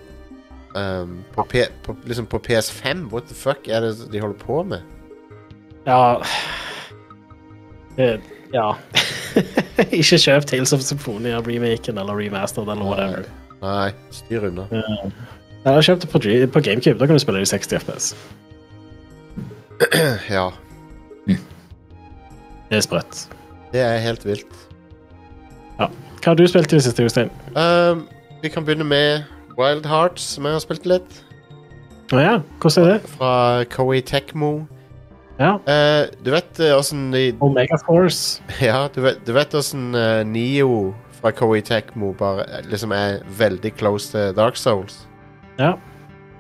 [0.76, 3.06] um, på, P, på, liksom på PS5.
[3.12, 4.82] What the fuck er det de holder på med?
[5.86, 6.22] ja
[8.54, 8.72] Ja.
[9.92, 13.26] Ikke kjøp Tales of Symphonia remaken eller remastered eller whatever.
[13.62, 14.66] Nei, styr unna.
[14.72, 17.00] Jeg har kjøpt det på, G- på GameCube.
[17.00, 18.12] Da kan du spille i 60 FPS.
[20.36, 20.50] Ja,
[21.28, 23.26] Det er sprøtt.
[23.74, 24.54] det er helt vilt.
[25.80, 25.88] Ja.
[26.22, 27.30] Hva har du spilt i det siste, Jostein?
[27.56, 28.06] Um,
[28.42, 29.26] vi kan begynne med
[29.58, 31.22] Wild Hearts, som jeg har spilt litt.
[32.14, 33.12] Å ja, hvordan er det?
[33.16, 33.34] Fra
[33.74, 34.54] Koei Tekmo.
[35.40, 35.56] Ja.
[35.68, 38.44] Uh, du vet eh, åssen de Omega Force.
[38.64, 43.74] Ja, du vet, du vet åssen uh, Neo fra Koei Tekmo bare liksom er veldig
[43.80, 45.02] close til Dark Souls.
[45.60, 45.74] Ja.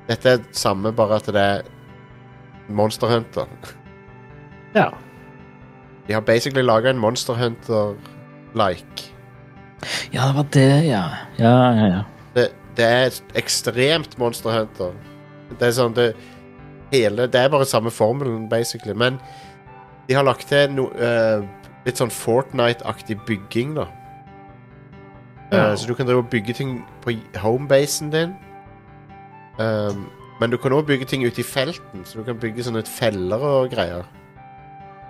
[0.07, 1.65] Dette er det samme, bare at det er
[2.69, 3.49] Monster Hunter.
[4.75, 4.91] ja.
[6.05, 9.07] De har basically laga en Monster Hunter-like.
[10.13, 11.03] ja, det var det, ja.
[11.39, 12.01] Ja, ja, ja.
[12.35, 14.95] Det, det er ekstremt Monster Hunter.
[15.55, 16.09] Det er sånn det,
[16.91, 18.95] hele, det er bare samme formelen, basically.
[18.97, 19.19] Men
[20.07, 21.45] de har lagt til no, uh,
[21.85, 23.87] litt sånn Fortnite-aktig bygging, da.
[25.53, 25.71] Uh, oh.
[25.77, 28.35] så du kan drive og bygge ting på homebasen din.
[29.61, 30.07] Um,
[30.41, 33.43] men du kan òg bygge ting ute i felten, så du kan bygge sånne feller
[33.45, 34.07] og greier.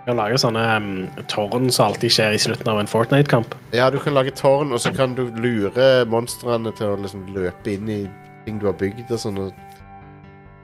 [0.06, 0.90] Kan lage sånne um,
[1.32, 3.56] tårn som alltid skjer i slutten av en Fortnite-kamp.
[3.73, 7.73] Ja, du kan lage tårn, og så kan du lure monstrene til å liksom løpe
[7.73, 7.99] inn i
[8.45, 9.53] ting du har bygd, og sånn, og-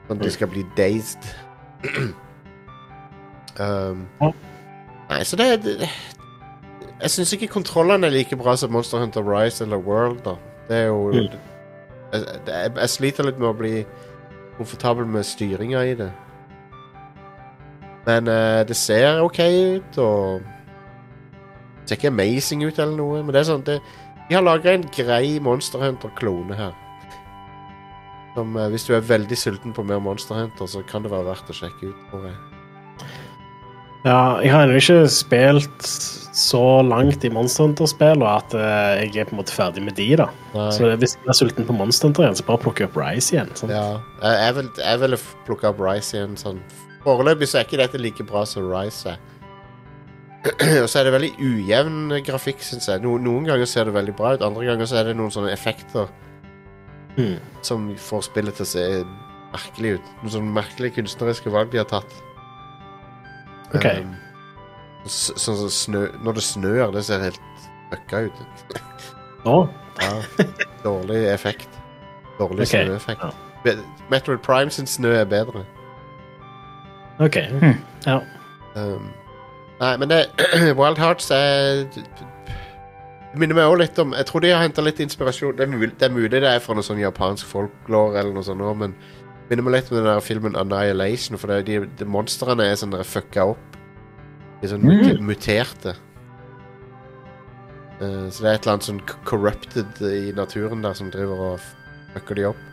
[0.06, 1.26] sånn at de skal bli dazed.
[3.58, 4.06] um,
[5.10, 5.88] Nei, så det, det
[7.02, 10.36] Jeg syns ikke kontrollene er like bra som Monster Hunter Rise eller World, da.
[10.68, 11.28] Det er jo Mm.
[12.12, 13.84] jeg, jeg, jeg sliter litt med å bli
[14.58, 16.10] komfortabel med styringa i det.
[18.06, 19.40] Men uh, det ser OK
[19.78, 20.42] ut, og
[21.82, 23.80] det ser ikke amazing ut eller noe, men det er sånn det,
[24.28, 26.72] De har laga en grei Monster Hunter-klone her.
[28.36, 31.30] Som uh, Hvis du er veldig sulten på mer Monster Hunter, så kan det være
[31.30, 32.08] verdt å sjekke ut.
[32.10, 32.40] tror jeg.
[34.02, 35.90] Ja, jeg har ennå ikke spilt
[36.34, 40.08] så langt i Monster Hunter-spillene at uh, jeg er på en måte ferdig med de,
[40.18, 40.30] da.
[40.56, 40.70] Nei.
[40.74, 43.36] Så hvis jeg er sulten på Monster Hunter igjen, så bare plukker jeg opp Rise
[43.36, 43.52] igjen.
[43.58, 43.74] Sant?
[43.74, 46.58] Ja, jeg, vil, jeg ville plukke opp Rise igjen sånn.
[47.02, 49.16] Foreløpig så er ikke dette like bra som Rise.
[50.82, 53.02] Og så er det veldig ujevn grafikk, syns jeg.
[53.04, 55.52] No, noen ganger ser det veldig bra ut, andre ganger så er det noen sånne
[55.54, 56.08] effekter
[57.18, 57.36] mm.
[57.66, 58.86] som får spillet til å se
[59.52, 60.10] merkelig ut.
[60.22, 62.16] Noen sånne merkelige kunstneriske valg de har tatt.
[63.72, 63.86] Ok.
[63.86, 64.16] Um,
[65.08, 68.42] sånn som snø Når det snør, det ser helt fucka ut.
[69.48, 69.62] Å,
[70.02, 70.12] Ja.
[70.82, 71.68] Dårlig effekt.
[72.38, 72.86] Dårlig okay.
[72.86, 73.22] snøeffekt.
[73.22, 73.74] ja.
[74.10, 75.62] Metroid Prime sin snø er bedre.
[77.22, 77.38] OK.
[78.06, 78.18] Ja.
[78.74, 79.10] Um,
[79.80, 80.24] nei, men det
[80.78, 81.84] Wild Hearts er
[83.38, 85.56] minner meg også litt om Jeg tror de har henta litt inspirasjon.
[85.56, 88.46] Det er, mulig, det er mulig det er fra noe sånn japansk folklore eller noe
[88.46, 88.96] sånt, men
[89.48, 92.96] minner meg litt om den der filmen Annihilation, for det, de, de monstrene er sånn
[93.04, 93.78] fucka opp.
[94.60, 95.22] De er sånn mm.
[95.26, 95.96] muterte.
[98.02, 101.72] Uh, så det er et eller annet sånn corrupted i naturen der som driver og
[102.14, 102.68] fucker de opp.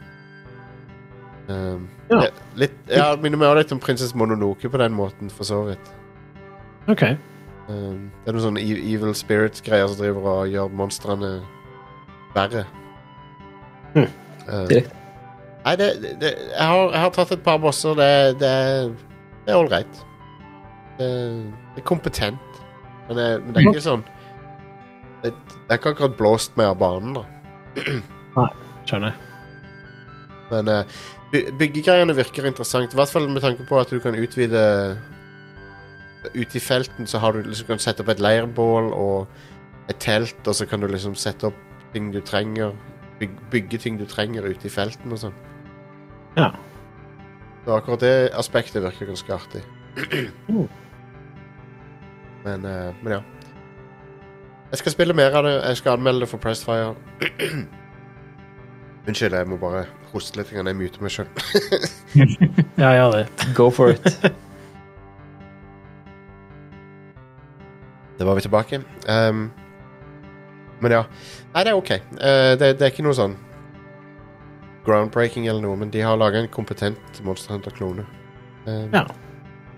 [1.49, 2.19] Um, Ja.
[2.27, 2.31] Jeg,
[2.61, 5.91] Litt, jeg minner meg litt om Prinsesse Mononoke på den måten, for så vidt.
[6.89, 7.03] OK.
[7.69, 11.31] Um, det er noen sånne e- evil spirits-greier som driver og gjør monstrene
[12.35, 12.63] verre.
[13.93, 14.09] Hmm.
[14.47, 14.95] Uh, Direkte.
[15.65, 15.89] nei, det,
[16.21, 17.97] det, jeg, har, jeg har tatt et par bosser.
[17.97, 18.09] Det,
[18.41, 18.53] det,
[19.47, 20.03] det er right.
[20.99, 21.09] Det,
[21.75, 22.61] det er kompetent.
[23.07, 24.03] Men det, men det er ikke sånn
[25.23, 27.23] Det, det er ikke akkurat blåst meg av banen, da.
[28.89, 29.15] Skjønner.
[30.49, 30.99] Men uh,
[31.31, 32.93] byggegreiene virker interessant.
[32.93, 34.97] I hvert fall med tanke på at du kan utvide
[36.35, 39.29] Ute i felten så har du liksom kan sette opp et leirbål og
[39.89, 41.61] et telt, og så kan du liksom sette opp
[41.93, 42.73] ting du trenger.
[43.21, 45.37] Byg, bygge ting du trenger ute i felten og sånn.
[46.35, 46.51] Ja.
[47.63, 49.63] Så akkurat det aspektet virker ganske artig.
[50.49, 50.67] Mm.
[52.43, 53.21] men, uh, men ja.
[54.69, 55.55] Jeg skal spille mer av det.
[55.55, 56.93] Jeg skal anmelde det for Pressfire.
[59.07, 60.51] Unnskyld, jeg må bare hoste litt.
[60.55, 61.27] Jeg muter meg sjøl.
[62.79, 63.25] Ja, gjør det.
[63.57, 64.05] Go for it.
[68.19, 68.81] Det var vi tilbake.
[69.07, 69.45] Um,
[70.83, 71.03] men ja.
[71.53, 71.91] Nei, det er ok.
[72.19, 73.37] Uh, det, det er ikke noe sånn
[74.87, 78.05] groundbreaking eller noe, men de har laga en kompetent Monster Hunter-klone.
[78.65, 79.05] Um, Ja.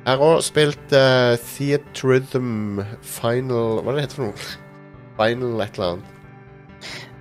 [0.01, 4.47] Jeg har også spilt uh, Theatrhythm Final Hva er det heter for noe?
[5.19, 6.15] Final et eller annet.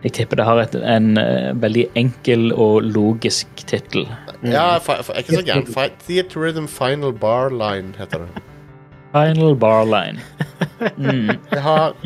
[0.04, 4.06] Jeg tipper det har et, en eh, veldig enkel og logisk tittel.
[4.42, 5.74] Ja, fi, fi, ikke så gærent.
[5.74, 8.46] Fi, Theatrhythm Final Bar Line heter det.
[9.12, 10.20] Final bar line.
[10.96, 11.38] Mm.
[11.50, 11.96] Det, har,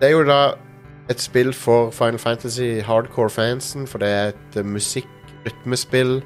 [0.00, 0.52] det er jo da
[1.10, 6.22] et spill for Final Fantasy hardcore-fansen, for det er et uh, musikk-rytmespill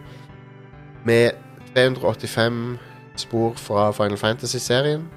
[1.04, 1.30] med
[1.74, 2.78] 385
[3.16, 5.08] spor fra Final Fantasy-serien.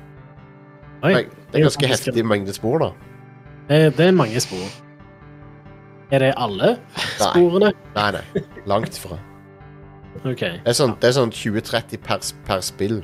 [1.04, 2.90] Det er ganske heftig mengde spor, da.
[3.70, 4.87] Det, det er mange spor.
[6.12, 6.78] Er det alle
[7.20, 7.74] sporene?
[7.96, 8.44] Nei, nei.
[8.66, 9.18] Langt ifra.
[10.24, 10.58] okay.
[10.64, 13.02] Det er sånn, det er sånn 20-30 per, per spill,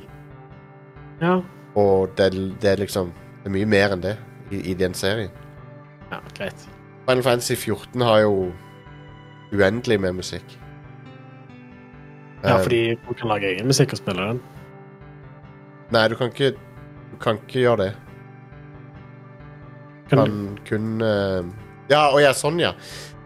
[1.20, 1.40] Ja.
[1.76, 3.12] og det, det er liksom
[3.44, 4.16] Det er mye mer enn det
[4.50, 5.30] i, i den serien.
[6.10, 6.64] ja, greit.
[7.06, 8.52] Final Fantasy 14 har jo
[9.52, 10.58] uendelig med musikk.
[12.44, 14.40] Ja, Eh, fordi du kan lage egen musikk og spille den.
[15.92, 16.50] Nei, du kan ikke
[17.12, 17.92] Du kan ikke gjøre det.
[20.08, 21.44] Kan Kan kun eh,
[21.90, 22.72] Ja, og ja, sånn, ja.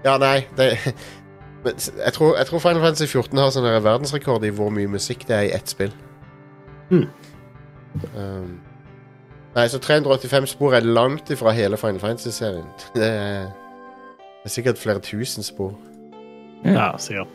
[0.05, 0.73] Ja, nei, det
[1.65, 5.27] men, jeg, tror, jeg tror Final Fantasy 14 har sånn verdensrekord i hvor mye musikk
[5.29, 5.93] det er i ett spill.
[6.91, 7.05] Mm.
[8.15, 8.53] Um,
[9.57, 12.67] nei, så 385 spor er langt ifra hele Final Fantasy-serien.
[12.99, 13.51] Det, er-
[14.39, 15.73] det er sikkert flere tusen spor.
[16.65, 17.33] Ja, sikkert.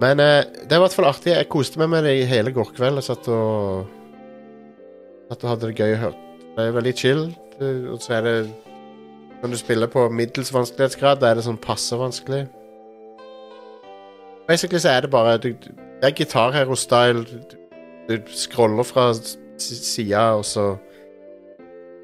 [0.00, 1.34] Men uh, det er i hvert fall artig.
[1.36, 2.96] Jeg koste meg med det i hele går kveld.
[2.98, 3.84] Jeg satt og
[5.30, 6.24] Satt og hadde det gøy og hørt.
[6.56, 7.22] Det er veldig chill.
[7.92, 8.34] Og så er det
[9.42, 12.44] Når du spiller på middels vanskelighetsgrad, da er det sånn passe vanskelig.
[14.46, 17.24] Basically så er det bare du, Det er gitarhero-style.
[17.26, 17.56] Du,
[18.08, 19.12] du scroller fra
[19.58, 20.76] sida, og så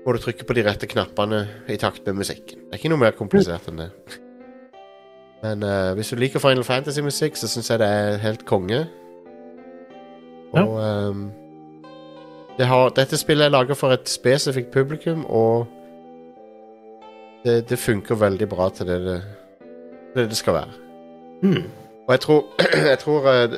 [0.07, 2.59] må du trykke på de rette knappene i takt med musikken.
[2.59, 3.91] Det er ikke noe mer komplisert enn det.
[5.45, 8.87] Men uh, hvis du liker Final Fantasy-musikk, så syns jeg det er helt konge.
[10.59, 11.29] Og um,
[12.59, 15.69] det har, dette spillet er laga for et spesifikt publikum, og
[17.45, 19.19] det, det funker veldig bra til det det,
[20.15, 20.73] det, det skal være.
[21.43, 21.69] Mm.
[22.09, 22.45] Og jeg tror,
[22.93, 23.51] jeg tror eh,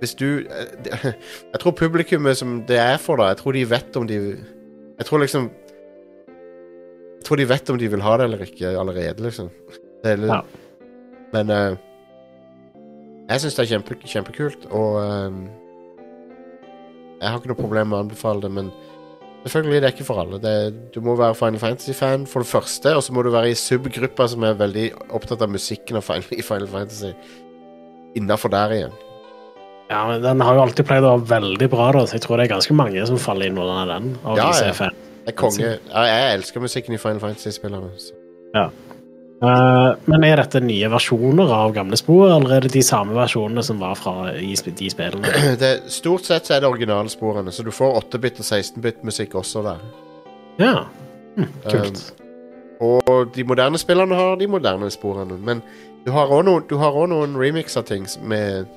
[0.00, 1.04] Hvis du eh,
[1.52, 4.16] Jeg tror publikummet som det er for, da, jeg tror de vet om de
[4.98, 5.50] Jeg tror liksom
[6.26, 9.50] Jeg tror de vet om de vil ha det eller ikke allerede, liksom.
[10.04, 10.40] Litt, Ja.
[11.34, 11.76] Men eh,
[13.28, 15.00] jeg syns det er kjempe, kjempekult, og
[17.20, 18.70] Jeg har ikke noe problem med å anbefale det, men
[19.46, 20.38] selvfølgelig det er ikke for alle.
[20.42, 23.58] Det, du må være Final Fantasy-fan, for det første, og så må du være i
[23.58, 24.86] subgruppa som er veldig
[25.16, 27.12] opptatt av musikken av Final, i Final Fantasy.
[28.18, 28.96] Innafor der igjen.
[29.90, 32.40] Ja, men Den har jo alltid pleid å være veldig bra, da, så jeg tror
[32.40, 34.16] det er ganske mange som faller inn under den.
[34.24, 34.90] Ja, ja.
[35.26, 35.76] Jeg, konge.
[35.78, 37.90] Jeg elsker musikken i Final Fantasy-spillerne.
[38.54, 38.68] Ja.
[39.42, 43.64] Eh, men er dette nye versjoner av gamle spor, eller er det de samme versjonene
[43.66, 45.32] som var fra i de spillene?
[45.62, 49.64] Det, stort sett så er det originalsporene, så du får 8-bit og 16-bit musikk også
[49.66, 49.82] der.
[50.62, 50.86] Ja.
[51.36, 52.06] Hm, kult.
[52.80, 55.36] Og de moderne spillerne har de moderne sporene.
[55.40, 55.60] Men
[56.06, 58.68] du har også noen, noen remix av ting med,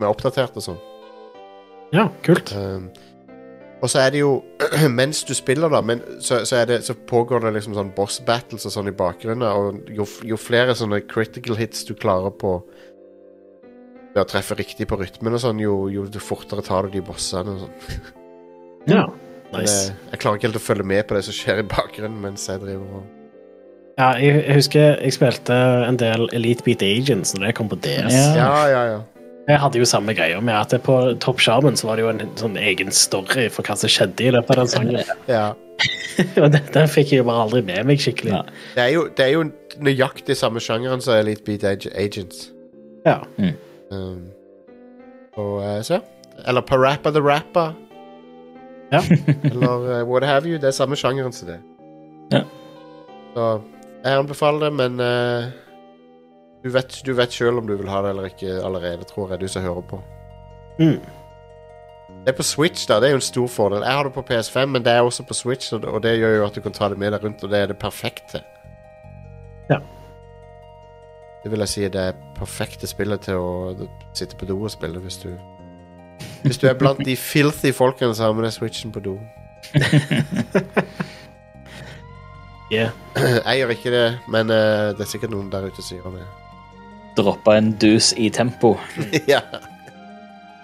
[0.00, 0.82] med oppdatert og sånn.
[1.94, 2.52] Ja, kult.
[2.54, 2.90] Um,
[3.80, 4.32] og så er det jo
[4.98, 8.20] Mens du spiller, da, men, så, så, er det, så pågår det liksom sånn boss
[8.26, 9.46] battles og sånn i bakgrunnen.
[9.48, 12.58] Og jo, jo flere sånne critical hits du klarer på
[14.10, 17.54] ved å treffe riktig på rytmen, og sånn, jo, jo fortere tar du de bossene.
[17.54, 18.10] og sånn.
[18.90, 19.06] Ja,
[19.54, 19.92] nice.
[19.92, 22.48] det, jeg klarer ikke helt å følge med på det som skjer i bakgrunnen mens
[22.50, 23.08] jeg driver og
[24.00, 27.78] Ja, jeg, jeg husker jeg spilte en del Elite Beat Agents når det kom på
[27.84, 28.14] DS.
[28.16, 28.28] Ja.
[28.40, 29.00] Ja, ja, ja.
[29.50, 32.58] Jeg hadde jo samme greia med at på toppskjermen så var det jo en sånn
[32.60, 35.12] egen story for hva som skjedde i løpet av den sangen.
[35.30, 35.48] ja.
[36.42, 38.34] Og det, den fikk jeg jo bare aldri med meg skikkelig.
[38.34, 38.40] Ja.
[38.74, 39.44] Det er jo, det er jo
[39.80, 42.50] nøyaktig samme sjangeren som Elite Beat Ag- Agents.
[43.06, 43.14] Ja.
[43.88, 44.26] Um,
[45.40, 46.02] og eh, så ja.
[46.48, 47.72] Eller Parappa the Rapper.
[48.92, 49.00] Ja.
[49.50, 50.58] Eller uh, what have you.
[50.60, 51.58] Det er samme sjangeren som det.
[52.34, 52.44] Ja.
[53.34, 53.48] Så
[54.04, 55.48] jeg anbefaler det, men eh,
[56.62, 59.40] du vet, du vet sjøl om du vil ha det eller ikke allerede, tror jeg,
[59.40, 60.00] du som hører på.
[60.80, 60.98] Mm.
[62.24, 62.98] Det er på Switch, da.
[63.00, 63.84] Det er jo en stor fordel.
[63.86, 66.46] Jeg har det på PS5, men det er også på Switch, og det, gjør jo
[66.46, 68.42] at du kan ta det med deg rundt, og det er det perfekte.
[69.70, 69.78] Ja.
[71.42, 75.00] Det vil jeg si det er perfekte spillet til å sitte på do og spille
[75.00, 75.30] hvis du
[76.42, 79.16] Hvis du er blant de filthy folkene som har med deg Switchen på do.
[82.70, 82.90] Yeah.
[83.46, 86.26] Jeg gjør ikke det, men uh, det er sikkert noen der ute som gjør det.
[87.16, 88.76] Droppa en dus i tempo.
[89.26, 89.40] ja.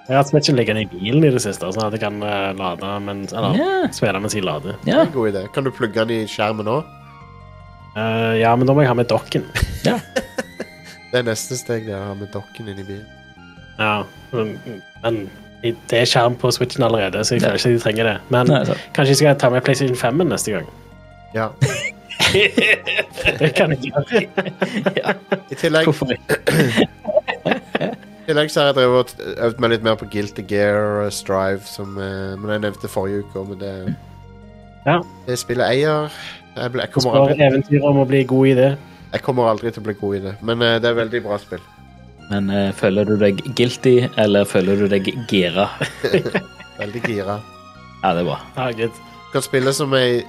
[0.06, 2.92] Jeg har ikke ligget i bilen i det siste, sånn at jeg kan eh, lade
[3.02, 3.88] mens, eller, Ja.
[3.90, 4.76] spille mens jeg lader.
[4.84, 5.00] Det Ja.
[5.00, 5.42] er en god idé.
[5.52, 6.84] Kan du plugge den i skjermen òg?
[7.96, 9.42] Eh, ja, men da må jeg ha med dokken.
[11.10, 11.94] Det er neste steg, det.
[11.96, 13.06] Å ha med dokken inn i bilen.
[13.78, 14.54] Ja, men,
[15.02, 15.18] men
[15.64, 18.16] i- det er skjerm på Switchen allerede, så jeg føler ikke de trenger det.
[18.30, 18.78] Men Nei, sant.
[18.96, 20.66] kanskje jeg skal ta med PlayStation 5 neste gang.
[21.34, 21.50] Ja.
[23.40, 24.24] Det kan jeg gjøre.
[25.50, 26.38] I tillegg Hvorfor ikke?
[28.26, 31.12] I tillegg så har jeg drevet og øvd meg litt mer på Guilty Gear og
[31.14, 33.44] Strive, som uh, men jeg nevnte forrige uke.
[33.52, 33.72] Men det,
[34.86, 34.98] Ja.
[35.26, 36.10] det spillet eier
[36.56, 38.68] jeg, ble, jeg, kommer aldri, eventyret om å bli god i det.
[39.12, 41.38] jeg kommer aldri til å bli god i det, men uh, det er veldig bra
[41.42, 41.62] spill.
[42.30, 45.68] Men uh, føler du deg guilty, eller føler du deg gira?
[46.80, 47.38] Veldig gira.
[48.02, 48.40] Ja, det er bra.
[48.56, 48.88] Ja.
[48.90, 50.20] Du kan spille som ei,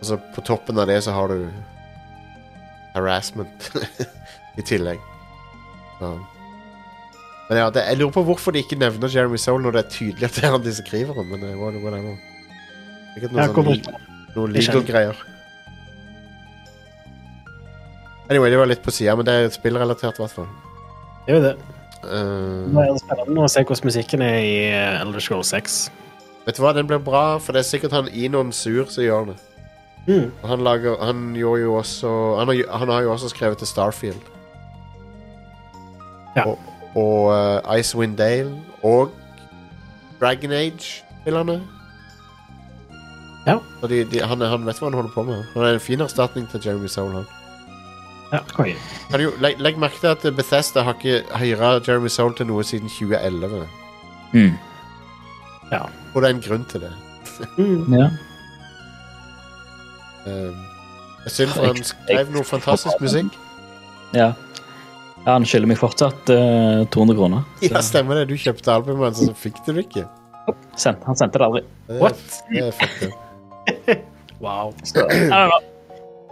[0.00, 1.46] Og så på toppen av det så har du
[2.96, 3.68] harassment
[4.58, 4.98] i tillegg.
[6.00, 6.08] Så.
[7.46, 9.92] Men ja, det, jeg lurer på hvorfor de ikke nevner Jeremy Soul når det er
[9.94, 11.28] tydelig at det er han de skriver om.
[11.30, 12.18] Men det var det whatever.
[13.14, 14.04] Sikkert noe sånn
[14.36, 15.24] noe legal-greier.
[18.26, 20.48] Anyway, det var litt på sida, men det er spillrelatert, i hvert fall.
[21.26, 21.54] Det er jo det.
[22.06, 25.78] Uh, Nå er det spennende å se hvordan musikken er i eh, Elder Scrolls 6.
[26.46, 29.30] vet du hva, den blir bra, for det er sikkert han Inon Sur som gjør
[29.30, 29.36] det.
[30.06, 30.28] Mm.
[30.46, 34.28] Han, lager, han gjorde jo også han har, han har jo også skrevet til Starfield.
[36.36, 36.44] Ja.
[36.44, 36.60] Og,
[36.96, 38.52] og uh, Icewind Dale
[38.82, 39.12] og
[40.20, 41.62] Dragon Age-spillerne.
[43.46, 43.58] Ja.
[43.80, 45.44] Så de, de, han, han vet hva han holder på med.
[45.54, 47.12] Han er en fin erstatning til Jeremy Soul.
[47.12, 47.26] Han.
[48.32, 48.38] Ja,
[49.40, 53.68] legg, legg merke til at Bethesda har ikke hyra Jeremy Soul til noe siden 2011.
[54.32, 54.56] Mm.
[55.70, 55.84] Ja.
[56.14, 56.92] Og det er en grunn til det.
[57.98, 58.08] Ja.
[60.26, 60.56] Um,
[61.24, 63.36] jeg syns han skrev noe fantastisk musikk.
[64.14, 64.32] ja.
[65.26, 67.42] Ja, Han skylder meg fortsatt uh, 200 kroner.
[67.60, 68.28] Så Ja, stemmer det.
[68.30, 70.04] Du kjøpte albumet hans, og så fikk du det ikke.
[70.78, 71.62] send, han sendte det aldri.
[71.88, 72.42] Det er- What?
[72.50, 74.02] Det er.
[74.38, 74.74] Wow.
[74.84, 75.62] Så, I don't know.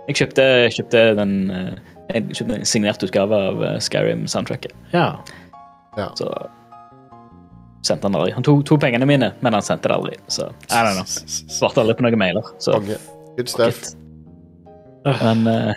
[0.07, 0.45] Jeg kjøpte,
[0.77, 1.71] kjøpte den eh,
[2.13, 4.75] Jeg kjøpte en signert utgave av eh, Skyrim-soundtracket.
[4.93, 5.07] Ja.
[6.21, 6.29] Så
[7.85, 8.35] sendte han aldri.
[8.37, 10.19] Han tok, tok pengene mine, men han sendte det aldri.
[10.29, 11.09] Så I don't know.
[11.57, 12.53] Svarte aldri på noen mailer.
[12.61, 13.81] Så Good stuff.
[15.05, 15.73] Men uh,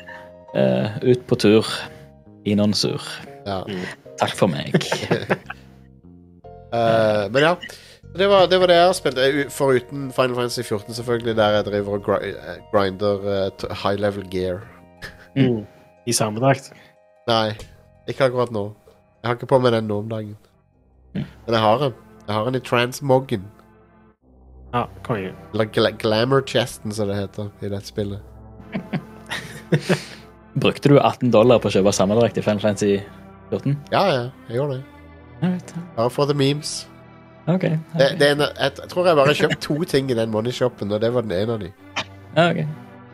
[0.53, 1.71] uh, ut på tur
[2.47, 3.03] i non-sur.
[3.47, 3.61] Ja.
[4.19, 4.75] Takk for meg.
[6.73, 7.53] uh, men ja.
[8.17, 9.17] Det var, det var det jeg har spilt.
[9.19, 13.17] Eh, Foruten Final Fantasy 14, selvfølgelig, der jeg driver og eh, grinder
[13.51, 14.63] uh, high level gear.
[15.35, 15.65] Mm.
[16.07, 16.71] I samme drakt.
[17.27, 17.51] Nei,
[18.07, 18.71] ikke akkurat nå.
[19.21, 20.37] Jeg har ikke på meg den nå om dagen.
[21.13, 21.93] Men jeg har den.
[22.27, 23.45] Jeg har den i transmoggen.
[24.73, 25.33] Ja, konge.
[25.53, 28.21] Eller gla glamour chesten, som det heter i dette spillet.
[30.57, 32.95] Brukte du 18 dollar på å kjøpe sammendrakt i Final Fantasy
[33.51, 33.75] 14?
[33.93, 34.83] Ja, ja, jeg gjorde det.
[35.41, 35.81] Det.
[35.95, 36.87] Bare for the memes.
[37.47, 37.61] OK.
[37.61, 40.31] Det, det er en, jeg, jeg tror jeg bare har kjøpt to ting i den
[40.33, 41.69] moneyshopen, og det var den ene av de.
[42.35, 42.63] Ja, ok.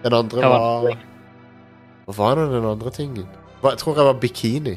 [0.04, 1.04] Den andre Hva var var
[2.08, 3.28] Hva var det den andre tingen?
[3.62, 4.74] Hva- Jeg tror jeg var bikini.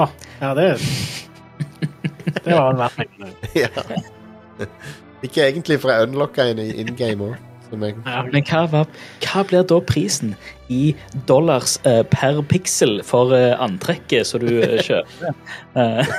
[0.00, 0.06] Å,
[0.40, 0.68] ja, det
[2.46, 3.30] Det var verdt pengene.
[3.64, 3.68] ja.
[5.26, 7.36] Ikke egentlig, for jeg unlocka en i in game òg.
[7.72, 8.88] Men hva, var,
[9.24, 10.34] hva blir da prisen
[10.70, 10.94] i
[11.28, 15.34] dollars uh, per pixel for uh, antrekket som du uh, kjøper?
[15.76, 16.12] Eh,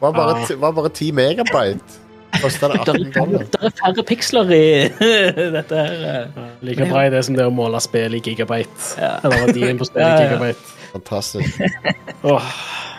[0.00, 2.02] Var bare, var bare 10 megabyte.
[2.36, 3.44] Kosta det 18 dollar.
[3.48, 4.64] det er færre piksler i
[5.56, 6.26] dette her.
[6.66, 8.90] Like bra i det som det å måle spill i gigabyte.
[9.00, 9.14] Ja.
[9.24, 10.74] Eller verdien på spill i gigabyte.
[10.92, 11.62] Fantastisk.
[12.26, 12.50] Åh,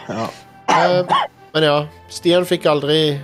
[0.07, 1.17] Eh,
[1.53, 1.77] men ja,
[2.11, 3.17] Stian fikk aldri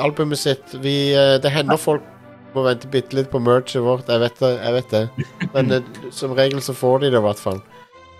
[0.00, 0.72] albumet sitt.
[0.82, 0.94] Vi,
[1.42, 2.04] det hender folk
[2.54, 4.08] må vente bitte litt på merchet vårt.
[4.08, 4.52] Jeg vet det.
[4.58, 5.26] Jeg vet det.
[5.54, 7.60] Men eh, som regel så får de det, i hvert fall.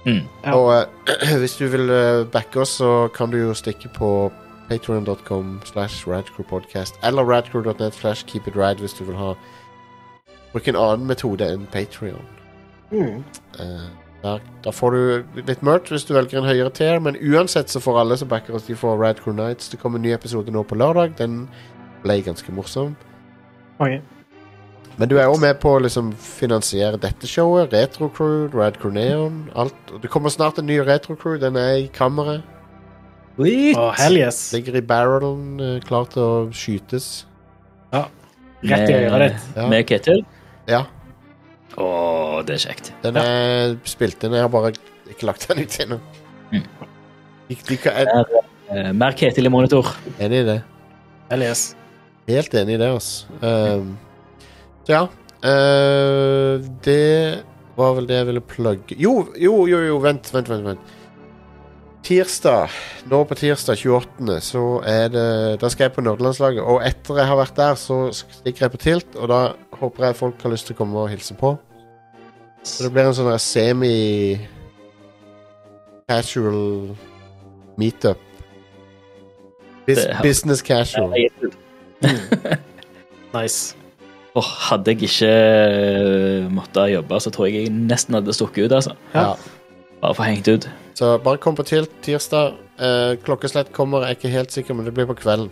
[0.04, 0.24] Mm.
[0.44, 0.54] Ja.
[0.54, 4.32] Og eh, hvis du vil eh, backe oss, så kan du jo stikke på
[4.68, 9.32] patreon.com slash radcrewpodcast eller radcrew.net slash keepitrad hvis du vil ha
[10.52, 12.26] bruke en annen metode enn Patreon.
[12.90, 13.24] Mm.
[13.60, 13.88] Eh,
[14.22, 17.80] der, da får du litt merch hvis du velger en høyere tier, men uansett så
[17.80, 19.68] får alle som backer oss, de får Radcrew Nights.
[19.68, 21.16] Det kommer en ny episode nå på lørdag.
[21.20, 21.44] Den
[22.02, 22.96] ble ganske morsom.
[23.78, 24.02] Konge.
[24.98, 27.70] Men du er òg med på å liksom finansiere dette showet.
[27.72, 29.76] Retro Crew, Rad Corneon Alt.
[29.94, 31.38] Og Det kommer snart en ny Retro Crew.
[31.38, 32.42] Den er i kammeret.
[33.38, 34.52] Oh, hell yes.
[34.52, 37.26] Ligger i barrelen, eh, klar til å skytes.
[37.92, 38.08] Ja.
[38.66, 39.44] Rett i øret ditt.
[39.54, 39.66] Ja.
[39.70, 40.24] Med Ketil?
[40.66, 40.84] ja.
[41.78, 42.90] Å, det er kjekt.
[43.04, 44.34] Den er spilt inn.
[44.34, 44.72] Jeg har bare
[45.12, 46.00] ikke lagt den ut ennå.
[46.50, 46.64] Mm.
[48.68, 49.86] Eh, mer Ketil i monitor.
[50.18, 50.58] enig i det.
[51.30, 51.76] Hell yes.
[52.26, 53.30] Helt enig i det, altså.
[53.40, 53.94] Um,
[54.88, 55.06] ja.
[55.38, 57.44] Uh, det
[57.78, 60.64] var vel det jeg ville plugge Jo, jo, jo, jo, vent, vent, vent.
[60.66, 60.94] vent.
[62.08, 62.72] Tirsdag,
[63.10, 65.28] nå på tirsdag 28., så er det
[65.60, 66.62] Da skal jeg på nerdelandslaget.
[66.62, 69.40] Og etter jeg har vært der, så stikker jeg på Tilt, og da
[69.78, 71.52] håper jeg folk har lyst til å komme og hilse på.
[72.66, 74.38] Så det blir en sånn semi
[76.08, 76.96] Casual
[77.78, 78.18] meetup.
[79.86, 81.14] Bus business casual.
[83.34, 83.77] Nice.
[84.36, 88.72] Åh, hadde jeg ikke eh, måttet jobbe, så tror jeg jeg nesten hadde stukket ut.
[88.76, 88.92] altså.
[89.14, 89.32] Ja.
[90.02, 90.68] Bare for hengt ut.
[90.94, 92.54] Så bare kom på Tilt tirsdag.
[92.78, 95.50] Eh, klokkeslett kommer, jeg er ikke helt sikker, men det blir på kvelden.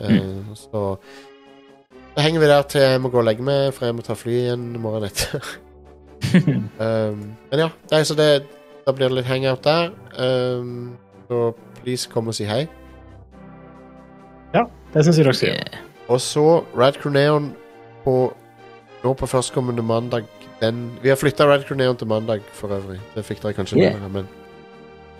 [0.00, 0.98] Eh, Så
[2.16, 4.14] da henger vi der til jeg må gå og legge meg, for jeg må ta
[4.16, 5.44] fly igjen morgenen etter.
[6.80, 8.30] um, men ja, nei, så det,
[8.86, 9.90] da blir det litt hangout der.
[10.18, 10.96] Um,
[11.28, 11.52] så
[11.82, 12.64] please kom og si hei.
[14.54, 14.64] Ja,
[14.94, 15.82] Det syns jeg dere skal gjøre.
[16.08, 16.46] Og så
[16.78, 17.50] Rad Crew Neon
[18.06, 18.14] på
[19.04, 20.24] nå på førstkommende mandag.
[20.60, 23.00] Den, vi har flytta Red Crew Neon til mandag, for øvrig.
[23.14, 24.00] Det fikk dere kanskje Yeah.
[24.00, 24.28] med men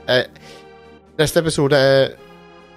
[0.08, 0.24] eh,
[1.18, 2.08] Neste episode er,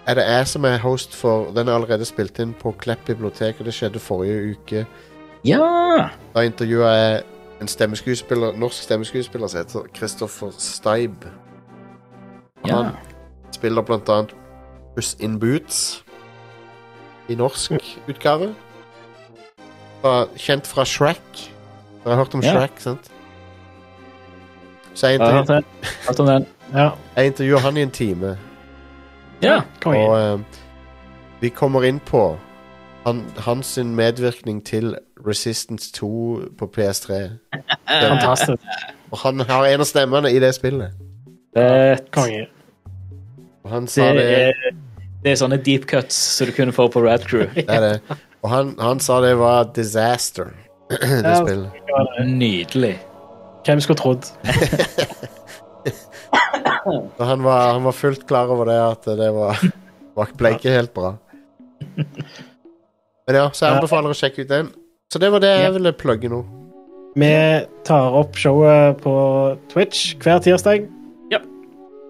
[0.07, 3.55] er det jeg som er host for Den er allerede spilt inn på Klepp bibliotek,
[3.59, 4.85] og det skjedde forrige uke.
[5.45, 6.09] Ja!
[6.35, 7.23] Da intervjua jeg
[7.61, 11.25] en stemmeskuespiller, norsk stemmeskuespiller som heter Kristoffer Steib.
[12.67, 12.75] ja.
[12.83, 12.93] Han
[13.53, 14.35] spiller blant annet
[14.95, 16.03] Puss in Boots
[17.29, 17.71] i norsk
[18.07, 18.55] utgave.
[20.01, 21.49] Fra, kjent fra Shrek.
[22.03, 22.53] Dere har hørt om Ja.
[22.53, 23.09] Shrek, sant?
[24.93, 26.45] Så jeg, intervjuet.
[26.73, 26.89] Ja.
[27.15, 28.37] jeg intervjuet han i en time,
[29.41, 29.61] Ja.
[29.81, 29.99] Konge.
[29.99, 30.39] og uh,
[31.41, 32.37] vi kommer inn på
[33.05, 34.95] han, hans medvirkning til
[35.27, 37.13] Resistance 2 på PS3.
[37.87, 38.63] Fantastisk.
[39.11, 40.91] Og han har en av stemmene i det spillet.
[42.11, 42.47] Konge.
[43.63, 44.53] Og han sa Det det er
[45.23, 47.47] Det er sånne deep cuts som du kunne få på Rad Crew.
[47.55, 48.01] Det er det.
[48.43, 50.53] Og han, han sa det var disaster,
[50.89, 51.35] det Ja.
[51.41, 51.71] spillet.
[52.25, 52.95] Nydelig.
[53.67, 54.29] Hvem skulle trodd?
[56.89, 59.59] Og han var, han var fullt klar over det, at det var,
[60.17, 61.11] var ble ikke helt bra.
[61.97, 64.71] Men ja, så jeg anbefaler å sjekke ut den.
[65.13, 66.39] Så det var det jeg ville plugge nå.
[67.19, 67.29] Vi
[67.85, 69.13] tar opp showet på
[69.73, 70.87] Twitch hver tirsdag.
[71.33, 71.41] Ja.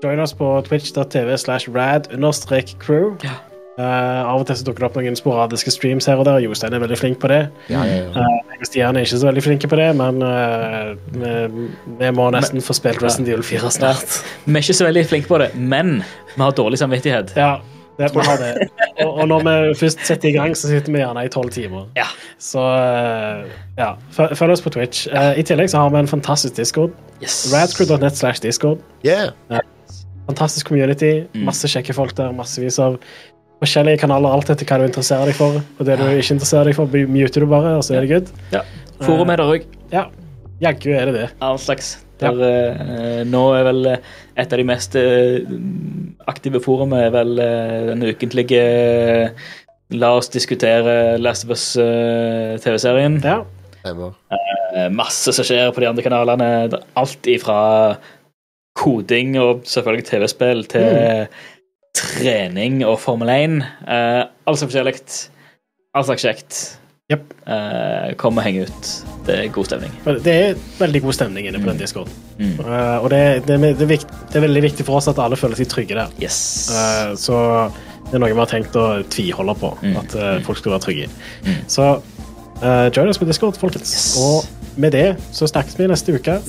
[0.04, 3.16] Join oss på twitch.tv slash rad understrek crew.
[3.26, 3.36] Ja.
[3.80, 6.42] Eh, av og til så dukker det opp noen sporadiske streams her og der.
[6.44, 7.46] Jostein er veldig flink på det.
[7.72, 8.10] Ja, ja, ja.
[8.12, 11.68] Uh, jeg og Stian er ikke så veldig flinke på det, men uh, vi,
[12.02, 14.20] vi må nesten få spilt Resident Evil 4 snart.
[14.44, 16.02] Vi er ikke så veldig flinke på det, men
[16.34, 17.32] vi har dårlig samvittighet.
[17.40, 17.54] Ja,
[18.00, 18.52] det må ha det.
[19.06, 21.88] Og, og når vi først setter i gang, så sitter vi gjerne i tolv timer.
[21.96, 22.08] Ja.
[22.40, 23.50] Så eh,
[23.80, 25.06] ja, følg oss på Twitch.
[25.08, 26.96] Eh, I tillegg så har vi en fantastisk discord.
[27.24, 27.42] Yes.
[27.52, 28.84] Radcrew.net slash discord.
[29.08, 29.32] Yeah.
[30.28, 31.26] Fantastisk community.
[31.34, 31.48] Mm.
[31.48, 32.32] Masse kjekke folk der.
[32.36, 33.00] Massevis av
[33.60, 35.60] forskjellige kanaler, alt etter hva du interesserer deg for.
[35.78, 38.36] Og det du ikke interesserer deg for, muter du bare, og så er det good.
[38.56, 38.64] Ja.
[39.04, 39.66] Forum er der òg.
[39.94, 40.06] Ja,
[40.64, 41.28] jaggu er det det.
[41.44, 41.98] All slags.
[42.20, 44.08] Der, eh, nå er vel eh,
[44.40, 45.40] et av de mest eh,
[46.28, 47.32] aktive forumene er vel
[47.94, 48.64] den ukentlige
[49.96, 53.16] La oss diskutere Last of Us-TV-serien.
[53.24, 53.40] Ja.
[54.94, 56.50] Masse som skjer på de andre kanalene.
[57.00, 57.62] Alt ifra
[58.78, 61.26] koding og selvfølgelig TV-spill til
[61.96, 63.56] trening og Formel 1.
[63.86, 64.98] Uh, alt som forskjellig.
[65.98, 66.60] Alt slags kjekt.
[67.10, 67.24] Yep.
[67.50, 68.90] Uh, kom og heng ut.
[69.26, 69.94] Det er god stemning.
[70.26, 72.10] Det er veldig god stemning inne på den discoen.
[72.38, 72.54] Mm.
[72.62, 75.20] Uh, og det, det, er- det, er viktig, det er veldig viktig for oss at
[75.22, 76.14] alle føler seg trygge der.
[76.22, 76.38] Yes.
[76.74, 77.40] Uh, så
[78.10, 79.98] det er noe vi har tenkt å tviholde på, Mm.
[80.00, 81.10] at eh, folk skal være trygge.
[81.70, 83.92] Så uh, join oss på Discord, folkens.
[83.94, 84.08] Yes.
[84.18, 86.40] Og med det så snakkes vi neste uke.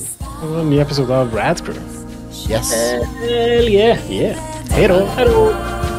[0.41, 1.77] En ny episode av Rad Crew.
[2.49, 2.71] Yes.
[3.21, 4.01] Hell yeah.
[4.09, 4.41] Yeah.
[4.73, 5.05] Hello.
[5.17, 5.90] Hello.